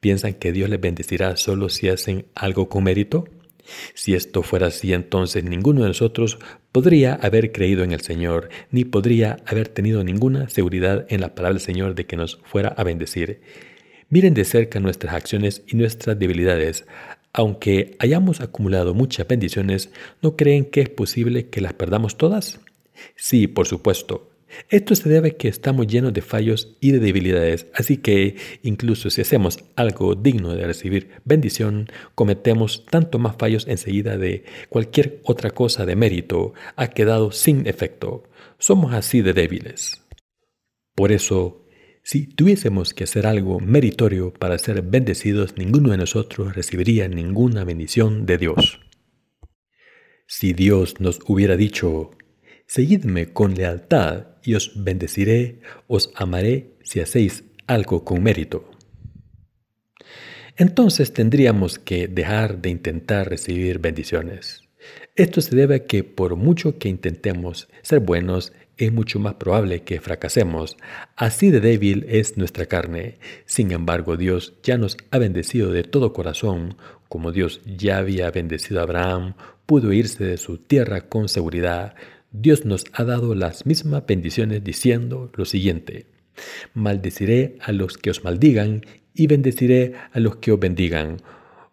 ¿Piensan 0.00 0.34
que 0.34 0.52
Dios 0.52 0.68
les 0.68 0.80
bendecirá 0.80 1.36
solo 1.36 1.68
si 1.68 1.88
hacen 1.88 2.26
algo 2.34 2.68
con 2.68 2.84
mérito? 2.84 3.24
Si 3.94 4.14
esto 4.14 4.42
fuera 4.42 4.66
así, 4.66 4.92
entonces 4.92 5.44
ninguno 5.44 5.82
de 5.82 5.88
nosotros 5.88 6.38
podría 6.72 7.14
haber 7.14 7.52
creído 7.52 7.82
en 7.82 7.92
el 7.92 8.00
Señor, 8.00 8.50
ni 8.70 8.84
podría 8.84 9.38
haber 9.46 9.68
tenido 9.68 10.04
ninguna 10.04 10.48
seguridad 10.48 11.06
en 11.08 11.20
la 11.20 11.34
palabra 11.34 11.54
del 11.54 11.64
Señor 11.64 11.94
de 11.94 12.06
que 12.06 12.16
nos 12.16 12.40
fuera 12.44 12.68
a 12.68 12.84
bendecir. 12.84 13.40
Miren 14.10 14.34
de 14.34 14.44
cerca 14.44 14.80
nuestras 14.80 15.14
acciones 15.14 15.62
y 15.66 15.76
nuestras 15.76 16.18
debilidades. 16.18 16.84
Aunque 17.32 17.96
hayamos 17.98 18.40
acumulado 18.40 18.94
muchas 18.94 19.26
bendiciones, 19.26 19.90
¿no 20.22 20.36
creen 20.36 20.66
que 20.66 20.82
es 20.82 20.88
posible 20.88 21.48
que 21.48 21.60
las 21.60 21.72
perdamos 21.72 22.16
todas? 22.16 22.60
Sí, 23.16 23.46
por 23.46 23.66
supuesto. 23.66 24.33
Esto 24.68 24.94
se 24.94 25.08
debe 25.08 25.28
a 25.28 25.30
que 25.32 25.48
estamos 25.48 25.86
llenos 25.86 26.12
de 26.12 26.22
fallos 26.22 26.76
y 26.80 26.92
de 26.92 26.98
debilidades, 26.98 27.66
así 27.74 27.98
que 27.98 28.36
incluso 28.62 29.10
si 29.10 29.20
hacemos 29.20 29.58
algo 29.76 30.14
digno 30.14 30.54
de 30.54 30.66
recibir 30.66 31.10
bendición, 31.24 31.88
cometemos 32.14 32.84
tanto 32.86 33.18
más 33.18 33.36
fallos 33.36 33.66
enseguida 33.68 34.16
de 34.16 34.44
cualquier 34.68 35.20
otra 35.24 35.50
cosa 35.50 35.86
de 35.86 35.96
mérito 35.96 36.54
ha 36.76 36.88
quedado 36.88 37.32
sin 37.32 37.66
efecto. 37.66 38.24
Somos 38.58 38.94
así 38.94 39.22
de 39.22 39.32
débiles. 39.32 40.02
Por 40.94 41.12
eso, 41.12 41.66
si 42.02 42.26
tuviésemos 42.26 42.94
que 42.94 43.04
hacer 43.04 43.26
algo 43.26 43.60
meritorio 43.60 44.32
para 44.32 44.58
ser 44.58 44.82
bendecidos, 44.82 45.56
ninguno 45.56 45.90
de 45.90 45.96
nosotros 45.96 46.54
recibiría 46.54 47.08
ninguna 47.08 47.64
bendición 47.64 48.26
de 48.26 48.38
Dios. 48.38 48.80
Si 50.26 50.52
Dios 50.52 51.00
nos 51.00 51.20
hubiera 51.26 51.56
dicho, 51.56 52.12
Seguidme 52.74 53.32
con 53.32 53.54
lealtad 53.54 54.26
y 54.42 54.56
os 54.56 54.72
bendeciré, 54.74 55.60
os 55.86 56.10
amaré 56.16 56.72
si 56.82 56.98
hacéis 56.98 57.44
algo 57.68 58.04
con 58.04 58.20
mérito. 58.20 58.68
Entonces 60.56 61.12
tendríamos 61.12 61.78
que 61.78 62.08
dejar 62.08 62.60
de 62.60 62.70
intentar 62.70 63.30
recibir 63.30 63.78
bendiciones. 63.78 64.64
Esto 65.14 65.40
se 65.40 65.54
debe 65.54 65.74
a 65.76 65.84
que 65.86 66.02
por 66.02 66.34
mucho 66.34 66.80
que 66.80 66.88
intentemos 66.88 67.68
ser 67.82 68.00
buenos, 68.00 68.52
es 68.76 68.92
mucho 68.92 69.20
más 69.20 69.34
probable 69.34 69.84
que 69.84 70.00
fracasemos. 70.00 70.76
Así 71.14 71.52
de 71.52 71.60
débil 71.60 72.04
es 72.08 72.36
nuestra 72.36 72.66
carne. 72.66 73.18
Sin 73.46 73.70
embargo, 73.70 74.16
Dios 74.16 74.54
ya 74.64 74.78
nos 74.78 74.96
ha 75.12 75.18
bendecido 75.18 75.70
de 75.70 75.84
todo 75.84 76.12
corazón. 76.12 76.76
Como 77.08 77.30
Dios 77.30 77.60
ya 77.64 77.98
había 77.98 78.32
bendecido 78.32 78.80
a 78.80 78.82
Abraham, 78.82 79.34
pudo 79.64 79.92
irse 79.92 80.24
de 80.24 80.38
su 80.38 80.58
tierra 80.58 81.02
con 81.02 81.28
seguridad. 81.28 81.94
Dios 82.36 82.64
nos 82.64 82.84
ha 82.92 83.04
dado 83.04 83.36
las 83.36 83.64
mismas 83.64 84.04
bendiciones 84.06 84.64
diciendo 84.64 85.30
lo 85.36 85.44
siguiente, 85.44 86.06
maldeciré 86.74 87.58
a 87.60 87.70
los 87.70 87.96
que 87.96 88.10
os 88.10 88.24
maldigan 88.24 88.82
y 89.14 89.28
bendeciré 89.28 89.94
a 90.10 90.18
los 90.18 90.36
que 90.38 90.50
os 90.50 90.58
bendigan, 90.58 91.18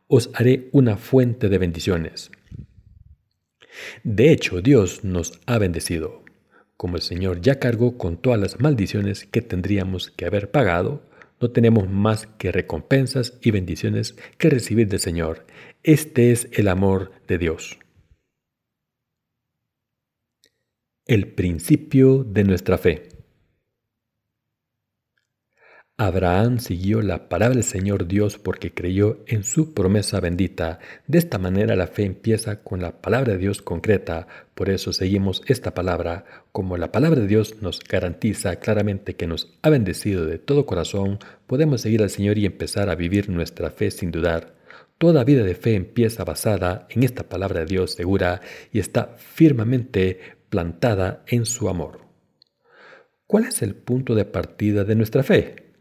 os 0.06 0.30
haré 0.36 0.70
una 0.72 0.98
fuente 0.98 1.50
de 1.50 1.58
bendiciones. 1.58 2.30
De 4.04 4.32
hecho, 4.32 4.62
Dios 4.62 5.04
nos 5.04 5.40
ha 5.48 5.58
bendecido. 5.58 6.24
Como 6.78 6.96
el 6.96 7.02
Señor 7.02 7.42
ya 7.42 7.58
cargó 7.58 7.98
con 7.98 8.18
todas 8.18 8.40
las 8.40 8.60
maldiciones 8.60 9.26
que 9.26 9.42
tendríamos 9.42 10.12
que 10.12 10.28
haber 10.28 10.52
pagado, 10.52 11.02
no 11.40 11.50
tenemos 11.50 11.90
más 11.90 12.28
que 12.38 12.52
recompensas 12.52 13.34
y 13.42 13.50
bendiciones 13.50 14.16
que 14.38 14.52
recibir 14.52 14.90
del 14.90 15.00
Señor. 15.00 15.48
Este 15.82 16.32
es 16.32 16.50
el 16.52 16.68
amor 16.68 17.14
de 17.28 17.40
Dios. 17.40 17.81
El 21.12 21.28
principio 21.28 22.24
de 22.24 22.46
nuestra 22.46 22.78
fe. 22.78 23.10
Abraham 25.98 26.60
siguió 26.60 27.02
la 27.02 27.28
palabra 27.28 27.56
del 27.56 27.66
Señor 27.66 28.08
Dios 28.08 28.38
porque 28.38 28.74
creyó 28.74 29.20
en 29.28 29.44
su 29.44 29.74
promesa 29.74 30.22
bendita. 30.22 30.80
De 31.08 31.18
esta 31.18 31.38
manera 31.38 31.76
la 31.76 31.88
fe 31.88 32.06
empieza 32.06 32.64
con 32.64 32.82
la 32.82 33.02
palabra 33.02 33.34
de 33.34 33.40
Dios 33.40 33.62
concreta. 33.62 34.26
Por 34.56 34.70
eso 34.70 34.94
seguimos 34.94 35.42
esta 35.48 35.74
palabra. 35.74 36.24
Como 36.54 36.78
la 36.78 36.94
palabra 36.94 37.20
de 37.20 37.28
Dios 37.28 37.62
nos 37.62 37.82
garantiza 37.82 38.56
claramente 38.56 39.18
que 39.18 39.28
nos 39.28 39.60
ha 39.64 39.70
bendecido 39.70 40.26
de 40.26 40.38
todo 40.38 40.66
corazón, 40.66 41.20
podemos 41.46 41.82
seguir 41.82 42.04
al 42.04 42.10
Señor 42.10 42.38
y 42.38 42.46
empezar 42.46 42.90
a 42.90 42.96
vivir 42.96 43.28
nuestra 43.28 43.70
fe 43.70 43.92
sin 43.92 44.12
dudar. 44.12 44.56
Toda 44.98 45.26
vida 45.26 45.44
de 45.44 45.56
fe 45.56 45.76
empieza 45.76 46.24
basada 46.24 46.88
en 46.90 47.04
esta 47.04 47.24
palabra 47.24 47.62
de 47.62 47.66
Dios 47.66 47.92
segura 47.92 48.40
y 48.72 48.80
está 48.80 49.16
firmemente 49.18 50.40
plantada 50.52 51.24
en 51.28 51.48
su 51.48 51.70
amor. 51.70 52.02
¿Cuál 53.26 53.46
es 53.46 53.64
el 53.64 53.74
punto 53.74 54.14
de 54.14 54.26
partida 54.26 54.84
de 54.84 54.96
nuestra 54.96 55.24
fe? 55.24 55.74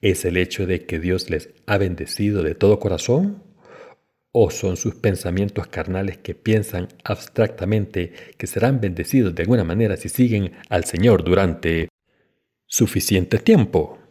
¿Es 0.00 0.24
el 0.24 0.36
hecho 0.38 0.66
de 0.66 0.86
que 0.86 0.98
Dios 0.98 1.30
les 1.30 1.50
ha 1.66 1.78
bendecido 1.78 2.42
de 2.42 2.56
todo 2.56 2.80
corazón? 2.80 3.44
¿O 4.32 4.50
son 4.50 4.78
sus 4.78 4.94
pensamientos 4.94 5.66
carnales 5.66 6.16
que 6.16 6.34
piensan 6.34 6.88
abstractamente 7.04 8.14
que 8.38 8.46
serán 8.46 8.80
bendecidos 8.80 9.34
de 9.34 9.42
alguna 9.42 9.62
manera 9.62 9.96
si 9.98 10.08
siguen 10.08 10.52
al 10.70 10.84
Señor 10.84 11.22
durante 11.22 11.88
suficiente 12.66 13.38
tiempo? 13.38 14.01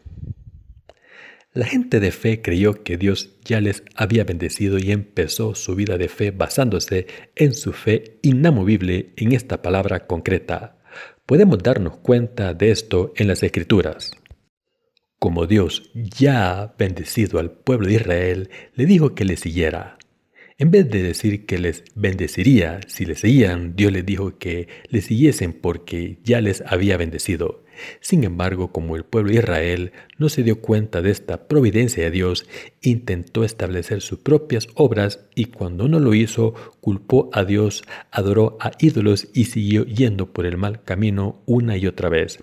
La 1.53 1.65
gente 1.65 1.99
de 1.99 2.11
fe 2.11 2.41
creyó 2.41 2.81
que 2.81 2.95
Dios 2.95 3.35
ya 3.43 3.59
les 3.59 3.83
había 3.95 4.23
bendecido 4.23 4.77
y 4.77 4.91
empezó 4.91 5.53
su 5.53 5.75
vida 5.75 5.97
de 5.97 6.07
fe 6.07 6.31
basándose 6.31 7.07
en 7.35 7.53
su 7.53 7.73
fe 7.73 8.19
inamovible 8.21 9.11
en 9.17 9.33
esta 9.33 9.61
palabra 9.61 10.07
concreta. 10.07 10.77
Podemos 11.25 11.59
darnos 11.59 11.97
cuenta 11.97 12.53
de 12.53 12.71
esto 12.71 13.11
en 13.17 13.27
las 13.27 13.43
Escrituras. 13.43 14.11
Como 15.19 15.45
Dios 15.45 15.91
ya 15.93 16.61
ha 16.61 16.75
bendecido 16.79 17.37
al 17.37 17.51
pueblo 17.51 17.87
de 17.87 17.95
Israel, 17.95 18.49
le 18.73 18.85
dijo 18.85 19.13
que 19.13 19.25
le 19.25 19.35
siguiera. 19.35 19.97
En 20.57 20.71
vez 20.71 20.89
de 20.89 21.03
decir 21.03 21.45
que 21.45 21.57
les 21.57 21.83
bendeciría 21.95 22.79
si 22.87 23.05
le 23.05 23.15
seguían, 23.15 23.75
Dios 23.75 23.91
les 23.91 24.05
dijo 24.05 24.37
que 24.37 24.69
le 24.87 25.01
siguiesen 25.01 25.51
porque 25.51 26.19
ya 26.23 26.39
les 26.39 26.61
había 26.65 26.95
bendecido. 26.95 27.65
Sin 27.99 28.23
embargo, 28.23 28.71
como 28.71 28.95
el 28.95 29.03
pueblo 29.03 29.31
de 29.31 29.39
Israel 29.39 29.91
no 30.17 30.29
se 30.29 30.43
dio 30.43 30.61
cuenta 30.61 31.01
de 31.01 31.11
esta 31.11 31.47
providencia 31.47 32.03
de 32.03 32.11
Dios, 32.11 32.45
intentó 32.81 33.43
establecer 33.43 34.01
sus 34.01 34.19
propias 34.19 34.67
obras 34.75 35.19
y 35.35 35.45
cuando 35.45 35.87
no 35.87 35.99
lo 35.99 36.13
hizo, 36.13 36.53
culpó 36.79 37.29
a 37.33 37.43
Dios, 37.43 37.83
adoró 38.11 38.57
a 38.59 38.71
ídolos 38.79 39.27
y 39.33 39.45
siguió 39.45 39.85
yendo 39.85 40.31
por 40.31 40.45
el 40.45 40.57
mal 40.57 40.83
camino 40.83 41.41
una 41.45 41.77
y 41.77 41.87
otra 41.87 42.09
vez. 42.09 42.39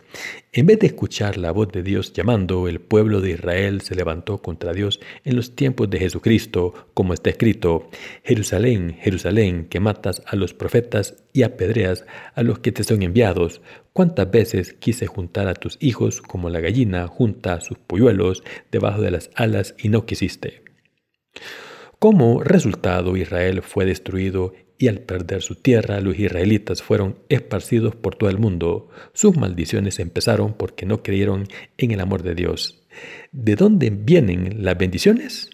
En 0.53 0.67
vez 0.67 0.79
de 0.79 0.89
escuchar 0.89 1.37
la 1.37 1.53
voz 1.53 1.69
de 1.69 1.83
Dios 1.83 2.13
llamando, 2.13 2.69
el 2.69 2.81
pueblo 2.81 3.21
de 3.21 3.31
Israel 3.31 3.81
se 3.83 3.95
levantó 3.95 4.43
contra 4.43 4.73
Dios 4.73 4.99
en 5.25 5.37
los 5.37 5.55
tiempos 5.55 5.91
de 5.91 5.99
Jesucristo, 5.99 6.89
como 6.95 7.15
está 7.15 7.31
escrito, 7.31 7.91
Jerusalén, 8.25 8.97
Jerusalén, 9.01 9.67
que 9.69 9.79
matas 9.79 10.23
a 10.27 10.37
los 10.37 10.55
profetas 10.55 11.23
y 11.33 11.43
apedreas 11.43 12.05
a 12.35 12.43
los 12.43 12.59
que 12.59 12.73
te 12.73 12.83
son 12.83 13.03
enviados. 13.03 13.61
¿Cuántas 13.99 14.31
veces 14.31 14.75
quise 14.75 15.09
juntar 15.09 15.49
a 15.49 15.55
tus 15.55 15.77
hijos 15.81 16.23
como 16.23 16.51
la 16.51 16.61
gallina 16.61 17.09
junta 17.09 17.61
sus 17.61 17.79
polluelos 17.79 18.45
debajo 18.71 19.03
de 19.03 19.11
las 19.11 19.29
alas 19.35 19.75
y 19.77 19.89
no 19.89 20.07
quisiste? 20.07 20.63
Como 21.99 22.45
resultado, 22.45 23.17
Israel 23.17 23.61
fue 23.61 23.87
destruido 23.87 24.53
y 24.79 24.87
al 24.87 25.01
perder 25.01 25.43
su 25.43 25.57
tierra 25.57 26.01
los 26.01 26.17
israelitas 26.17 26.81
fueron 26.81 27.19
esparcidos 27.29 27.97
por 27.97 28.15
todo 28.15 28.31
el 28.31 28.39
mundo. 28.39 28.89
Sus 29.15 29.37
maldiciones 29.37 29.99
empezaron 29.99 30.55
porque 30.55 30.87
no 30.87 31.03
creyeron 31.03 31.49
en 31.77 31.91
el 31.91 31.99
amor 31.99 32.23
de 32.23 32.37
Dios. 32.37 32.87
¿De 33.33 33.57
dónde 33.57 33.91
vienen 33.91 34.63
las 34.63 34.79
bendiciones? 34.79 35.51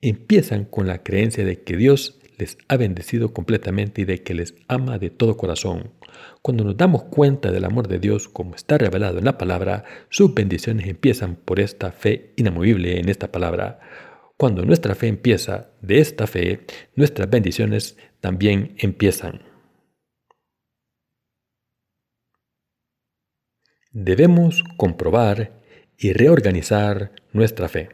Empiezan 0.00 0.64
con 0.64 0.86
la 0.86 1.02
creencia 1.02 1.44
de 1.44 1.60
que 1.60 1.76
Dios 1.76 2.20
les 2.38 2.56
ha 2.68 2.76
bendecido 2.76 3.32
completamente 3.34 4.02
y 4.02 4.04
de 4.04 4.22
que 4.22 4.34
les 4.34 4.54
ama 4.68 5.00
de 5.00 5.10
todo 5.10 5.36
corazón. 5.36 5.97
Cuando 6.42 6.64
nos 6.64 6.76
damos 6.76 7.04
cuenta 7.04 7.50
del 7.50 7.64
amor 7.64 7.88
de 7.88 7.98
Dios 7.98 8.28
como 8.28 8.54
está 8.54 8.78
revelado 8.78 9.18
en 9.18 9.24
la 9.24 9.38
palabra, 9.38 9.84
sus 10.08 10.34
bendiciones 10.34 10.86
empiezan 10.86 11.36
por 11.36 11.60
esta 11.60 11.92
fe 11.92 12.32
inamovible 12.36 12.98
en 12.98 13.08
esta 13.08 13.32
palabra. 13.32 13.80
Cuando 14.36 14.64
nuestra 14.64 14.94
fe 14.94 15.08
empieza 15.08 15.70
de 15.80 15.98
esta 15.98 16.26
fe, 16.26 16.60
nuestras 16.94 17.28
bendiciones 17.28 17.96
también 18.20 18.76
empiezan. 18.78 19.42
Debemos 23.90 24.62
comprobar 24.76 25.60
y 25.96 26.12
reorganizar 26.12 27.12
nuestra 27.32 27.68
fe. 27.68 27.88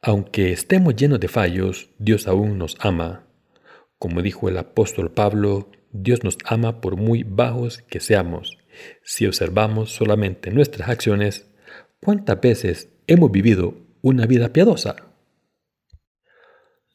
Aunque 0.00 0.52
estemos 0.52 0.96
llenos 0.96 1.20
de 1.20 1.28
fallos, 1.28 1.90
Dios 1.98 2.26
aún 2.26 2.56
nos 2.56 2.76
ama. 2.80 3.26
Como 3.98 4.22
dijo 4.22 4.48
el 4.48 4.56
apóstol 4.56 5.12
Pablo, 5.12 5.70
Dios 5.92 6.24
nos 6.24 6.38
ama 6.44 6.80
por 6.80 6.96
muy 6.96 7.22
bajos 7.22 7.82
que 7.88 8.00
seamos. 8.00 8.58
Si 9.02 9.26
observamos 9.26 9.92
solamente 9.92 10.50
nuestras 10.50 10.88
acciones, 10.88 11.46
¿cuántas 12.00 12.40
veces 12.40 12.88
hemos 13.06 13.30
vivido 13.30 13.74
una 14.02 14.26
vida 14.26 14.52
piadosa? 14.52 14.96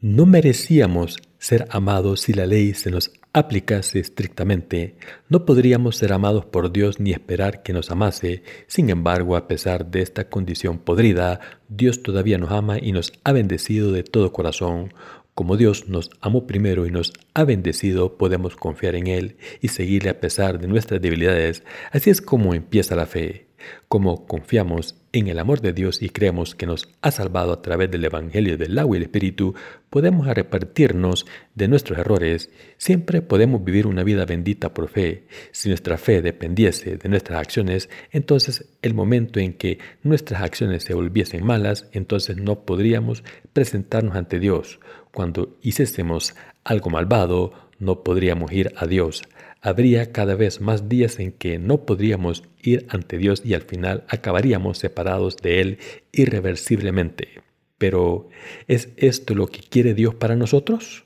No 0.01 0.25
merecíamos 0.25 1.17
ser 1.37 1.67
amados 1.69 2.21
si 2.21 2.33
la 2.33 2.45
ley 2.45 2.73
se 2.73 2.91
nos 2.91 3.11
aplicase 3.33 3.99
estrictamente. 3.99 4.97
No 5.29 5.45
podríamos 5.45 5.97
ser 5.97 6.13
amados 6.13 6.45
por 6.45 6.71
Dios 6.71 6.99
ni 6.99 7.11
esperar 7.11 7.63
que 7.63 7.73
nos 7.73 7.91
amase. 7.91 8.43
Sin 8.67 8.89
embargo, 8.89 9.35
a 9.35 9.47
pesar 9.47 9.91
de 9.91 10.01
esta 10.01 10.29
condición 10.29 10.79
podrida, 10.79 11.41
Dios 11.67 12.01
todavía 12.01 12.37
nos 12.37 12.51
ama 12.51 12.77
y 12.79 12.93
nos 12.93 13.11
ha 13.23 13.33
bendecido 13.33 13.91
de 13.91 14.03
todo 14.03 14.31
corazón. 14.31 14.93
Como 15.35 15.57
Dios 15.57 15.89
nos 15.89 16.11
amó 16.21 16.47
primero 16.47 16.85
y 16.85 16.91
nos 16.91 17.11
ha 17.33 17.43
bendecido, 17.43 18.17
podemos 18.17 18.55
confiar 18.55 18.95
en 18.95 19.07
Él 19.07 19.35
y 19.59 19.67
seguirle 19.67 20.09
a 20.09 20.21
pesar 20.21 20.59
de 20.59 20.67
nuestras 20.69 21.01
debilidades. 21.01 21.61
Así 21.91 22.09
es 22.09 22.21
como 22.21 22.53
empieza 22.53 22.95
la 22.95 23.05
fe. 23.05 23.47
Como 23.89 24.27
confiamos 24.27 24.95
en 25.11 25.27
el 25.27 25.39
amor 25.39 25.59
de 25.59 25.73
Dios 25.73 26.01
y 26.01 26.09
creemos 26.09 26.55
que 26.55 26.65
nos 26.65 26.87
ha 27.01 27.11
salvado 27.11 27.51
a 27.51 27.61
través 27.61 27.91
del 27.91 28.05
Evangelio 28.05 28.57
del 28.57 28.77
agua 28.77 28.95
y 28.95 28.99
el 28.99 29.03
Espíritu, 29.03 29.55
podemos 29.89 30.27
arrepentirnos 30.27 31.25
de 31.53 31.67
nuestros 31.67 31.99
errores. 31.99 32.49
Siempre 32.77 33.21
podemos 33.21 33.63
vivir 33.63 33.87
una 33.87 34.03
vida 34.03 34.25
bendita 34.25 34.73
por 34.73 34.87
fe. 34.87 35.25
Si 35.51 35.67
nuestra 35.67 35.97
fe 35.97 36.21
dependiese 36.21 36.97
de 36.97 37.09
nuestras 37.09 37.39
acciones, 37.39 37.89
entonces 38.11 38.69
el 38.81 38.93
momento 38.93 39.39
en 39.39 39.53
que 39.53 39.79
nuestras 40.03 40.41
acciones 40.41 40.83
se 40.83 40.93
volviesen 40.93 41.45
malas, 41.45 41.89
entonces 41.91 42.37
no 42.37 42.65
podríamos 42.65 43.23
presentarnos 43.53 44.15
ante 44.15 44.39
Dios. 44.39 44.79
Cuando 45.15 45.57
hiciésemos 45.63 46.35
algo 46.63 46.91
malvado, 46.91 47.53
no 47.79 48.03
podríamos 48.03 48.51
ir 48.51 48.71
a 48.77 48.85
Dios 48.85 49.23
habría 49.65 50.11
cada 50.11 50.35
vez 50.35 50.61
más 50.61 50.89
días 50.89 51.17
en 51.17 51.31
que 51.31 51.57
no 51.57 51.87
podríamos 51.87 52.43
ir 52.61 52.85
ante 52.89 53.17
Dios 53.17 53.41
y 53.43 53.55
al 53.55 53.63
final 53.63 54.03
acabaríamos 54.09 54.77
separados 54.77 55.37
de 55.37 55.59
Él 55.59 55.79
irreversiblemente. 56.11 57.41
Pero, 57.79 58.29
¿es 58.67 58.89
esto 58.95 59.33
lo 59.33 59.47
que 59.47 59.61
quiere 59.61 59.95
Dios 59.95 60.13
para 60.13 60.35
nosotros? 60.35 61.03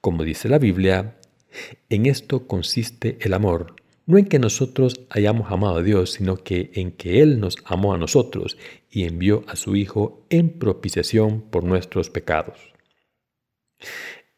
Como 0.00 0.24
dice 0.24 0.48
la 0.48 0.58
Biblia, 0.58 1.18
en 1.90 2.06
esto 2.06 2.46
consiste 2.46 3.18
el 3.20 3.34
amor, 3.34 3.76
no 4.06 4.16
en 4.16 4.24
que 4.24 4.38
nosotros 4.38 5.02
hayamos 5.10 5.52
amado 5.52 5.76
a 5.76 5.82
Dios, 5.82 6.12
sino 6.12 6.38
que 6.38 6.70
en 6.72 6.92
que 6.92 7.20
Él 7.20 7.40
nos 7.40 7.58
amó 7.66 7.92
a 7.92 7.98
nosotros 7.98 8.56
y 8.90 9.04
envió 9.04 9.44
a 9.48 9.54
su 9.54 9.76
Hijo 9.76 10.24
en 10.30 10.48
propiciación 10.48 11.42
por 11.42 11.62
nuestros 11.62 12.08
pecados. 12.08 12.71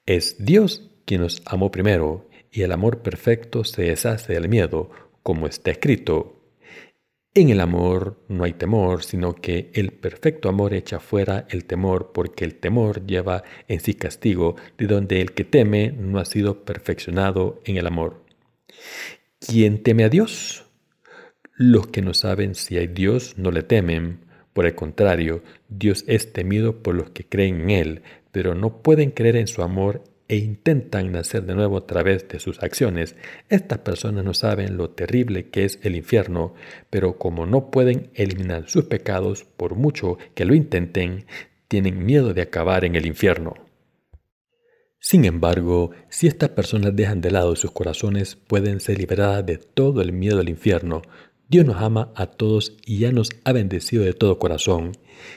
Es 0.07 0.45
Dios 0.45 0.91
quien 1.05 1.23
nos 1.23 1.43
amó 1.47 1.71
primero 1.71 2.29
y 2.51 2.63
el 2.63 2.73
amor 2.73 3.03
perfecto 3.03 3.65
se 3.65 3.83
deshace 3.83 4.33
del 4.35 4.49
miedo, 4.49 4.91
como 5.23 5.47
está 5.47 5.71
escrito. 5.71 6.41
En 7.37 7.49
el 7.49 7.61
amor 7.61 8.25
no 8.29 8.45
hay 8.45 8.53
temor, 8.53 9.03
sino 9.03 9.35
que 9.35 9.73
el 9.75 9.93
perfecto 9.93 10.49
amor 10.49 10.73
echa 10.73 11.01
fuera 11.01 11.47
el 11.51 11.65
temor, 11.65 12.13
porque 12.15 12.45
el 12.45 12.55
temor 12.55 13.05
lleva 13.07 13.43
en 13.67 13.81
sí 13.81 13.95
castigo, 13.95 14.55
de 14.79 14.87
donde 14.87 15.21
el 15.21 15.33
que 15.33 15.43
teme 15.43 15.91
no 15.91 16.21
ha 16.21 16.25
sido 16.25 16.65
perfeccionado 16.65 17.61
en 17.65 17.77
el 17.77 17.89
amor. 17.89 18.25
¿Quién 19.41 19.83
teme 19.83 20.05
a 20.05 20.09
Dios? 20.09 20.65
Los 21.57 21.89
que 21.89 22.03
no 22.03 22.15
saben 22.15 22.55
si 22.55 22.79
hay 22.79 22.87
Dios 22.87 23.37
no 23.37 23.51
le 23.51 23.65
temen. 23.65 24.21
Por 24.53 24.67
el 24.67 24.77
contrario, 24.77 25.43
Dios 25.69 26.05
es 26.07 26.33
temido 26.33 26.85
por 26.85 26.95
los 26.95 27.11
que 27.11 27.27
creen 27.27 27.63
en 27.63 27.71
Él, 27.71 28.03
pero 28.35 28.57
no 28.57 28.83
pueden 28.83 29.13
creer 29.13 29.37
en 29.37 29.47
su 29.47 29.63
amor 29.63 30.03
e 30.27 30.39
intentan 30.39 31.13
nacer 31.13 31.45
de 31.45 31.55
nuevo 31.55 31.77
a 31.77 31.87
través 31.87 32.27
de 32.27 32.41
sus 32.41 32.61
acciones, 32.65 33.15
estas 33.49 33.79
personas 33.79 34.25
no 34.25 34.35
saben 34.35 34.77
lo 34.77 34.91
terrible 34.91 35.51
que 35.51 35.65
es 35.65 35.79
el 35.85 35.95
infierno, 35.95 36.53
pero 36.91 37.17
como 37.17 37.47
no 37.47 37.71
pueden 37.71 38.11
eliminar 38.15 38.69
sus 38.69 38.87
pecados 38.87 39.45
por 39.45 39.77
mucho 39.77 40.19
que 40.35 40.45
lo 40.45 40.57
intenten, 40.57 41.27
tienen 41.69 42.05
miedo 42.05 42.35
de 42.35 42.43
acabar 42.43 42.85
en 42.85 42.97
el 42.97 43.07
infierno. 43.07 43.55
Sin 44.99 45.25
embargo, 45.27 45.93
si 46.09 46.27
estas 46.27 46.49
personas 46.49 46.97
dejan 46.97 47.21
de 47.21 47.31
lado 47.31 47.55
sus 47.55 47.71
corazones, 47.71 48.35
pueden 48.35 48.81
ser 48.81 48.99
liberadas 48.99 49.47
de 49.47 49.59
todo 49.59 50.03
el 50.03 50.13
miedo 50.13 50.41
al 50.41 50.49
infierno. 50.49 51.03
Dios 51.55 51.67
nos 51.67 51.81
ama 51.81 52.11
a 52.17 52.27
todos 52.27 52.73
y 52.85 52.99
ya 52.99 53.13
nos 53.13 53.31
ha 53.45 53.53
bendecido 53.53 54.03
de 54.03 54.13
todo 54.13 54.41
corazón. 54.41 54.91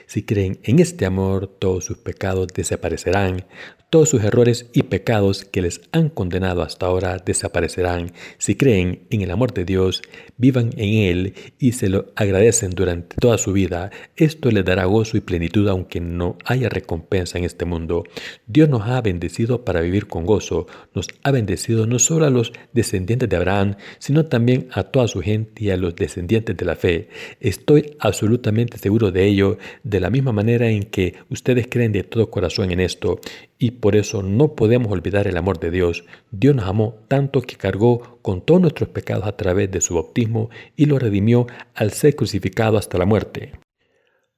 Si 0.08 0.24
creen 0.24 0.58
en 0.64 0.80
este 0.80 1.06
amor, 1.06 1.46
todos 1.46 1.86
sus 1.86 2.00
pecados 2.00 2.48
desaparecerán, 2.48 3.46
todos 3.90 4.10
sus 4.10 4.24
errores 4.24 4.70
y 4.74 4.84
pecados 4.84 5.46
que 5.46 5.62
les 5.62 5.82
han 5.92 6.10
condenado 6.10 6.62
hasta 6.62 6.86
ahora 6.86 7.18
desaparecerán. 7.26 8.12
Si 8.38 8.56
creen 8.56 9.08
en 9.10 9.22
el 9.22 9.32
amor 9.32 9.54
de 9.54 9.64
Dios, 9.64 10.02
vivan 10.38 10.72
en 10.76 11.10
Él 11.10 11.34
y 11.58 11.72
se 11.72 11.88
lo 11.88 12.08
agradecen 12.16 12.72
durante 12.72 13.16
toda 13.20 13.38
su 13.38 13.54
vida. 13.54 13.92
Esto 14.18 14.52
les 14.52 14.66
dará 14.66 14.86
gozo 14.86 15.16
y 15.16 15.22
plenitud 15.22 15.68
aunque 15.70 16.02
no 16.02 16.38
haya 16.44 16.68
recompensa 16.68 17.38
en 17.38 17.46
este 17.46 17.64
mundo. 17.64 18.04
Dios 18.46 18.68
nos 18.68 18.84
ha 18.84 19.00
bendecido 19.02 19.64
para 19.64 19.80
vivir 19.80 20.08
con 20.08 20.26
gozo. 20.26 20.68
Nos 20.94 21.08
ha 21.24 21.32
bendecido 21.32 21.88
no 21.88 21.98
solo 22.00 22.26
a 22.26 22.30
los 22.30 22.52
descendientes 22.74 23.30
de 23.30 23.38
Abraham, 23.38 23.76
sino 24.00 24.26
también 24.26 24.68
a 24.72 24.84
toda 24.84 25.08
su 25.08 25.22
gente 25.22 25.64
y 25.64 25.70
a 25.70 25.78
los 25.78 25.96
descendientes 25.96 26.58
de 26.58 26.66
la 26.66 26.76
fe. 26.76 27.08
Estoy 27.40 27.96
absolutamente 28.00 28.78
seguro 28.78 29.12
de 29.12 29.26
ello, 29.26 29.58
de 29.84 30.00
la 30.02 30.10
misma 30.10 30.34
manera 30.34 30.70
en 30.70 30.84
que 30.84 31.16
ustedes 31.30 31.68
creen 31.70 31.94
de 31.94 32.04
todo 32.04 32.30
corazón 32.30 32.72
en 32.72 32.82
esto. 32.82 33.22
Y 33.60 33.72
por 33.72 33.96
eso 33.96 34.22
no 34.22 34.54
podemos 34.56 34.92
olvidar 34.92 35.28
el 35.28 35.38
amor 35.38 35.60
de 35.60 35.72
Dios. 35.72 36.06
Dios 36.32 36.56
nos 36.56 36.68
amó 36.68 37.06
tanto 37.08 37.42
que 37.42 37.56
cargó 37.56 38.20
con 38.22 38.42
todos 38.42 38.62
nuestros 38.62 38.90
pecados 38.90 39.26
a 39.26 39.36
través 39.36 39.72
de 39.72 39.82
su 39.82 39.96
bautismo 39.96 40.50
y 40.76 40.86
lo 40.86 41.00
redimió 41.00 41.48
al 41.74 41.92
ser 41.92 42.16
crucificado 42.16 42.78
hasta 42.78 42.98
la 42.98 43.06
muerte. 43.06 43.54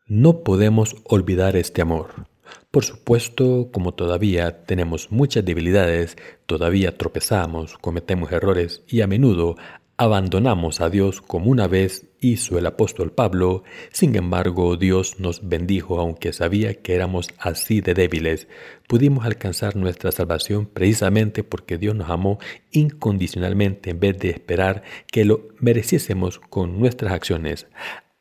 No 0.08 0.44
podemos 0.44 0.96
olvidar 1.04 1.56
este 1.56 1.82
amor. 1.82 2.30
Por 2.72 2.84
supuesto, 2.84 3.70
como 3.72 3.94
todavía 3.94 4.66
tenemos 4.66 5.12
muchas 5.12 5.44
debilidades, 5.46 6.18
todavía 6.46 6.98
tropezamos, 6.98 7.78
cometemos 7.80 8.32
errores 8.32 8.84
y 8.88 9.02
a 9.02 9.08
menudo 9.08 9.56
abandonamos 10.00 10.80
a 10.80 10.90
Dios 10.90 11.20
como 11.20 11.52
una 11.52 11.68
vez 11.68 12.06
hizo 12.22 12.58
el 12.58 12.66
apóstol 12.66 13.12
Pablo, 13.12 13.64
sin 13.92 14.16
embargo 14.16 14.78
Dios 14.78 15.20
nos 15.20 15.50
bendijo 15.50 16.00
aunque 16.00 16.32
sabía 16.32 16.74
que 16.76 16.96
éramos 16.96 17.28
así 17.38 17.82
de 17.82 17.96
débiles. 17.96 18.48
Pudimos 18.88 19.26
alcanzar 19.26 19.76
nuestra 19.76 20.14
salvación 20.14 20.68
precisamente 20.68 21.44
porque 21.44 21.78
Dios 21.78 21.98
nos 21.98 22.10
amó 22.10 22.40
incondicionalmente 22.72 23.90
en 23.90 24.00
vez 24.00 24.18
de 24.20 24.30
esperar 24.30 24.84
que 25.12 25.26
lo 25.26 25.50
mereciésemos 25.60 26.40
con 26.40 26.80
nuestras 26.80 27.12
acciones. 27.12 27.68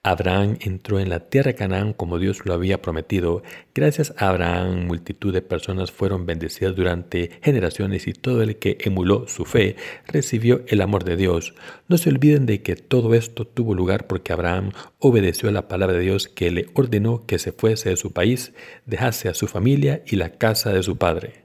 Abraham 0.04 0.58
entró 0.60 1.00
en 1.00 1.08
la 1.08 1.28
tierra 1.28 1.50
de 1.50 1.56
Canaán 1.56 1.92
como 1.92 2.18
Dios 2.18 2.46
lo 2.46 2.54
había 2.54 2.80
prometido. 2.80 3.42
Gracias 3.74 4.14
a 4.16 4.28
Abraham, 4.28 4.86
multitud 4.86 5.32
de 5.32 5.42
personas 5.42 5.90
fueron 5.90 6.24
bendecidas 6.24 6.76
durante 6.76 7.30
generaciones 7.42 8.06
y 8.06 8.12
todo 8.12 8.42
el 8.42 8.56
que 8.56 8.78
emuló 8.80 9.26
su 9.26 9.44
fe 9.44 9.76
recibió 10.06 10.62
el 10.68 10.82
amor 10.82 11.04
de 11.04 11.16
Dios. 11.16 11.54
No 11.88 11.98
se 11.98 12.10
olviden 12.10 12.46
de 12.46 12.62
que 12.62 12.76
todo 12.76 13.14
esto 13.14 13.44
tuvo 13.44 13.74
lugar 13.74 14.06
porque 14.06 14.32
Abraham 14.32 14.70
obedeció 14.98 15.48
a 15.48 15.52
la 15.52 15.66
palabra 15.66 15.96
de 15.96 16.04
Dios 16.04 16.28
que 16.28 16.50
le 16.52 16.68
ordenó 16.74 17.26
que 17.26 17.40
se 17.40 17.52
fuese 17.52 17.90
de 17.90 17.96
su 17.96 18.12
país, 18.12 18.52
dejase 18.86 19.28
a 19.28 19.34
su 19.34 19.48
familia 19.48 20.02
y 20.06 20.16
la 20.16 20.30
casa 20.30 20.72
de 20.72 20.84
su 20.84 20.96
padre. 20.96 21.44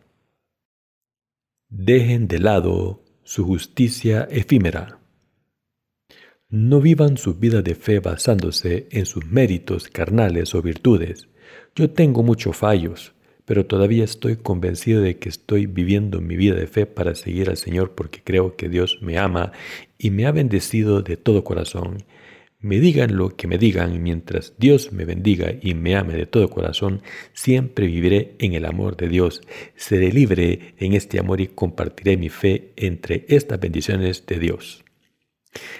Dejen 1.70 2.28
de 2.28 2.40
lado 2.40 3.04
su 3.24 3.46
justicia 3.46 4.28
efímera. 4.30 5.03
No 6.56 6.82
vivan 6.82 7.18
su 7.18 7.34
vida 7.34 7.64
de 7.64 7.74
fe 7.74 8.00
basándose 8.00 8.86
en 8.92 9.08
sus 9.08 9.26
méritos 9.26 9.88
carnales 9.88 10.54
o 10.54 10.62
virtudes. 10.62 11.28
Yo 11.76 11.90
tengo 11.90 12.22
muchos 12.22 12.56
fallos, 12.56 13.14
pero 13.46 13.66
todavía 13.66 14.04
estoy 14.04 14.36
convencido 14.36 15.02
de 15.02 15.18
que 15.18 15.30
estoy 15.30 15.66
viviendo 15.66 16.22
mi 16.22 16.36
vida 16.36 16.54
de 16.54 16.68
fe 16.68 16.86
para 16.86 17.16
seguir 17.16 17.50
al 17.50 17.58
Señor 17.58 17.94
porque 17.96 18.22
creo 18.24 18.56
que 18.56 18.70
Dios 18.70 19.00
me 19.02 19.18
ama 19.18 19.52
y 19.98 20.12
me 20.12 20.28
ha 20.28 20.32
bendecido 20.32 21.02
de 21.02 21.18
todo 21.18 21.44
corazón. 21.44 22.04
Me 22.60 22.80
digan 22.80 23.18
lo 23.18 23.36
que 23.36 23.48
me 23.48 23.58
digan, 23.58 24.04
mientras 24.04 24.54
Dios 24.60 24.92
me 24.92 25.06
bendiga 25.06 25.56
y 25.60 25.74
me 25.74 25.96
ame 25.96 26.14
de 26.14 26.28
todo 26.28 26.52
corazón, 26.52 27.02
siempre 27.34 27.88
viviré 27.88 28.36
en 28.38 28.54
el 28.54 28.66
amor 28.66 28.96
de 28.96 29.10
Dios. 29.10 29.42
Seré 29.76 30.12
libre 30.12 30.76
en 30.78 30.94
este 30.94 31.18
amor 31.18 31.42
y 31.42 31.48
compartiré 31.48 32.16
mi 32.16 32.30
fe 32.30 32.74
entre 32.76 33.26
estas 33.28 33.60
bendiciones 33.60 34.28
de 34.28 34.38
Dios. 34.38 34.83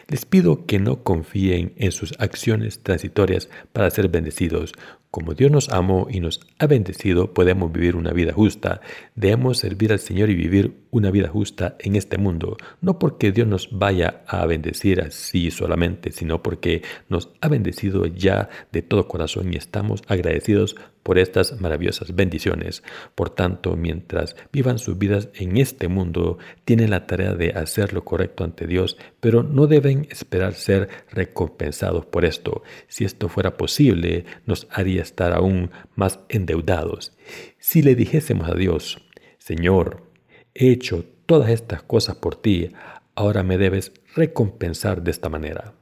Les 0.08 0.26
pido 0.26 0.66
que 0.66 0.80
no 0.80 1.04
confíen 1.04 1.74
en 1.78 1.92
sus 1.92 2.14
acciones 2.20 2.82
transitorias 2.84 3.50
para 3.72 3.90
ser 3.90 4.10
bendecidos. 4.10 4.74
Como 5.12 5.36
Dios 5.36 5.52
nos 5.52 5.70
amó 5.70 6.08
y 6.10 6.20
nos 6.22 6.40
ha 6.58 6.66
bendecido, 6.66 7.36
podemos 7.36 7.72
vivir 7.72 7.96
una 7.96 8.12
vida 8.12 8.34
justa. 8.34 8.82
Debemos 9.16 9.60
servir 9.60 9.92
al 9.92 10.00
Señor 10.00 10.32
y 10.32 10.36
vivir 10.36 10.74
una 10.90 11.12
vida 11.12 11.28
justa 11.28 11.76
en 11.80 11.96
este 11.96 12.18
mundo, 12.18 12.58
no 12.82 12.98
porque 12.98 13.32
Dios 13.32 13.48
nos 13.48 13.70
vaya 13.72 14.24
a 14.28 14.46
bendecir 14.48 15.02
así 15.02 15.52
solamente, 15.52 16.12
sino 16.12 16.42
porque 16.42 16.82
nos 17.10 17.30
ha 17.42 17.48
bendecido 17.48 18.08
ya 18.08 18.50
de 18.72 18.82
todo 18.82 19.08
corazón 19.08 19.54
y 19.54 19.58
estamos 19.58 20.02
agradecidos 20.08 20.76
por 21.04 21.20
estas 21.20 21.60
maravillosas 21.62 22.16
bendiciones. 22.16 22.84
Por 23.14 23.30
tanto, 23.30 23.76
mientras 23.76 24.36
vivan 24.52 24.80
sus 24.80 24.98
vidas 24.98 25.30
en 25.36 25.58
este 25.58 25.88
mundo, 25.88 26.38
tienen 26.66 26.90
la 26.90 27.06
tarea 27.06 27.36
de 27.36 27.52
hacer 27.52 27.94
lo 27.94 28.04
correcto 28.04 28.44
ante 28.44 28.66
Dios, 28.66 28.98
pero 29.20 29.44
no 29.44 29.68
deben 29.68 30.08
esperar 30.10 30.54
ser 30.54 30.90
recompensados 31.12 32.06
por 32.06 32.26
esto. 32.26 32.64
Si 32.88 33.06
esto 33.06 33.30
fuera 33.30 33.58
posible, 33.58 34.26
nos 34.46 34.68
haría 34.72 35.02
estar 35.02 35.34
aún 35.34 35.72
más 35.96 36.20
endeudados. 36.30 37.16
Si 37.60 37.82
le 37.82 37.96
dijésemos 37.96 38.50
a 38.50 38.56
Dios, 38.56 39.06
Señor, 39.38 40.10
he 40.54 40.72
hecho 40.72 41.06
todas 41.26 41.50
estas 41.50 41.84
cosas 41.84 42.16
por 42.16 42.36
ti, 42.36 42.72
ahora 43.16 43.44
me 43.44 43.58
debes 43.58 43.92
recompensar 44.16 45.02
de 45.04 45.12
esta 45.12 45.30
manera. 45.30 45.74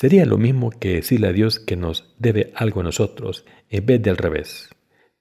Sería 0.00 0.26
lo 0.26 0.38
mismo 0.38 0.70
que 0.70 0.94
decirle 0.94 1.26
a 1.26 1.32
Dios 1.32 1.58
que 1.58 1.74
nos 1.74 2.14
debe 2.20 2.52
algo 2.54 2.82
a 2.82 2.84
nosotros, 2.84 3.44
en 3.68 3.84
vez 3.84 4.00
de 4.00 4.10
al 4.10 4.16
revés. 4.16 4.70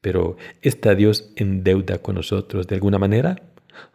Pero 0.02 0.38
¿está 0.62 0.94
Dios 0.94 1.34
en 1.36 1.64
deuda 1.64 1.98
con 1.98 2.14
nosotros 2.14 2.68
de 2.68 2.76
alguna 2.76 3.00
manera? 3.00 3.42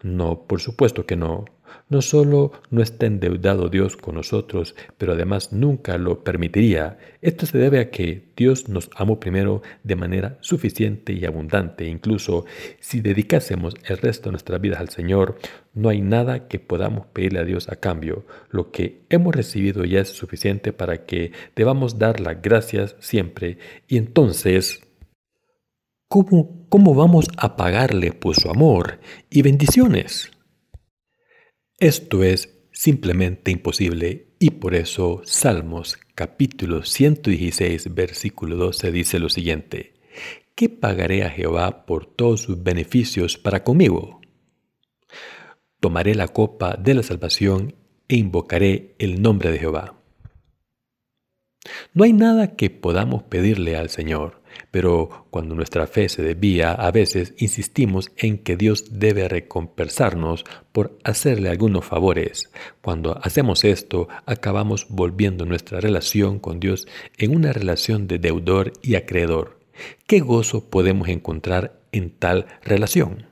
No, 0.03 0.43
por 0.49 0.61
supuesto 0.61 1.07
que 1.07 1.15
no. 1.15 1.45
No 1.89 2.03
solo 2.03 2.53
no 2.71 2.83
está 2.83 3.07
endeudado 3.07 3.69
Dios 3.69 3.97
con 3.97 4.15
nosotros, 4.15 4.75
pero 4.99 5.13
además 5.13 5.53
nunca 5.53 5.99
lo 5.99 6.25
permitiría. 6.25 6.99
Esto 7.21 7.47
se 7.47 7.59
debe 7.59 7.81
a 7.81 7.91
que 7.91 8.31
Dios 8.37 8.69
nos 8.69 8.91
amó 8.97 9.21
primero 9.21 9.63
de 9.83 9.97
manera 9.97 10.39
suficiente 10.41 11.13
y 11.13 11.25
abundante. 11.25 11.87
Incluso 11.87 12.47
si 12.81 13.01
dedicásemos 13.01 13.75
el 13.85 13.99
resto 13.99 14.29
de 14.29 14.33
nuestras 14.33 14.61
vidas 14.61 14.81
al 14.81 14.89
Señor, 14.89 15.39
no 15.75 15.89
hay 15.89 16.01
nada 16.01 16.49
que 16.49 16.59
podamos 16.59 17.07
pedirle 17.07 17.41
a 17.41 17.45
Dios 17.45 17.69
a 17.69 17.77
cambio. 17.77 18.25
Lo 18.51 18.71
que 18.71 19.03
hemos 19.11 19.35
recibido 19.35 19.85
ya 19.85 20.01
es 20.01 20.09
suficiente 20.09 20.73
para 20.73 21.05
que 21.05 21.33
debamos 21.55 21.99
dar 21.99 22.21
las 22.21 22.41
gracias 22.41 22.97
siempre. 23.01 23.59
Y 23.89 23.97
entonces... 23.97 24.81
¿Cómo, 26.09 26.67
¿Cómo 26.69 26.95
vamos 26.95 27.27
a 27.39 27.57
pagarle 27.57 28.13
por 28.13 28.35
su 28.35 28.51
amor 28.51 28.99
y 29.31 29.41
bendiciones? 29.41 30.31
Esto 31.83 32.23
es 32.23 32.49
simplemente 32.71 33.51
imposible 33.51 34.29
y 34.39 34.51
por 34.51 34.77
eso 34.77 35.21
Salmos 35.25 35.99
capítulo 36.15 36.85
116 36.85 37.93
versículo 37.93 38.55
12 38.55 38.93
dice 38.93 39.19
lo 39.19 39.29
siguiente, 39.29 39.95
¿qué 40.55 40.69
pagaré 40.69 41.25
a 41.25 41.31
Jehová 41.31 41.85
por 41.85 42.07
todos 42.07 42.43
sus 42.43 42.63
beneficios 42.63 43.37
para 43.37 43.65
conmigo? 43.65 44.21
Tomaré 45.81 46.15
la 46.15 46.29
copa 46.29 46.77
de 46.77 46.95
la 46.95 47.03
salvación 47.03 47.75
e 48.07 48.15
invocaré 48.15 48.95
el 49.01 49.21
nombre 49.21 49.51
de 49.51 49.59
Jehová. 49.59 50.01
No 51.95 52.05
hay 52.05 52.13
nada 52.13 52.55
que 52.55 52.71
podamos 52.71 53.25
pedirle 53.25 53.75
al 53.77 53.91
Señor 53.91 54.42
pero 54.71 55.27
cuando 55.31 55.55
nuestra 55.55 55.87
fe 55.87 56.09
se 56.09 56.23
desvía, 56.23 56.73
a 56.73 56.91
veces 56.91 57.35
insistimos 57.39 58.11
en 58.17 58.39
que 58.39 58.57
Dios 58.57 58.99
debe 58.99 59.29
recompensarnos 59.29 60.45
por 60.73 60.99
hacerle 61.05 61.51
algunos 61.51 61.85
favores. 61.85 62.51
Cuando 62.81 63.19
hacemos 63.23 63.65
esto, 63.65 64.09
acabamos 64.27 64.87
volviendo 64.89 65.47
nuestra 65.47 65.81
relación 65.81 66.39
con 66.39 66.61
Dios 66.61 66.87
en 67.19 67.35
una 67.35 67.53
relación 67.53 68.09
de 68.09 68.19
deudor 68.19 68.73
y 68.83 68.95
acreedor. 68.95 69.59
¿Qué 70.07 70.21
gozo 70.21 70.71
podemos 70.71 71.09
encontrar 71.09 71.81
en 71.93 72.11
tal 72.11 72.47
relación? 72.63 73.27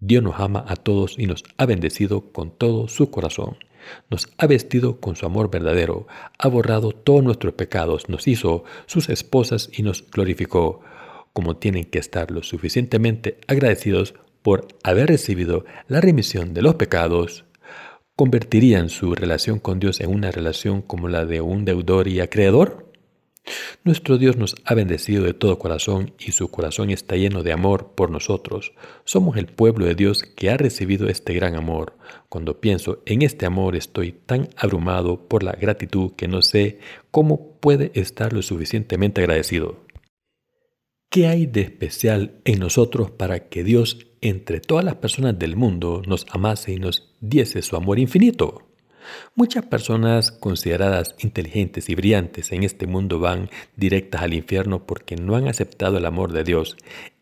Dios 0.00 0.22
nos 0.22 0.38
ama 0.38 0.64
a 0.68 0.76
todos 0.76 1.18
y 1.18 1.26
nos 1.26 1.44
ha 1.56 1.66
bendecido 1.66 2.32
con 2.32 2.56
todo 2.56 2.88
su 2.88 3.10
corazón. 3.10 3.56
Nos 4.10 4.28
ha 4.38 4.46
vestido 4.46 5.00
con 5.00 5.16
su 5.16 5.26
amor 5.26 5.50
verdadero, 5.50 6.06
ha 6.38 6.48
borrado 6.48 6.92
todos 6.92 7.22
nuestros 7.22 7.54
pecados, 7.54 8.08
nos 8.08 8.28
hizo 8.28 8.64
sus 8.86 9.08
esposas 9.08 9.70
y 9.72 9.82
nos 9.82 10.08
glorificó, 10.10 10.80
como 11.32 11.56
tienen 11.56 11.84
que 11.84 11.98
estar 11.98 12.30
lo 12.30 12.42
suficientemente 12.42 13.38
agradecidos 13.46 14.14
por 14.42 14.66
haber 14.82 15.08
recibido 15.08 15.64
la 15.86 16.00
remisión 16.00 16.54
de 16.54 16.62
los 16.62 16.76
pecados, 16.76 17.44
convertirían 18.16 18.88
su 18.88 19.14
relación 19.14 19.60
con 19.60 19.78
Dios 19.78 20.00
en 20.00 20.12
una 20.12 20.32
relación 20.32 20.82
como 20.82 21.08
la 21.08 21.24
de 21.24 21.40
un 21.40 21.64
deudor 21.64 22.08
y 22.08 22.20
acreedor? 22.20 22.87
Nuestro 23.84 24.18
Dios 24.18 24.36
nos 24.36 24.54
ha 24.64 24.74
bendecido 24.74 25.24
de 25.24 25.34
todo 25.34 25.58
corazón 25.58 26.12
y 26.18 26.32
su 26.32 26.50
corazón 26.50 26.90
está 26.90 27.16
lleno 27.16 27.42
de 27.42 27.52
amor 27.52 27.92
por 27.94 28.10
nosotros. 28.10 28.72
Somos 29.04 29.36
el 29.36 29.46
pueblo 29.46 29.86
de 29.86 29.94
Dios 29.94 30.22
que 30.22 30.50
ha 30.50 30.56
recibido 30.56 31.08
este 31.08 31.34
gran 31.34 31.54
amor. 31.54 31.96
Cuando 32.28 32.60
pienso 32.60 33.02
en 33.06 33.22
este 33.22 33.46
amor 33.46 33.76
estoy 33.76 34.12
tan 34.12 34.48
abrumado 34.56 35.28
por 35.28 35.42
la 35.42 35.52
gratitud 35.52 36.12
que 36.16 36.28
no 36.28 36.42
sé 36.42 36.78
cómo 37.10 37.58
puede 37.60 37.90
estar 37.94 38.32
lo 38.32 38.42
suficientemente 38.42 39.20
agradecido. 39.20 39.86
¿Qué 41.10 41.26
hay 41.26 41.46
de 41.46 41.62
especial 41.62 42.40
en 42.44 42.58
nosotros 42.58 43.10
para 43.10 43.48
que 43.48 43.64
Dios 43.64 44.06
entre 44.20 44.60
todas 44.60 44.84
las 44.84 44.96
personas 44.96 45.38
del 45.38 45.56
mundo 45.56 46.02
nos 46.06 46.26
amase 46.30 46.72
y 46.72 46.76
nos 46.76 47.14
diese 47.20 47.62
su 47.62 47.76
amor 47.76 47.98
infinito? 47.98 48.67
Muchas 49.34 49.66
personas 49.66 50.32
consideradas 50.32 51.14
inteligentes 51.18 51.88
y 51.88 51.94
brillantes 51.94 52.52
en 52.52 52.62
este 52.62 52.86
mundo 52.86 53.20
van 53.20 53.50
directas 53.76 54.22
al 54.22 54.34
infierno 54.34 54.86
porque 54.86 55.16
no 55.16 55.36
han 55.36 55.48
aceptado 55.48 55.98
el 55.98 56.06
amor 56.06 56.32
de 56.32 56.44
Dios. 56.44 56.76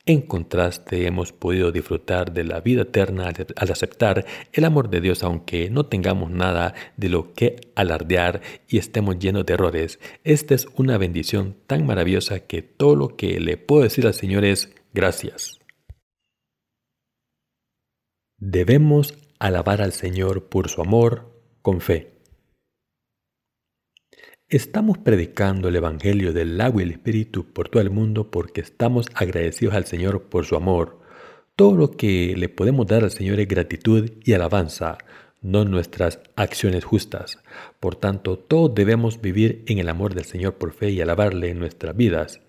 En 0.09 0.23
contraste, 0.23 1.05
hemos 1.07 1.33
podido 1.33 1.73
disfrutar 1.73 2.33
de 2.33 2.45
la 2.45 2.61
vida 2.61 2.83
eterna 2.83 3.33
al 3.57 3.71
aceptar 3.73 4.25
el 4.53 4.65
amor 4.65 4.89
de 4.89 5.01
Dios, 5.01 5.25
aunque 5.25 5.69
no 5.69 5.87
tengamos 5.87 6.31
nada 6.31 6.75
de 6.97 7.09
lo 7.09 7.35
que 7.35 7.57
alardear 7.75 8.41
y 8.69 8.79
estemos 8.79 9.19
llenos 9.19 9.45
de 9.47 9.55
errores. 9.55 9.99
Esta 10.23 10.55
es 10.55 10.69
una 10.77 10.97
bendición 10.97 11.57
tan 11.67 11.87
maravillosa 11.87 12.39
que 12.39 12.63
todo 12.63 12.95
lo 12.95 13.17
que 13.17 13.41
le 13.41 13.57
puedo 13.57 13.83
decir 13.83 14.07
al 14.07 14.15
Señor 14.15 14.45
es 14.45 14.73
gracias. 14.95 15.59
Debemos 18.39 19.15
alabar 19.41 19.83
al 19.83 19.93
Señor 19.93 20.49
por 20.49 20.69
su 20.69 20.83
amor, 20.83 21.36
con 21.67 21.81
fe. 21.81 22.13
Estamos 24.49 24.99
predicando 24.99 25.67
el 25.67 25.75
Evangelio 25.75 26.33
del 26.33 26.61
agua 26.61 26.81
y 26.81 26.85
el 26.85 26.93
Espíritu 26.93 27.45
por 27.53 27.69
todo 27.69 27.83
el 27.83 27.91
mundo 27.91 28.31
porque 28.31 28.61
estamos 28.61 29.09
agradecidos 29.15 29.75
al 29.75 29.85
Señor 29.85 30.29
por 30.29 30.45
su 30.45 30.55
amor. 30.55 31.01
Todo 31.57 31.77
lo 31.77 31.91
que 31.91 32.37
le 32.37 32.49
podemos 32.49 32.87
dar 32.87 33.03
al 33.03 33.11
Señor 33.11 33.41
es 33.41 33.49
gratitud 33.49 34.13
y 34.23 34.33
alabanza, 34.33 34.99
no 35.43 35.65
nuestras 35.65 36.21
acciones 36.37 36.85
justas. 36.85 37.43
Por 37.81 37.97
tanto, 37.97 38.39
todos 38.39 38.73
debemos 38.73 39.21
vivir 39.21 39.65
en 39.67 39.81
el 39.81 39.89
amor 39.89 40.15
del 40.15 40.25
Señor 40.25 40.55
por 40.59 40.73
fe 40.73 40.91
y 40.91 41.01
alabarle 41.01 41.51
en 41.51 41.59
nuestras 41.59 41.97
vidas. 41.97 42.41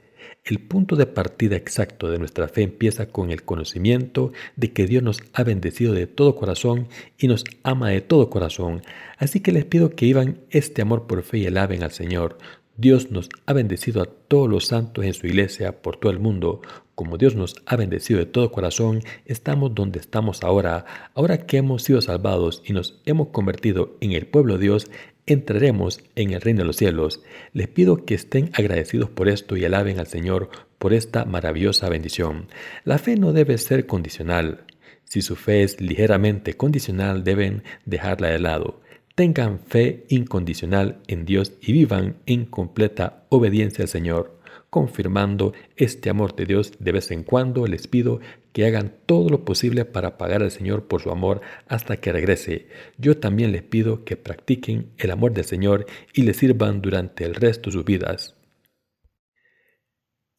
El 0.48 0.60
punto 0.60 0.95
de 0.95 1.08
partida 1.08 1.58
exacto 1.58 2.10
de 2.10 2.20
nuestra 2.20 2.48
fe 2.48 2.62
empieza 2.62 3.10
con 3.10 3.32
el 3.32 3.43
conocimiento 3.43 4.32
de 4.56 4.72
que 4.72 4.88
Dios 4.88 5.04
nos 5.04 5.20
ha 5.34 5.43
bendecido 5.43 5.93
de 5.93 6.08
todo 6.08 6.38
corazón 6.38 6.88
y 7.18 7.28
nos 7.28 7.43
ama 7.64 7.89
de 7.89 8.00
todo 8.00 8.30
corazón. 8.30 8.82
Así 9.18 9.41
que 9.41 9.52
les 9.52 9.66
pido 9.66 9.89
que 9.89 10.06
vivan 10.06 10.39
este 10.50 10.82
amor 10.82 11.06
por 11.06 11.22
fe 11.24 11.39
y 11.39 11.48
alaben 11.48 11.84
al 11.84 11.91
Señor. 11.91 12.38
Dios 12.78 13.12
nos 13.12 13.28
ha 13.45 13.52
bendecido 13.52 14.02
a 14.02 14.06
todos 14.06 14.48
los 14.48 14.68
santos 14.68 15.04
en 15.04 15.14
su 15.14 15.28
iglesia 15.28 15.82
por 15.82 15.98
todo 15.98 16.14
el 16.14 16.20
mundo. 16.20 16.62
Como 16.95 17.18
Dios 17.18 17.36
nos 17.36 17.58
ha 17.66 17.76
bendecido 17.76 18.20
de 18.20 18.26
todo 18.26 18.50
corazón, 18.50 19.02
estamos 19.26 19.76
donde 19.76 20.00
estamos 20.00 20.43
ahora. 20.43 20.86
Ahora 21.14 21.45
que 21.45 21.58
hemos 21.58 21.84
sido 21.84 22.02
salvados 22.02 22.64
y 22.66 22.72
nos 22.72 23.02
hemos 23.06 23.30
convertido 23.30 23.98
en 24.00 24.14
el 24.14 24.28
pueblo 24.28 24.54
de 24.54 24.62
Dios, 24.62 24.89
entraremos 25.28 26.01
en 26.15 26.32
el 26.32 26.41
reino 26.41 26.61
de 26.61 26.65
los 26.65 26.78
cielos. 26.78 27.21
Les 27.53 27.67
pido 27.67 28.05
que 28.05 28.15
estén 28.15 28.49
agradecidos 28.53 29.09
por 29.09 29.30
esto 29.30 29.55
y 29.55 29.65
alaben 29.65 29.99
al 29.99 30.07
Señor 30.07 30.49
por 30.80 30.93
esta 30.93 31.25
maravillosa 31.25 31.89
bendición. 31.89 32.47
La 32.84 32.97
fe 32.97 33.15
no 33.15 33.34
debe 33.34 33.57
ser 33.57 33.86
condicional. 33.86 34.65
Si 35.03 35.21
su 35.21 35.36
fe 35.36 35.63
es 35.63 35.80
ligeramente 35.80 36.55
condicional, 36.55 37.23
deben 37.23 37.63
dejarla 37.86 38.30
de 38.30 38.39
lado. 38.39 38.82
Tengan 39.15 39.59
fe 39.59 40.05
incondicional 40.09 40.99
en 41.07 41.25
Dios 41.25 41.53
y 41.61 41.71
vivan 41.73 42.17
en 42.25 42.45
completa 42.45 43.25
obediencia 43.30 43.84
al 43.84 43.89
Señor 43.89 44.36
confirmando 44.70 45.53
este 45.76 46.09
amor 46.09 46.36
de 46.36 46.45
Dios, 46.45 46.74
de 46.80 46.91
vez 46.91 47.11
en 47.11 47.24
cuando 47.24 47.68
les 47.68 47.88
pido 47.88 48.20
que 48.51 48.65
hagan 48.65 48.93
todo 49.05 49.30
lo 49.30 49.45
posible 49.45 49.86
para 49.86 50.18
pagar 50.18 50.43
al 50.43 50.51
Señor 50.51 50.88
por 50.88 51.01
su 51.01 51.11
amor 51.11 51.41
hasta 51.68 51.97
que 51.97 52.11
regrese. 52.11 52.68
Yo 52.97 53.18
también 53.18 53.51
les 53.51 53.63
pido 53.63 54.03
que 54.03 54.18
practiquen 54.18 54.91
el 54.97 55.11
amor 55.11 55.34
del 55.34 55.45
Señor 55.45 55.86
y 56.13 56.24
le 56.24 56.34
sirvan 56.34 56.82
durante 56.82 57.24
el 57.24 57.36
resto 57.36 57.70
de 57.70 57.74
sus 57.74 57.86
vidas. 57.86 58.36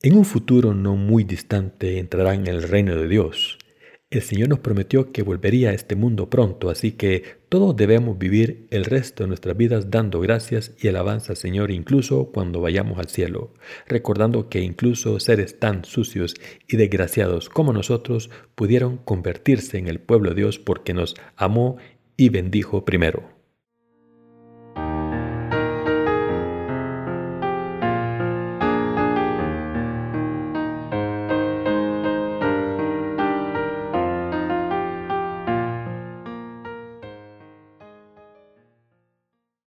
En 0.00 0.16
un 0.16 0.24
futuro 0.24 0.74
no 0.74 0.94
muy 0.94 1.24
distante 1.24 1.98
entrarán 1.98 2.42
en 2.42 2.46
el 2.46 2.62
reino 2.62 2.94
de 2.94 3.08
Dios. 3.08 3.58
El 4.10 4.22
Señor 4.22 4.48
nos 4.48 4.60
prometió 4.60 5.10
que 5.10 5.22
volvería 5.22 5.70
a 5.70 5.74
este 5.74 5.96
mundo 5.96 6.30
pronto, 6.30 6.70
así 6.70 6.92
que 6.92 7.37
todos 7.48 7.76
debemos 7.76 8.18
vivir 8.18 8.66
el 8.70 8.84
resto 8.84 9.22
de 9.22 9.28
nuestras 9.28 9.56
vidas 9.56 9.90
dando 9.90 10.20
gracias 10.20 10.72
y 10.80 10.88
alabanza 10.88 11.32
al 11.32 11.36
Señor 11.36 11.70
incluso 11.70 12.30
cuando 12.32 12.60
vayamos 12.60 12.98
al 12.98 13.08
cielo, 13.08 13.54
recordando 13.86 14.48
que 14.48 14.60
incluso 14.60 15.18
seres 15.18 15.58
tan 15.58 15.84
sucios 15.84 16.34
y 16.66 16.76
desgraciados 16.76 17.48
como 17.48 17.72
nosotros 17.72 18.30
pudieron 18.54 18.98
convertirse 18.98 19.78
en 19.78 19.88
el 19.88 19.98
pueblo 19.98 20.30
de 20.30 20.36
Dios 20.36 20.58
porque 20.58 20.92
nos 20.92 21.14
amó 21.36 21.78
y 22.16 22.28
bendijo 22.28 22.84
primero. 22.84 23.37